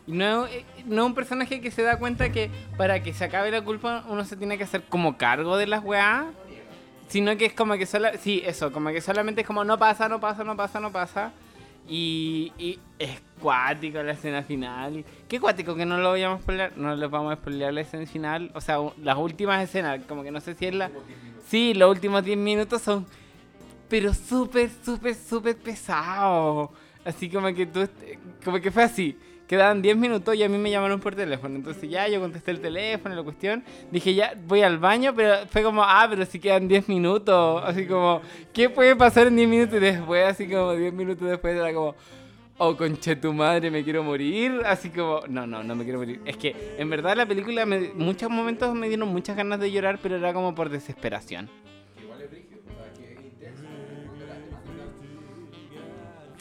No, 0.08 0.46
eh, 0.46 0.66
no 0.86 1.06
un 1.06 1.16
personaje 1.16 1.62
que 1.62 1.72
se 1.72 1.82
da 1.82 1.98
cuenta 1.98 2.32
que 2.32 2.52
para 2.78 3.02
que 3.02 3.14
se 3.14 3.24
acabe 3.24 3.50
la 3.50 3.62
culpa 3.62 4.04
uno 4.08 4.24
se 4.24 4.38
tiene 4.38 4.58
que 4.58 4.64
hacer 4.64 4.84
como 4.84 5.18
cargo 5.18 5.58
de 5.58 5.68
las 5.68 5.84
weas. 5.84 6.26
Sino 7.08 7.38
que 7.38 7.46
es 7.46 7.54
como 7.54 7.76
que 7.76 7.86
sola, 7.86 8.18
sí, 8.18 8.42
eso, 8.46 8.72
como 8.72 8.90
que 8.90 9.00
solamente 9.00 9.42
es 9.42 9.48
como 9.48 9.64
no 9.64 9.78
pasa, 9.78 10.10
no 10.10 10.20
pasa, 10.20 10.44
no 10.44 10.56
pasa, 10.56 10.80
no 10.80 10.92
pasa. 10.92 11.32
Y, 11.88 12.52
y 12.58 12.80
es 12.98 13.22
cuático 13.40 14.02
la 14.02 14.14
escena 14.14 14.42
final. 14.42 15.06
Qué 15.28 15.40
cuático 15.40 15.76
que 15.76 15.86
no 15.86 15.98
lo 15.98 16.12
vayamos 16.12 16.40
a 16.40 16.42
spoilear. 16.42 16.78
No 16.78 16.96
les 16.96 17.10
vamos 17.10 17.32
a 17.32 17.36
spoilear 17.36 17.74
la 17.74 17.82
escena 17.82 18.06
final. 18.08 18.52
O 18.56 18.62
sea, 18.62 18.78
las 19.04 19.18
últimas 19.18 19.64
escenas, 19.64 20.02
como 20.08 20.24
que 20.24 20.32
no 20.32 20.42
sé 20.42 20.56
si 20.56 20.66
es 20.66 20.74
la. 20.74 20.90
Sí, 21.48 21.74
los 21.76 21.92
últimos 21.92 22.24
10 22.24 22.38
minutos 22.38 22.82
son. 22.82 23.06
Pero 23.88 24.14
súper, 24.16 24.72
súper, 24.84 25.14
súper 25.14 25.56
pesados. 25.58 26.72
Así 27.04 27.30
como 27.30 27.54
que 27.54 27.68
tú. 27.68 27.88
Como 28.44 28.60
que 28.60 28.72
fue 28.72 28.84
así. 28.84 29.18
Quedaban 29.48 29.82
10 29.82 29.98
minutos 29.98 30.36
y 30.36 30.44
a 30.44 30.50
mí 30.50 30.58
me 30.58 30.72
llamaron 30.72 31.00
por 31.00 31.16
teléfono. 31.16 31.56
Entonces 31.56 31.88
ya 31.90 32.08
yo 32.08 32.20
contesté 32.20 32.52
el 32.52 32.60
teléfono, 32.60 33.16
la 33.16 33.24
cuestión. 33.24 33.64
Dije 33.92 34.16
ya 34.16 34.34
voy 34.48 34.64
al 34.64 34.80
baño, 34.80 35.14
pero 35.16 35.46
fue 35.48 35.62
como, 35.62 35.84
ah, 35.84 36.08
pero 36.10 36.26
si 36.26 36.40
quedan 36.40 36.68
10 36.68 36.90
minutos. 36.90 37.62
Así 37.64 37.86
como, 37.86 38.22
¿qué 38.54 38.70
puede 38.70 38.96
pasar 38.96 39.28
en 39.28 39.36
10 39.36 39.50
minutos? 39.50 39.76
Y 39.76 39.80
después, 39.80 40.26
así 40.26 40.48
como 40.48 40.74
10 40.74 40.94
minutos 40.94 41.30
después, 41.30 41.56
era 41.56 41.72
como, 41.74 41.96
oh, 42.58 42.76
conche 42.76 43.16
tu 43.18 43.34
madre, 43.34 43.70
me 43.70 43.84
quiero 43.84 44.04
morir. 44.04 44.62
Así 44.66 44.90
como, 44.90 45.22
no, 45.28 45.46
no, 45.46 45.64
no 45.64 45.76
me 45.76 45.84
quiero 45.84 46.00
morir. 46.00 46.22
Es 46.26 46.38
que 46.38 46.76
en 46.80 46.90
verdad 46.90 47.16
la 47.16 47.28
película, 47.28 47.68
me, 47.68 47.92
muchos 47.94 48.32
momentos 48.32 48.74
me 48.74 48.88
dieron 48.88 49.10
muchas 49.10 49.38
ganas 49.38 49.60
de 49.60 49.72
llorar, 49.72 50.00
pero 50.02 50.16
era 50.16 50.34
como 50.34 50.56
por 50.56 50.70
desesperación. 50.70 51.50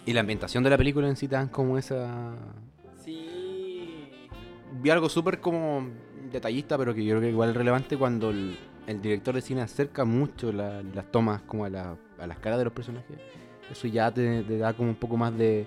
Y 0.06 0.12
la 0.12 0.20
ambientación 0.20 0.62
de 0.64 0.70
la 0.70 0.76
película 0.76 1.08
en 1.08 1.16
sí 1.16 1.28
tan 1.28 1.48
como 1.48 1.78
esa... 1.78 2.34
Vi 4.84 4.90
algo 4.90 5.08
súper 5.08 5.40
como 5.40 5.88
detallista, 6.30 6.76
pero 6.76 6.94
que 6.94 7.02
yo 7.02 7.12
creo 7.12 7.22
que 7.22 7.30
igual 7.30 7.48
es 7.50 7.56
relevante 7.56 7.96
cuando 7.96 8.28
el, 8.28 8.54
el 8.86 9.00
director 9.00 9.34
de 9.34 9.40
cine 9.40 9.62
acerca 9.62 10.04
mucho 10.04 10.52
la- 10.52 10.82
las 10.82 11.10
tomas 11.10 11.40
como 11.42 11.64
a, 11.64 11.70
la- 11.70 11.96
a 12.18 12.26
las 12.26 12.38
caras 12.38 12.58
de 12.58 12.64
los 12.64 12.72
personajes. 12.74 13.16
Eso 13.70 13.88
ya 13.88 14.12
te, 14.12 14.42
te 14.42 14.58
da 14.58 14.74
como 14.74 14.90
un 14.90 14.94
poco 14.96 15.16
más 15.16 15.34
de 15.38 15.66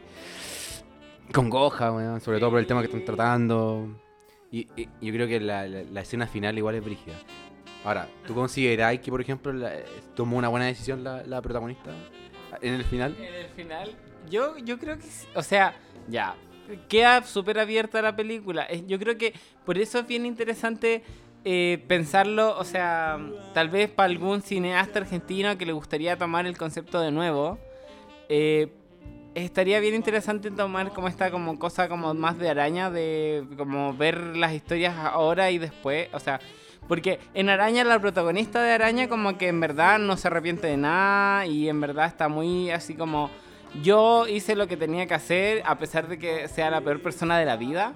congoja, 1.34 2.20
sobre 2.20 2.40
todo 2.40 2.52
por 2.52 2.60
el 2.60 2.68
tema 2.68 2.82
que 2.82 2.86
están 2.88 3.06
tratando. 3.06 3.90
Y, 4.52 4.68
y 4.76 4.88
yo 5.02 5.12
creo 5.14 5.28
que 5.28 5.40
la, 5.40 5.68
la- 5.68 6.02
escena 6.02 6.28
final 6.28 6.56
igual 6.58 6.76
es 6.76 6.84
brígida. 6.86 7.16
Ahora, 7.84 8.08
¿tú 8.28 8.34
consideráis 8.36 9.00
que, 9.02 9.10
por 9.12 9.20
ejemplo, 9.22 9.52
la- 9.52 9.74
tomó 10.16 10.38
una 10.38 10.48
buena 10.48 10.68
decisión 10.68 11.04
la, 11.04 11.42
protagonista 11.42 11.90
en 12.62 12.74
el 12.76 12.84
final? 12.84 13.16
En 13.20 13.34
el 13.34 13.48
final, 13.48 13.90
yo, 14.30 14.58
yo 14.60 14.78
creo 14.78 14.98
que, 15.00 15.08
o 15.36 15.42
sea, 15.42 15.74
ya, 16.08 16.36
queda 16.88 17.24
súper 17.24 17.60
abierta 17.60 18.02
la 18.02 18.16
película. 18.16 18.68
Yo 18.88 19.00
creo 19.00 19.18
que 19.18 19.34
por 19.66 19.78
eso 19.78 20.00
es 20.00 20.08
bien 20.08 20.26
interesante 20.26 21.04
eh, 21.46 21.84
pensarlo, 21.88 22.58
o 22.58 22.64
sea, 22.64 23.20
tal 23.54 23.70
vez 23.70 23.90
para 23.90 24.10
algún 24.10 24.42
cineasta 24.42 25.00
argentino 25.00 25.58
que 25.58 25.66
le 25.66 25.74
gustaría 25.74 26.18
tomar 26.18 26.46
el 26.46 26.58
concepto 26.58 27.00
de 27.00 27.12
nuevo, 27.12 27.58
eh, 28.30 28.68
estaría 29.34 29.80
bien 29.80 29.96
interesante 29.96 30.52
tomar 30.52 30.92
como 30.92 31.08
esta 31.08 31.32
como 31.32 31.58
cosa 31.58 31.88
como 31.88 32.14
más 32.14 32.38
de 32.38 32.50
araña, 32.50 32.90
de 32.90 33.46
como 33.58 33.94
ver 33.94 34.36
las 34.36 34.54
historias 34.54 34.96
ahora 34.98 35.52
y 35.52 35.58
después, 35.58 36.10
o 36.14 36.20
sea... 36.20 36.40
Porque 36.88 37.20
en 37.34 37.50
Araña 37.50 37.84
la 37.84 38.00
protagonista 38.00 38.64
de 38.64 38.72
Araña 38.72 39.10
como 39.10 39.38
que 39.38 39.50
en 39.50 39.60
verdad 39.60 40.00
no 40.00 40.16
se 40.16 40.30
arrepiente 40.30 40.68
de 40.68 40.78
nada 40.78 41.46
y 41.46 41.68
en 41.68 41.82
verdad 41.82 42.06
está 42.06 42.30
muy 42.30 42.72
así 42.72 42.94
como 42.94 43.30
yo 43.82 44.28
hice 44.28 44.56
lo 44.56 44.68
que 44.68 44.78
tenía 44.78 45.06
que 45.08 45.14
hacer 45.14 45.64
a 45.66 45.78
pesar 45.78 46.08
de 46.08 46.18
que 46.18 46.48
sea 46.48 46.72
la 46.72 46.82
peor 46.82 47.02
persona 47.02 47.38
de 47.38 47.46
la 47.46 47.58
vida. 47.58 47.94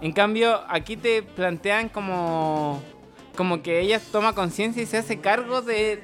En 0.00 0.12
cambio, 0.12 0.60
aquí 0.68 0.96
te 0.96 1.22
plantean 1.22 1.88
como 1.88 2.82
como 3.36 3.62
que 3.62 3.80
ella 3.80 4.00
toma 4.12 4.34
conciencia 4.34 4.82
y 4.82 4.86
se 4.86 4.98
hace 4.98 5.20
cargo 5.20 5.62
de, 5.62 5.98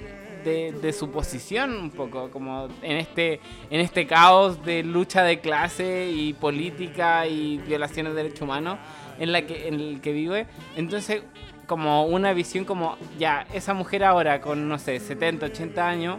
de, 0.44 0.92
su 0.92 1.10
posición 1.10 1.76
un 1.76 1.90
poco, 1.90 2.30
como 2.30 2.68
en 2.82 2.96
este, 2.98 3.40
en 3.68 3.80
este 3.80 4.06
caos 4.06 4.64
de 4.64 4.82
lucha 4.82 5.24
de 5.24 5.40
clase 5.40 6.08
y 6.10 6.34
política 6.34 7.26
y 7.26 7.58
violaciones 7.58 8.14
de 8.14 8.22
derechos 8.22 8.42
humanos 8.42 8.78
en, 9.18 9.32
la 9.32 9.42
que, 9.42 9.66
en 9.68 9.74
el 9.74 10.00
que 10.00 10.12
vive. 10.12 10.46
Entonces, 10.76 11.24
como 11.66 12.06
una 12.06 12.32
visión 12.32 12.64
como, 12.64 12.96
ya, 13.18 13.46
esa 13.52 13.74
mujer 13.74 14.04
ahora 14.04 14.40
con, 14.40 14.68
no 14.68 14.78
sé, 14.78 15.00
70, 15.00 15.46
80 15.46 15.88
años, 15.88 16.18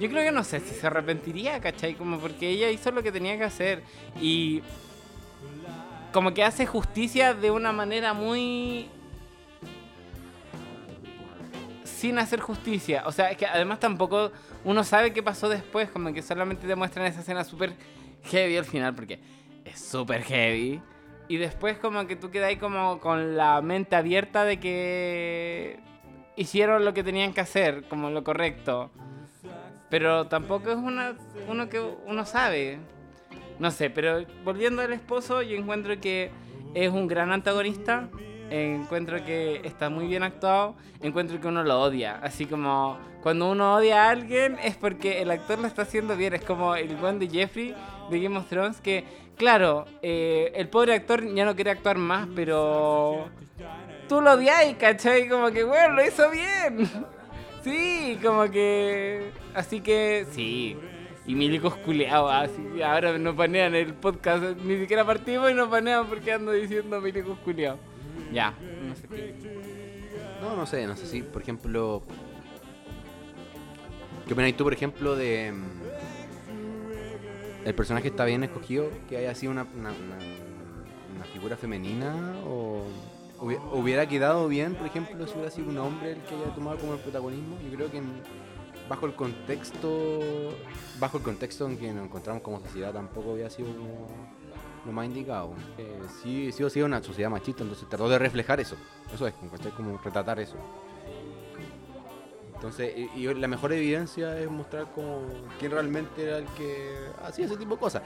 yo 0.00 0.08
creo 0.08 0.22
que 0.22 0.32
no 0.32 0.44
sé 0.44 0.60
si 0.60 0.74
se 0.74 0.86
arrepentiría, 0.86 1.60
¿cachai? 1.60 1.94
Como 1.94 2.18
porque 2.18 2.48
ella 2.48 2.70
hizo 2.70 2.90
lo 2.90 3.02
que 3.02 3.12
tenía 3.12 3.36
que 3.36 3.44
hacer 3.44 3.82
y 4.20 4.62
como 6.12 6.32
que 6.34 6.44
hace 6.44 6.66
justicia 6.66 7.34
de 7.34 7.50
una 7.50 7.72
manera 7.72 8.12
muy 8.12 8.88
sin 11.84 12.18
hacer 12.18 12.40
justicia. 12.40 13.02
O 13.06 13.12
sea, 13.12 13.30
es 13.30 13.36
que 13.36 13.46
además 13.46 13.80
tampoco 13.80 14.30
uno 14.64 14.84
sabe 14.84 15.12
qué 15.12 15.22
pasó 15.22 15.48
después, 15.48 15.90
como 15.90 16.12
que 16.12 16.22
solamente 16.22 16.66
te 16.66 16.76
muestran 16.76 17.06
esa 17.06 17.20
escena 17.20 17.42
súper 17.44 17.74
heavy 18.24 18.56
al 18.56 18.64
final, 18.64 18.94
porque 18.94 19.18
es 19.64 19.80
súper 19.80 20.22
heavy. 20.22 20.80
Y 21.26 21.36
después 21.36 21.76
como 21.78 22.06
que 22.06 22.16
tú 22.16 22.30
quedas 22.30 22.48
ahí 22.48 22.56
como 22.56 23.00
con 23.00 23.36
la 23.36 23.60
mente 23.62 23.96
abierta 23.96 24.44
de 24.44 24.60
que 24.60 25.80
hicieron 26.36 26.84
lo 26.84 26.94
que 26.94 27.02
tenían 27.02 27.34
que 27.34 27.40
hacer, 27.40 27.84
como 27.88 28.10
lo 28.10 28.22
correcto. 28.22 28.90
Pero 29.90 30.26
tampoco 30.26 30.70
es 30.70 30.76
una, 30.76 31.14
uno 31.48 31.68
que 31.68 31.80
uno 31.80 32.24
sabe. 32.26 32.78
No 33.58 33.70
sé, 33.70 33.90
pero 33.90 34.24
volviendo 34.44 34.82
al 34.82 34.92
esposo, 34.92 35.42
yo 35.42 35.56
encuentro 35.56 35.98
que 36.00 36.30
es 36.74 36.90
un 36.90 37.06
gran 37.08 37.32
antagonista. 37.32 38.08
Encuentro 38.50 39.22
que 39.24 39.60
está 39.64 39.90
muy 39.90 40.06
bien 40.06 40.22
actuado. 40.22 40.74
Encuentro 41.02 41.40
que 41.40 41.48
uno 41.48 41.62
lo 41.62 41.80
odia. 41.80 42.18
Así 42.22 42.46
como 42.46 42.98
cuando 43.22 43.50
uno 43.50 43.74
odia 43.74 44.04
a 44.04 44.10
alguien 44.10 44.58
es 44.62 44.76
porque 44.76 45.20
el 45.20 45.30
actor 45.30 45.58
lo 45.58 45.66
está 45.66 45.82
haciendo 45.82 46.16
bien. 46.16 46.34
Es 46.34 46.44
como 46.44 46.74
el 46.74 46.94
buen 46.96 47.18
de 47.18 47.28
Jeffrey 47.28 47.74
de 48.10 48.20
Game 48.20 48.38
of 48.38 48.48
Thrones 48.48 48.80
que, 48.80 49.04
claro, 49.36 49.86
eh, 50.02 50.52
el 50.54 50.68
pobre 50.68 50.94
actor 50.94 51.24
ya 51.34 51.44
no 51.44 51.54
quiere 51.54 51.70
actuar 51.70 51.98
más, 51.98 52.28
pero 52.34 53.28
tú 54.08 54.20
lo 54.20 54.32
odias, 54.32 54.74
¿cachai? 54.78 55.28
Como 55.28 55.50
que, 55.50 55.64
bueno, 55.64 55.94
lo 55.94 56.06
hizo 56.06 56.30
bien. 56.30 56.88
Sí, 57.68 58.18
como 58.22 58.48
que... 58.50 59.30
Así 59.54 59.80
que, 59.80 60.26
sí. 60.30 60.76
Y 61.26 61.34
milicos 61.34 61.74
culeados, 61.76 62.32
así 62.32 62.80
ahora 62.82 63.18
nos 63.18 63.34
panean 63.34 63.74
el 63.74 63.92
podcast. 63.94 64.42
Ni 64.64 64.78
siquiera 64.78 65.04
partimos 65.04 65.50
y 65.50 65.54
nos 65.54 65.68
panean 65.68 66.06
porque 66.06 66.32
ando 66.32 66.52
diciendo 66.52 67.00
milicos 67.02 67.38
culeados. 67.40 67.80
Ya, 68.32 68.54
no 68.82 68.94
sé 68.96 69.06
qué. 69.08 69.34
No, 70.40 70.56
no 70.56 70.64
sé, 70.66 70.86
no 70.86 70.96
sé 70.96 71.06
si, 71.06 71.22
por 71.22 71.42
ejemplo. 71.42 72.02
¿Qué 74.26 74.32
opinas 74.32 74.54
tú, 74.56 74.64
por 74.64 74.72
ejemplo, 74.72 75.16
de. 75.16 75.52
mm, 75.52 77.66
El 77.66 77.74
personaje 77.74 78.08
está 78.08 78.24
bien 78.24 78.44
escogido, 78.44 78.88
que 79.08 79.16
haya 79.18 79.34
sido 79.34 79.52
una, 79.52 79.66
una, 79.76 79.90
una- 79.90 80.18
una 81.16 81.24
figura 81.32 81.56
femenina? 81.56 82.36
¿O 82.46 82.84
hubiera 83.40 84.08
quedado 84.08 84.48
bien, 84.48 84.74
por 84.74 84.86
ejemplo, 84.86 85.26
si 85.26 85.34
hubiera 85.34 85.50
sido 85.50 85.68
un 85.68 85.78
hombre 85.78 86.12
el 86.12 86.22
que 86.22 86.34
haya 86.34 86.54
tomado 86.54 86.78
como 86.78 86.94
el 86.94 87.00
protagonismo? 87.00 87.56
Yo 87.62 87.76
creo 87.76 87.90
que 87.90 88.02
bajo 88.88 89.06
el 89.06 89.14
contexto. 89.14 90.08
Bajo 90.98 91.18
el 91.18 91.22
contexto 91.22 91.66
en 91.66 91.78
que 91.78 91.92
nos 91.92 92.06
encontramos 92.06 92.42
como 92.42 92.60
sociedad 92.60 92.92
tampoco 92.92 93.32
había 93.32 93.50
sido 93.50 93.68
como 93.68 94.08
lo 94.84 94.92
más 94.92 95.06
indicado. 95.06 95.52
Eh, 95.76 96.00
sí, 96.22 96.50
sí 96.52 96.62
o 96.64 96.70
sí 96.70 96.82
una 96.82 97.02
sociedad 97.02 97.30
machista, 97.30 97.62
entonces 97.62 97.88
trató 97.88 98.08
de 98.08 98.18
reflejar 98.18 98.60
eso. 98.60 98.76
Eso 99.12 99.26
es, 99.26 99.34
¿cachai? 99.50 99.72
como 99.72 99.98
retratar 99.98 100.40
eso. 100.40 100.56
Entonces, 102.58 102.92
y, 103.14 103.32
la 103.34 103.46
mejor 103.46 103.72
evidencia 103.72 104.36
es 104.36 104.50
mostrar 104.50 104.90
como 104.92 105.20
quién 105.60 105.70
realmente 105.70 106.24
era 106.24 106.38
el 106.38 106.46
que 106.56 106.92
hacía 107.22 107.44
ese 107.46 107.56
tipo 107.56 107.74
de 107.74 107.80
cosas. 107.80 108.02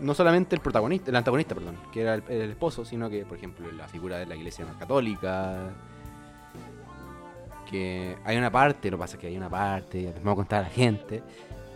No 0.00 0.14
solamente 0.14 0.56
el 0.56 0.62
protagonista, 0.62 1.10
el 1.10 1.16
antagonista, 1.16 1.54
perdón, 1.54 1.76
que 1.92 2.00
era 2.00 2.14
el, 2.14 2.50
esposo, 2.50 2.86
sino 2.86 3.10
que, 3.10 3.26
por 3.26 3.36
ejemplo, 3.36 3.70
la 3.70 3.86
figura 3.88 4.16
de 4.16 4.24
la 4.24 4.34
iglesia 4.34 4.64
católica. 4.78 5.74
Que 7.70 8.16
hay 8.24 8.38
una 8.38 8.50
parte, 8.50 8.90
lo 8.90 8.96
que 8.96 9.00
pasa 9.02 9.16
es 9.16 9.20
que 9.20 9.26
hay 9.26 9.36
una 9.36 9.50
parte, 9.50 10.04
les 10.04 10.14
vamos 10.14 10.32
a 10.32 10.36
contar 10.36 10.60
a 10.60 10.62
la 10.62 10.70
gente, 10.70 11.22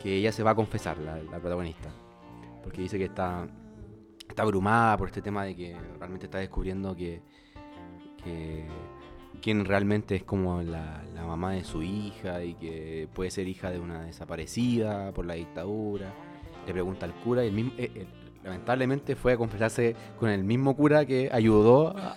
que 0.03 0.17
ella 0.17 0.33
se 0.33 0.43
va 0.43 0.53
a 0.53 0.55
confesar, 0.55 0.97
la, 0.97 1.39
protagonista. 1.39 1.91
Porque 2.63 2.81
dice 2.81 2.97
que 2.97 3.05
está, 3.05 3.47
está 4.27 4.43
abrumada 4.43 4.97
por 4.97 5.09
este 5.09 5.21
tema 5.21 5.45
de 5.45 5.55
que 5.55 5.77
realmente 5.99 6.25
está 6.25 6.39
descubriendo 6.39 6.97
que 6.97 7.21
quién 9.43 9.65
realmente 9.65 10.17
es 10.17 10.23
como 10.25 10.63
la, 10.63 11.03
la 11.15 11.25
mamá 11.25 11.53
de 11.53 11.65
su 11.65 11.83
hija 11.83 12.43
y 12.45 12.55
que 12.55 13.09
puede 13.15 13.31
ser 13.31 13.49
hija 13.49 13.71
de 13.71 13.79
una 13.79 14.03
desaparecida 14.03 15.13
por 15.13 15.25
la 15.27 15.35
dictadura. 15.35 16.13
Le 16.67 16.73
pregunta 16.73 17.07
al 17.07 17.13
cura 17.15 17.45
y 17.45 17.49
el 17.49 17.53
mismo, 17.55 17.73
eh, 17.79 17.91
eh, 17.95 18.07
lamentablemente 18.45 19.15
fue 19.17 19.33
a 19.35 19.37
confesarse 19.37 19.95
con 20.19 20.31
el 20.31 20.43
mismo 20.45 20.77
cura 20.77 21.05
que 21.07 21.29
ayudó 21.33 21.97
a, 21.97 22.17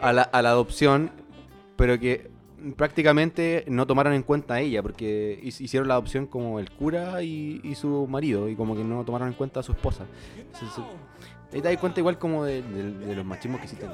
a 0.00 0.12
la, 0.12 0.22
a 0.22 0.42
la 0.42 0.50
adopción, 0.50 1.10
pero 1.76 1.98
que 1.98 2.30
prácticamente 2.76 3.64
no 3.68 3.86
tomaron 3.86 4.12
en 4.12 4.22
cuenta 4.22 4.54
a 4.54 4.60
ella, 4.60 4.82
porque 4.82 5.38
hi- 5.42 5.48
hicieron 5.64 5.88
la 5.88 5.94
adopción 5.94 6.26
como 6.26 6.58
el 6.60 6.70
cura 6.70 7.22
y, 7.22 7.60
y 7.64 7.74
su 7.74 8.06
marido, 8.06 8.48
y 8.48 8.54
como 8.56 8.76
que 8.76 8.84
no 8.84 9.04
tomaron 9.04 9.28
en 9.28 9.34
cuenta 9.34 9.60
a 9.60 9.62
su 9.62 9.72
esposa. 9.72 10.06
Entonces, 10.36 10.84
ahí 11.52 11.60
te 11.60 11.68
das 11.68 11.76
cuenta 11.78 12.00
igual 12.00 12.18
como 12.18 12.44
de, 12.44 12.62
de- 12.62 12.92
de 13.06 13.16
los 13.16 13.24
machismos 13.24 13.60
que 13.60 13.64
existen 13.66 13.90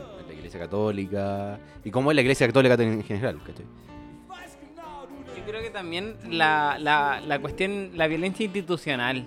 iglesia 0.48 0.60
católica, 0.60 1.58
y 1.84 1.90
cómo 1.90 2.10
es 2.10 2.14
la 2.14 2.22
iglesia 2.22 2.46
católica 2.46 2.74
en 2.74 3.02
general, 3.04 3.38
¿cachai? 3.46 3.66
Yo 5.36 5.44
creo 5.44 5.62
que 5.62 5.70
también 5.70 6.16
la, 6.28 6.76
la, 6.78 7.20
la 7.20 7.38
cuestión, 7.38 7.90
la 7.94 8.06
violencia 8.06 8.44
institucional. 8.44 9.24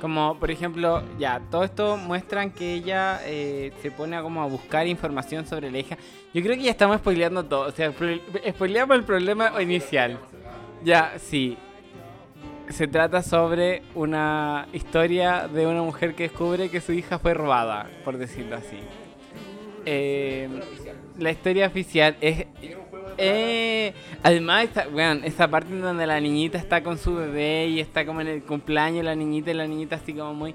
Como, 0.00 0.36
por 0.36 0.50
ejemplo, 0.50 1.02
ya, 1.16 1.40
todo 1.48 1.62
esto 1.62 1.96
muestran 1.96 2.50
que 2.50 2.74
ella 2.74 3.20
eh, 3.24 3.72
se 3.80 3.92
pone 3.92 4.16
a 4.16 4.22
como 4.22 4.42
a 4.42 4.46
buscar 4.46 4.86
información 4.88 5.46
sobre 5.46 5.70
la 5.70 5.78
hija. 5.78 5.96
Yo 6.34 6.42
creo 6.42 6.56
que 6.56 6.62
ya 6.62 6.72
estamos 6.72 6.96
spoileando 6.98 7.44
todo. 7.44 7.68
O 7.68 7.70
sea, 7.70 7.92
spoileamos 8.50 8.96
el 8.96 9.04
problema 9.04 9.62
inicial. 9.62 10.18
Ya, 10.82 11.12
sí. 11.18 11.56
Se 12.68 12.88
trata 12.88 13.22
sobre 13.22 13.82
una 13.94 14.66
historia 14.72 15.46
de 15.46 15.68
una 15.68 15.82
mujer 15.82 16.14
que 16.16 16.24
descubre 16.24 16.68
que 16.68 16.80
su 16.80 16.92
hija 16.92 17.20
fue 17.20 17.34
robada, 17.34 17.88
por 18.04 18.18
decirlo 18.18 18.56
así. 18.56 18.78
Eh, 19.84 20.48
la 21.18 21.30
historia 21.30 21.66
oficial 21.66 22.16
es... 22.20 22.46
Eh, 23.18 23.92
además, 24.22 24.68
weón, 24.92 25.22
esa 25.24 25.48
parte 25.48 25.76
donde 25.76 26.06
la 26.06 26.18
niñita 26.20 26.56
está 26.56 26.82
con 26.82 26.98
su 26.98 27.14
bebé 27.14 27.66
y 27.66 27.80
está 27.80 28.06
como 28.06 28.20
en 28.22 28.28
el 28.28 28.42
cumpleaños 28.42 29.04
la 29.04 29.14
niñita 29.14 29.50
y 29.50 29.54
la 29.54 29.66
niñita 29.66 29.96
así 29.96 30.12
como 30.14 30.34
muy... 30.34 30.54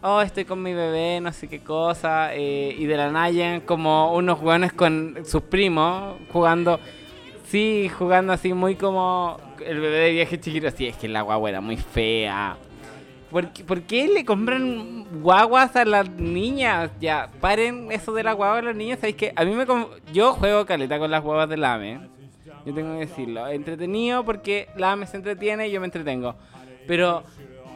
Oh, 0.00 0.20
estoy 0.20 0.44
con 0.44 0.62
mi 0.62 0.72
bebé, 0.74 1.20
no 1.20 1.32
sé 1.32 1.48
qué 1.48 1.60
cosa. 1.60 2.34
eh, 2.34 2.74
y 2.78 2.86
de 2.86 2.96
la 2.96 3.10
Naya 3.10 3.60
como 3.66 4.14
unos 4.14 4.40
weones 4.40 4.72
con 4.72 5.18
sus 5.24 5.42
primos 5.42 6.16
jugando... 6.32 6.80
Sí, 7.46 7.88
jugando 7.98 8.34
así 8.34 8.52
muy 8.52 8.74
como 8.74 9.40
el 9.64 9.80
bebé 9.80 9.98
de 10.00 10.12
viaje 10.12 10.38
chiquito. 10.38 10.70
Sí, 10.70 10.86
es 10.86 10.96
que 10.96 11.08
la 11.08 11.22
guagua 11.22 11.48
era 11.48 11.60
muy 11.62 11.78
fea. 11.78 12.58
¿Por, 13.30 13.50
por 13.64 13.82
qué 13.82 14.08
le 14.08 14.24
compran 14.24 15.04
guaguas 15.20 15.76
a 15.76 15.84
las 15.84 16.08
niñas? 16.10 16.90
Ya, 17.00 17.28
paren 17.40 17.92
eso 17.92 18.12
de 18.14 18.22
las 18.22 18.34
guaguas 18.34 18.60
a 18.60 18.66
las 18.66 18.76
niñas. 18.76 18.98
¿Sabéis 19.00 19.16
que 19.16 19.32
A 19.36 19.44
mí 19.44 19.54
me... 19.54 19.66
Yo 20.12 20.32
juego 20.32 20.64
caleta 20.64 20.98
con 20.98 21.10
las 21.10 21.22
guaguas 21.22 21.48
del 21.48 21.64
AME. 21.64 22.00
Yo 22.64 22.74
tengo 22.74 22.94
que 22.94 23.06
decirlo. 23.06 23.46
Entretenido 23.48 24.24
porque 24.24 24.68
la 24.76 24.96
se 25.06 25.16
entretiene 25.16 25.68
y 25.68 25.72
yo 25.72 25.80
me 25.80 25.86
entretengo. 25.86 26.34
Pero... 26.86 27.24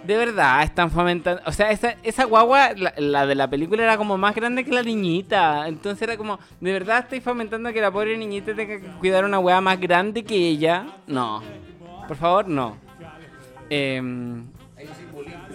De 0.04 0.16
verdad, 0.16 0.64
están 0.64 0.90
fomentando. 0.90 1.40
O 1.46 1.52
sea, 1.52 1.70
esa, 1.70 1.94
esa 2.02 2.24
guagua, 2.24 2.72
la, 2.74 2.92
la 2.96 3.24
de 3.24 3.36
la 3.36 3.48
película, 3.48 3.84
era 3.84 3.96
como 3.96 4.18
más 4.18 4.34
grande 4.34 4.64
que 4.64 4.72
la 4.72 4.82
niñita. 4.82 5.68
Entonces 5.68 6.02
era 6.02 6.16
como, 6.16 6.40
¿de 6.60 6.72
verdad 6.72 6.98
estoy 7.04 7.20
fomentando 7.20 7.72
que 7.72 7.80
la 7.80 7.92
pobre 7.92 8.18
niñita 8.18 8.52
tenga 8.52 8.80
que 8.80 8.86
cuidar 8.98 9.24
una 9.24 9.38
weá 9.38 9.60
más 9.60 9.78
grande 9.78 10.24
que 10.24 10.34
ella? 10.34 10.86
No. 11.06 11.40
Por 12.08 12.16
favor, 12.16 12.48
no. 12.48 12.76
Em, 13.70 14.44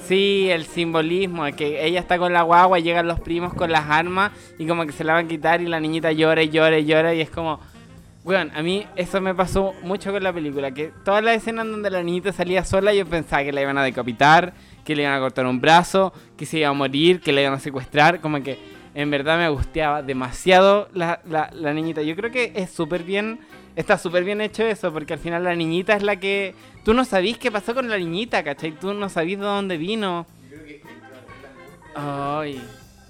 Sí, 0.08 0.47
el 0.49 0.66
simbolismo, 0.66 1.43
que 1.55 1.86
ella 1.86 1.99
está 1.99 2.18
con 2.18 2.32
la 2.32 2.43
guagua, 2.43 2.80
llegan 2.80 3.08
los 3.08 3.20
primos 3.20 3.53
con 3.53 3.70
las 3.70 3.89
armas 3.89 4.32
y 4.58 4.66
como 4.66 4.86
que 4.86 4.93
se 4.93 5.03
la 5.03 5.14
van 5.14 5.26
a 5.26 5.28
quitar 5.28 5.62
y 5.62 5.66
la 5.66 5.82
niñita 5.82 6.14
llora 6.14 6.41
y 6.41 6.49
llora 6.49 6.80
y 6.80 6.86
llora 6.86 7.14
y 7.14 7.20
es 7.20 7.30
como... 7.30 7.60
Weón, 8.24 8.51
a 8.55 8.62
mí 8.62 8.86
eso 8.97 9.22
me 9.22 9.34
pasó 9.34 9.74
mucho 9.84 10.12
con 10.12 10.22
la 10.22 10.34
película, 10.34 10.72
que 10.72 10.91
todas 11.05 11.24
las 11.24 11.38
escenas 11.38 11.66
donde 11.66 11.89
la 11.89 12.03
niñita 12.03 12.34
salía 12.34 12.64
sola 12.66 12.93
yo 12.93 13.05
pensaba 13.05 13.43
que 13.43 13.53
la 13.53 13.62
iban 13.62 13.78
a 13.78 13.84
decapitar, 13.84 14.53
que 14.84 14.95
le 14.95 15.03
iban 15.03 15.14
a 15.16 15.20
cortar 15.20 15.45
un 15.45 15.62
brazo, 15.62 16.14
que 16.38 16.45
se 16.45 16.60
iba 16.60 16.70
a 16.70 16.74
morir, 16.74 17.22
que 17.22 17.32
la 17.32 17.41
iban 17.41 17.53
a 17.53 17.60
secuestrar, 17.60 18.20
como 18.20 18.41
que 18.43 18.60
en 18.95 19.12
verdad 19.12 19.38
me 19.38 19.45
angustiaba 19.45 20.01
demasiado 20.01 20.89
la, 20.93 21.22
la, 21.30 21.49
la 21.53 21.74
niñita. 21.74 22.01
Yo 22.01 22.16
creo 22.16 22.32
que 22.32 22.51
es 22.55 22.70
súper 22.70 23.03
bien, 23.03 23.39
está 23.78 23.98
súper 23.98 24.24
bien 24.24 24.42
hecho 24.42 24.64
eso, 24.64 24.92
porque 24.92 25.14
al 25.14 25.20
final 25.20 25.44
la 25.44 25.56
niñita 25.56 25.96
es 25.96 26.04
la 26.04 26.18
que... 26.18 26.54
Tú 26.84 26.94
no 26.94 27.06
sabís 27.06 27.38
qué 27.38 27.52
pasó 27.52 27.74
con 27.76 27.90
la 27.90 27.98
niñita, 27.98 28.44
¿cachai? 28.44 28.72
Tú 28.72 28.94
no 28.94 29.08
sabís 29.08 29.38
de 29.38 29.46
dónde 29.46 29.78
vino. 29.78 30.26
Ay, 31.96 32.62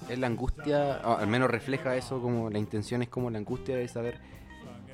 Es 0.10 0.20
la 0.20 0.28
angustia, 0.28 1.02
o 1.04 1.18
al 1.18 1.28
menos 1.28 1.50
refleja 1.50 1.96
eso, 1.96 2.22
como 2.22 2.50
la 2.50 2.60
intención 2.60 3.02
es 3.02 3.10
como 3.10 3.30
la 3.30 3.38
angustia 3.38 3.76
de 3.76 3.88
saber 3.88 4.20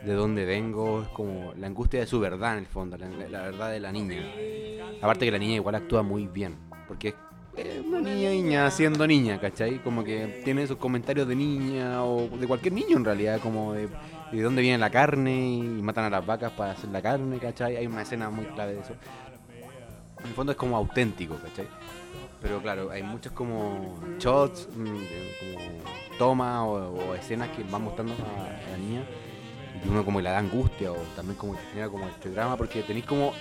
de 0.06 0.14
dónde 0.14 0.46
vengo, 0.46 1.04
es 1.04 1.08
como 1.10 1.54
la 1.58 1.68
angustia 1.68 2.00
de 2.02 2.08
su 2.08 2.20
verdad 2.20 2.54
en 2.54 2.60
el 2.60 2.66
fondo, 2.66 2.98
la, 2.98 3.08
la 3.08 3.42
verdad 3.44 3.72
de 3.72 3.80
la 3.80 3.92
niña. 3.92 4.22
Aparte 5.02 5.26
que 5.26 5.32
la 5.32 5.38
niña 5.38 5.56
igual 5.56 5.76
actúa 5.76 6.04
muy 6.04 6.28
bien, 6.28 6.56
porque 6.88 7.16
es 7.56 7.80
una 7.86 8.02
niña, 8.02 8.32
niña 8.32 8.72
siendo 8.72 9.06
niña, 9.08 9.40
¿cachai? 9.40 9.78
Como 9.84 10.04
que 10.04 10.42
tiene 10.44 10.64
esos 10.64 10.78
comentarios 10.78 11.28
de 11.28 11.36
niña 11.36 12.04
o 12.04 12.28
de 12.28 12.48
cualquier 12.48 12.74
niño 12.74 12.98
en 12.98 13.06
realidad, 13.06 13.40
como 13.40 13.74
de, 13.74 13.88
de 14.38 14.44
dónde 14.44 14.62
viene 14.62 14.78
la 14.78 14.90
carne 14.90 15.48
y 15.58 15.62
matan 15.62 16.06
a 16.06 16.10
las 16.10 16.26
vacas 16.26 16.52
para 16.52 16.72
hacer 16.72 16.90
la 16.90 17.02
carne, 17.02 17.38
¿cachai? 17.38 17.78
Hay 17.78 17.88
una 17.88 18.02
escena 18.02 18.30
muy 18.30 18.46
clave 18.46 18.74
de 18.74 18.80
eso. 18.82 18.94
En 20.20 20.28
el 20.28 20.34
fondo 20.34 20.52
es 20.54 20.58
como 20.58 20.76
auténtico, 20.78 21.36
¿cachai? 21.36 21.68
Pero 22.42 22.62
claro, 22.62 22.90
hay 22.92 23.04
muchos 23.04 23.32
como 23.32 24.00
shots, 24.20 24.68
mm, 24.76 24.86
como 24.86 26.18
tomas 26.18 26.62
o, 26.62 27.16
escenas 27.16 27.50
que 27.50 27.64
van 27.64 27.84
mostrando 27.84 28.14
a, 28.14 28.72
la 28.72 28.78
niña 28.78 29.04
y 29.84 29.88
uno 29.88 30.06
como 30.06 30.22
le 30.22 30.30
da 30.30 30.40
angustia 30.40 30.92
o 30.92 30.98
también 31.16 31.38
como 31.38 31.56
genera 31.72 31.90
como 31.90 32.08
este 32.08 32.30
drama 32.30 32.58
porque 32.58 32.84
tenéis 32.84 33.06
como 33.06 33.34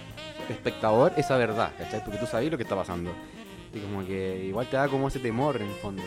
espectador 0.49 1.12
esa 1.16 1.36
verdad, 1.36 1.72
¿cachai? 1.78 2.03
Porque 2.05 2.18
tú 2.18 2.26
sabes 2.26 2.51
lo 2.51 2.57
que 2.57 2.64
está 2.64 2.76
pasando. 2.76 3.12
Y 3.72 3.80
como 3.80 4.05
que 4.05 4.45
igual 4.45 4.66
te 4.66 4.76
da 4.76 4.88
como 4.88 5.09
ese 5.09 5.18
temor 5.18 5.57
en 5.57 5.68
el 5.68 5.74
fondo. 5.76 6.03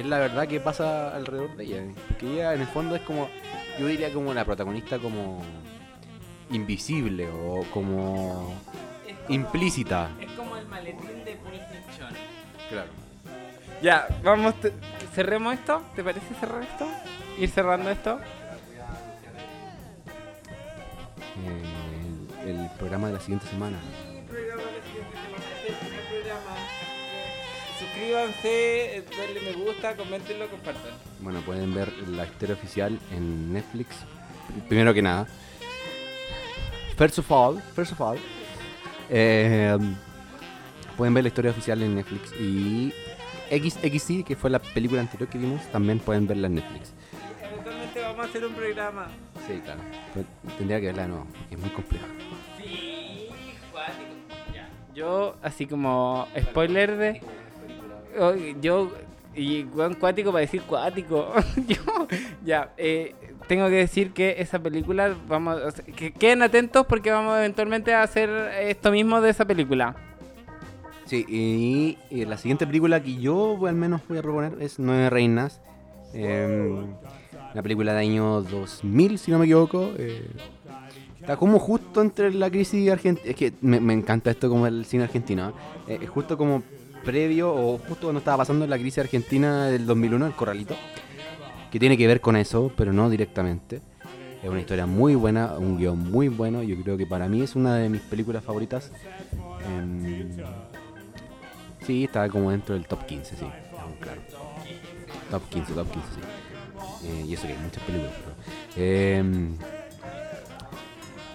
Es 0.00 0.06
la 0.06 0.18
verdad 0.18 0.48
que 0.48 0.60
pasa 0.60 1.14
alrededor 1.14 1.54
de 1.56 1.64
ella. 1.64 1.82
Porque 2.08 2.32
ella 2.34 2.54
en 2.54 2.62
el 2.62 2.66
fondo 2.68 2.96
es 2.96 3.02
como, 3.02 3.28
yo 3.78 3.86
diría 3.86 4.10
como 4.12 4.32
la 4.32 4.44
protagonista 4.46 4.98
como 4.98 5.42
invisible 6.50 7.28
o 7.28 7.64
como 7.72 8.54
implícita. 9.28 10.08
es 10.20 10.30
como 10.32 10.56
el 10.56 10.66
maletín 10.66 11.24
de 11.24 11.32
Pulp 11.36 11.52
Fiction. 11.86 12.08
Claro. 12.70 12.88
Ya, 13.82 14.08
vamos, 14.22 14.54
te- 14.60 14.72
cerremos 15.14 15.52
esto. 15.54 15.82
¿Te 15.94 16.02
parece 16.02 16.34
cerrar 16.40 16.62
esto? 16.62 16.86
Ir 17.38 17.50
cerrando 17.50 17.90
esto. 17.90 18.18
Eh, 21.44 21.62
el, 22.46 22.50
el 22.60 22.70
programa 22.78 23.08
de 23.08 23.14
la 23.14 23.20
siguiente 23.20 23.46
semana. 23.48 23.76
Suscríbanse, 27.80 29.04
denle 29.16 29.40
me 29.40 29.64
gusta, 29.64 29.96
comentenlo, 29.96 30.48
compartan. 30.50 30.92
Bueno, 31.20 31.40
pueden 31.40 31.74
ver 31.74 31.90
la 32.08 32.24
historia 32.26 32.54
oficial 32.54 32.98
en 33.10 33.52
Netflix. 33.54 33.96
Primero 34.68 34.92
que 34.92 35.00
nada. 35.00 35.26
First 36.98 37.18
of 37.20 37.32
all, 37.32 37.60
first 37.74 37.92
of 37.92 38.00
all. 38.02 38.18
eh, 39.08 39.78
pueden 40.96 41.14
ver 41.14 41.24
la 41.24 41.28
historia 41.28 41.50
oficial 41.52 41.82
en 41.82 41.94
Netflix. 41.94 42.32
Y 42.38 42.92
XXC, 43.50 44.24
que 44.26 44.36
fue 44.36 44.50
la 44.50 44.58
película 44.58 45.00
anterior 45.00 45.28
que 45.30 45.38
vimos, 45.38 45.62
también 45.72 45.98
pueden 46.00 46.26
verla 46.26 46.48
en 46.48 46.56
Netflix. 46.56 46.92
Eventualmente 47.42 48.00
vamos 48.02 48.26
a 48.26 48.28
hacer 48.28 48.44
un 48.44 48.52
programa. 48.52 49.06
Sí, 49.46 49.58
claro. 49.64 49.80
Pero 50.12 50.26
tendría 50.58 50.80
que 50.80 50.86
verla 50.86 51.02
de 51.02 51.08
nuevo, 51.08 51.24
porque 51.24 51.54
es 51.54 51.60
muy 51.60 51.70
compleja. 51.70 52.06
Sí, 52.58 53.28
cuático. 53.72 54.04
Ya. 54.54 54.68
Yo, 54.94 55.36
así 55.42 55.66
como 55.66 56.28
spoiler 56.38 56.96
de. 56.98 57.22
Oh, 58.18 58.32
Yo, 58.60 58.90
y 59.34 59.64
weón 59.64 59.94
cuático 59.94 60.32
para 60.32 60.40
decir 60.40 60.62
cuático. 60.62 61.32
Yo, 61.68 61.76
ya, 62.44 62.72
eh, 62.76 63.14
tengo 63.46 63.66
que 63.68 63.76
decir 63.76 64.12
que 64.12 64.36
esa 64.38 64.58
película, 64.58 65.14
vamos, 65.28 65.60
o 65.62 65.70
sea, 65.70 65.84
que 65.84 66.12
queden 66.12 66.42
atentos 66.42 66.86
porque 66.86 67.10
vamos 67.10 67.36
eventualmente 67.38 67.94
a 67.94 68.02
hacer 68.02 68.30
esto 68.62 68.90
mismo 68.90 69.20
de 69.20 69.30
esa 69.30 69.44
película. 69.44 69.96
Sí, 71.06 71.26
y, 71.28 71.98
y 72.10 72.24
la 72.24 72.36
siguiente 72.36 72.66
película 72.66 73.02
que 73.02 73.16
yo 73.16 73.58
al 73.66 73.74
menos 73.74 74.00
voy 74.08 74.18
a 74.18 74.22
proponer 74.22 74.56
es 74.60 74.78
Nueve 74.78 75.10
Reinas. 75.10 75.60
Eh, 76.14 76.84
película 77.62 77.92
de 77.92 78.00
año 78.00 78.42
2000, 78.42 79.18
si 79.18 79.30
no 79.30 79.38
me 79.38 79.44
equivoco. 79.46 79.90
eh, 79.98 80.30
está 81.20 81.36
como 81.36 81.58
justo 81.58 82.00
entre 82.00 82.32
la 82.32 82.50
crisis 82.50 82.90
argentina. 82.90 83.28
Es 83.30 83.36
que 83.36 83.52
me, 83.60 83.80
me 83.80 83.92
encanta 83.92 84.30
esto 84.30 84.48
como 84.48 84.66
el 84.66 84.84
cine 84.84 85.04
argentino. 85.04 85.52
¿eh? 85.88 85.98
Eh, 86.02 86.06
justo 86.06 86.36
como 86.38 86.62
previo 87.04 87.52
o 87.52 87.78
justo 87.78 88.06
cuando 88.06 88.18
estaba 88.18 88.38
pasando 88.38 88.66
la 88.66 88.78
crisis 88.78 88.98
argentina 88.98 89.66
del 89.66 89.86
2001, 89.86 90.26
el 90.26 90.32
Corralito. 90.32 90.76
Que 91.70 91.78
tiene 91.78 91.96
que 91.96 92.06
ver 92.06 92.20
con 92.20 92.36
eso, 92.36 92.72
pero 92.76 92.92
no 92.92 93.08
directamente. 93.10 93.80
Es 94.42 94.48
una 94.48 94.60
historia 94.60 94.86
muy 94.86 95.14
buena, 95.14 95.54
un 95.58 95.78
guion 95.78 96.10
muy 96.10 96.28
bueno. 96.28 96.62
Yo 96.62 96.76
creo 96.82 96.96
que 96.96 97.06
para 97.06 97.28
mí 97.28 97.42
es 97.42 97.54
una 97.54 97.76
de 97.76 97.88
mis 97.88 98.00
películas 98.00 98.42
favoritas. 98.42 98.90
Em, 99.68 100.36
Sí, 101.86 102.04
estaba 102.04 102.28
como 102.28 102.50
dentro 102.50 102.74
del 102.74 102.86
top 102.86 103.04
15, 103.06 103.36
sí. 103.36 103.46
Top 105.30 105.42
15, 105.48 105.72
top 105.72 105.90
15, 105.90 106.08
sí. 106.14 106.20
Eh, 107.06 107.24
y 107.28 107.34
eso 107.34 107.46
que 107.46 107.52
hay 107.54 107.58
muchas 107.58 107.82
películas, 107.84 108.12
pero. 108.74 108.86
em, 108.86 109.56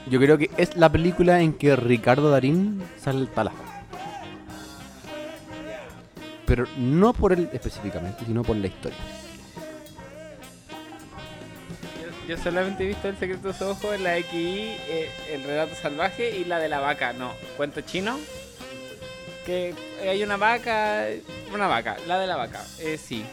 yo 0.10 0.20
creo 0.20 0.38
que 0.38 0.52
es 0.58 0.76
la 0.76 0.92
película 0.92 1.42
en 1.42 1.54
que 1.54 1.76
Ricardo 1.76 2.30
Darín 2.30 2.82
salta 2.98 3.46
la. 3.46 3.52
Pero 6.46 6.66
no 6.78 7.14
por 7.14 7.34
él 7.34 7.50
específicamente, 7.54 8.26
sino 8.26 8.44
por 8.44 8.56
la 8.56 8.68
historia. 8.68 8.98
Yo, 12.28 12.38
solamente 12.38 12.84
he 12.84 12.88
visto 12.88 13.08
El 13.08 13.18
secreto 13.18 13.50
de 13.50 13.54
sus 13.54 13.64
ojos, 13.64 14.00
la 14.00 14.16
XI, 14.16 14.26
eh, 14.34 15.10
El 15.32 15.44
relato 15.44 15.76
salvaje 15.76 16.36
y 16.38 16.46
la 16.46 16.58
de 16.60 16.70
la 16.70 16.80
vaca, 16.80 17.14
no, 17.14 17.32
cuento 17.58 17.82
chino. 17.82 18.18
Que 19.46 19.76
hay 20.02 20.24
una 20.24 20.38
vaca, 20.38 21.06
una 21.54 21.68
vaca, 21.68 21.98
la 22.08 22.18
de 22.20 22.26
la 22.26 22.36
vaca, 22.36 22.64
eh, 22.80 22.98
sí. 22.98 23.24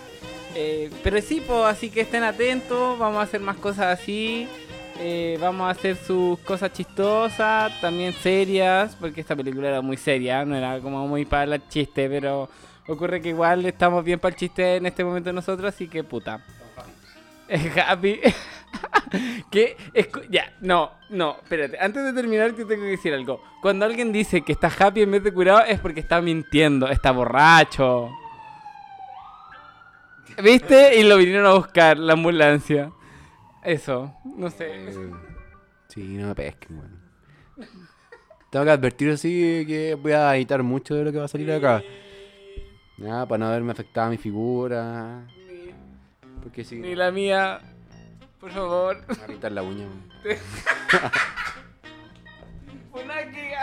Eh, 0.54 0.90
pero 1.02 1.18
sí, 1.22 1.42
pues, 1.46 1.64
así 1.64 1.88
que 1.88 2.02
estén 2.02 2.22
atentos, 2.22 2.98
vamos 2.98 3.20
a 3.20 3.22
hacer 3.22 3.40
más 3.40 3.56
cosas 3.56 3.98
así. 3.98 4.46
eh, 5.00 5.38
vamos 5.40 5.66
a 5.66 5.70
hacer 5.70 5.96
sus 5.96 6.38
cosas 6.40 6.72
chistosas, 6.74 7.72
también 7.80 8.12
serias, 8.12 8.94
porque 9.00 9.22
esta 9.22 9.34
película 9.34 9.68
era 9.68 9.80
muy 9.80 9.96
seria, 9.96 10.44
no 10.44 10.54
era 10.54 10.78
como 10.80 11.08
muy 11.08 11.24
para 11.24 11.54
el 11.54 11.68
chiste, 11.68 12.08
pero 12.10 12.48
ocurre 12.88 13.20
que 13.20 13.28
igual 13.30 13.64
estamos 13.66 14.04
bien 14.04 14.18
para 14.18 14.34
el 14.34 14.38
chiste 14.38 14.76
en 14.76 14.86
este 14.86 15.04
momento 15.04 15.32
nosotros, 15.32 15.72
así 15.74 15.88
que 15.88 16.02
puta. 16.04 16.44
Es 17.48 17.76
happy. 17.86 18.20
que 19.50 19.76
escu- 19.94 20.26
ya, 20.30 20.52
no, 20.60 20.92
no, 21.10 21.36
espérate. 21.42 21.78
Antes 21.78 22.04
de 22.04 22.12
terminar, 22.14 22.52
te 22.52 22.64
tengo 22.64 22.82
que 22.84 22.90
decir 22.90 23.12
algo. 23.12 23.42
Cuando 23.60 23.84
alguien 23.84 24.12
dice 24.12 24.40
que 24.42 24.52
está 24.52 24.68
happy 24.78 25.02
en 25.02 25.10
vez 25.10 25.22
de 25.22 25.32
curado, 25.32 25.60
es 25.64 25.78
porque 25.80 26.00
está 26.00 26.20
mintiendo, 26.22 26.88
está 26.88 27.10
borracho. 27.12 28.10
¿Viste? 30.42 30.98
Y 30.98 31.02
lo 31.04 31.18
vinieron 31.18 31.46
a 31.46 31.52
buscar, 31.54 31.98
la 31.98 32.14
ambulancia. 32.14 32.90
Eso, 33.62 34.14
no 34.24 34.50
sé. 34.50 34.88
Eh, 34.88 35.10
sí, 35.88 36.00
no 36.16 36.28
me 36.28 36.34
pesquen, 36.34 36.78
weón. 36.78 37.02
Tengo 38.50 38.64
que 38.64 38.70
advertir 38.70 39.10
así 39.10 39.64
que 39.66 39.94
voy 39.94 40.12
a 40.12 40.34
editar 40.36 40.62
mucho 40.62 40.94
de 40.94 41.04
lo 41.04 41.12
que 41.12 41.18
va 41.18 41.24
a 41.24 41.28
salir 41.28 41.50
acá. 41.52 41.82
Ya, 43.02 43.26
para 43.26 43.38
no 43.38 43.46
haberme 43.46 43.72
afectado 43.72 44.10
mi 44.10 44.16
figura. 44.16 45.22
Ni, 45.48 45.72
Porque 46.42 46.64
si. 46.64 46.76
ni 46.76 46.94
la 46.94 47.10
mía. 47.10 47.60
Por 48.40 48.50
favor. 48.52 49.04
Me 49.08 49.24
a 49.24 49.26
quitar 49.26 49.52
la 49.52 49.62
uña. 49.62 49.86
Una 52.92 53.14
que- 53.30 53.54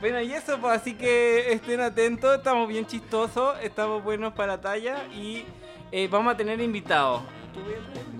Bueno, 0.00 0.20
y 0.20 0.32
eso, 0.32 0.58
pues 0.60 0.80
así 0.80 0.94
que 0.94 1.52
estén 1.52 1.80
atentos, 1.80 2.36
estamos 2.36 2.68
bien 2.68 2.86
chistosos, 2.86 3.56
estamos 3.62 4.02
buenos 4.04 4.34
para 4.34 4.60
talla 4.60 5.06
y 5.12 5.44
eh, 5.92 6.08
vamos 6.10 6.34
a 6.34 6.36
tener 6.36 6.60
invitados. 6.60 7.22
¿Tú? 7.54 7.60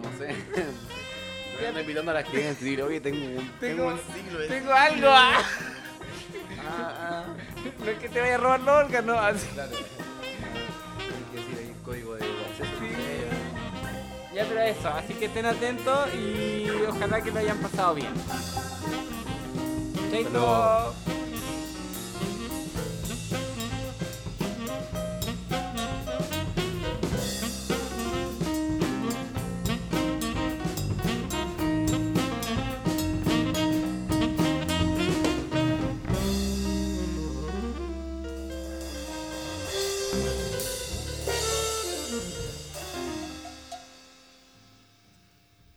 No 0.03 0.19
sé. 0.19 0.31
Estoy 0.31 1.67
ando 1.69 1.81
invitando 1.81 2.11
a 2.11 2.15
la 2.15 2.23
gente 2.23 2.45
a 2.45 2.49
decir, 2.51 2.83
oye, 2.83 3.01
tengo, 3.01 3.27
un- 3.41 3.51
tengo 3.61 3.87
un 3.89 3.99
siglo 4.15 4.39
de... 4.39 4.49
Tengo 4.49 4.73
algo, 4.73 5.09
ah. 5.11 5.39
Ah, 6.69 6.95
ah. 6.99 7.25
No 7.79 7.91
es 7.91 7.99
que 7.99 8.09
te 8.09 8.21
vaya 8.21 8.35
a 8.35 8.39
robar 8.39 8.61
los 8.61 8.75
órganos, 8.85 9.17
así. 9.19 9.47
Claro. 9.55 9.71
Código 11.87 12.15
de 12.17 12.25
acceso. 12.25 12.71
Ya, 14.35 14.45
pero 14.45 14.61
eso, 14.61 14.89
así 14.89 15.15
que 15.15 15.27
estén 15.27 15.47
atentos 15.47 16.13
y 16.15 16.69
ojalá 16.87 17.23
que 17.23 17.31
lo 17.31 17.39
hayan 17.39 17.59
pasado 17.59 17.95
bien. 17.95 18.13
Chaito. 20.11 20.95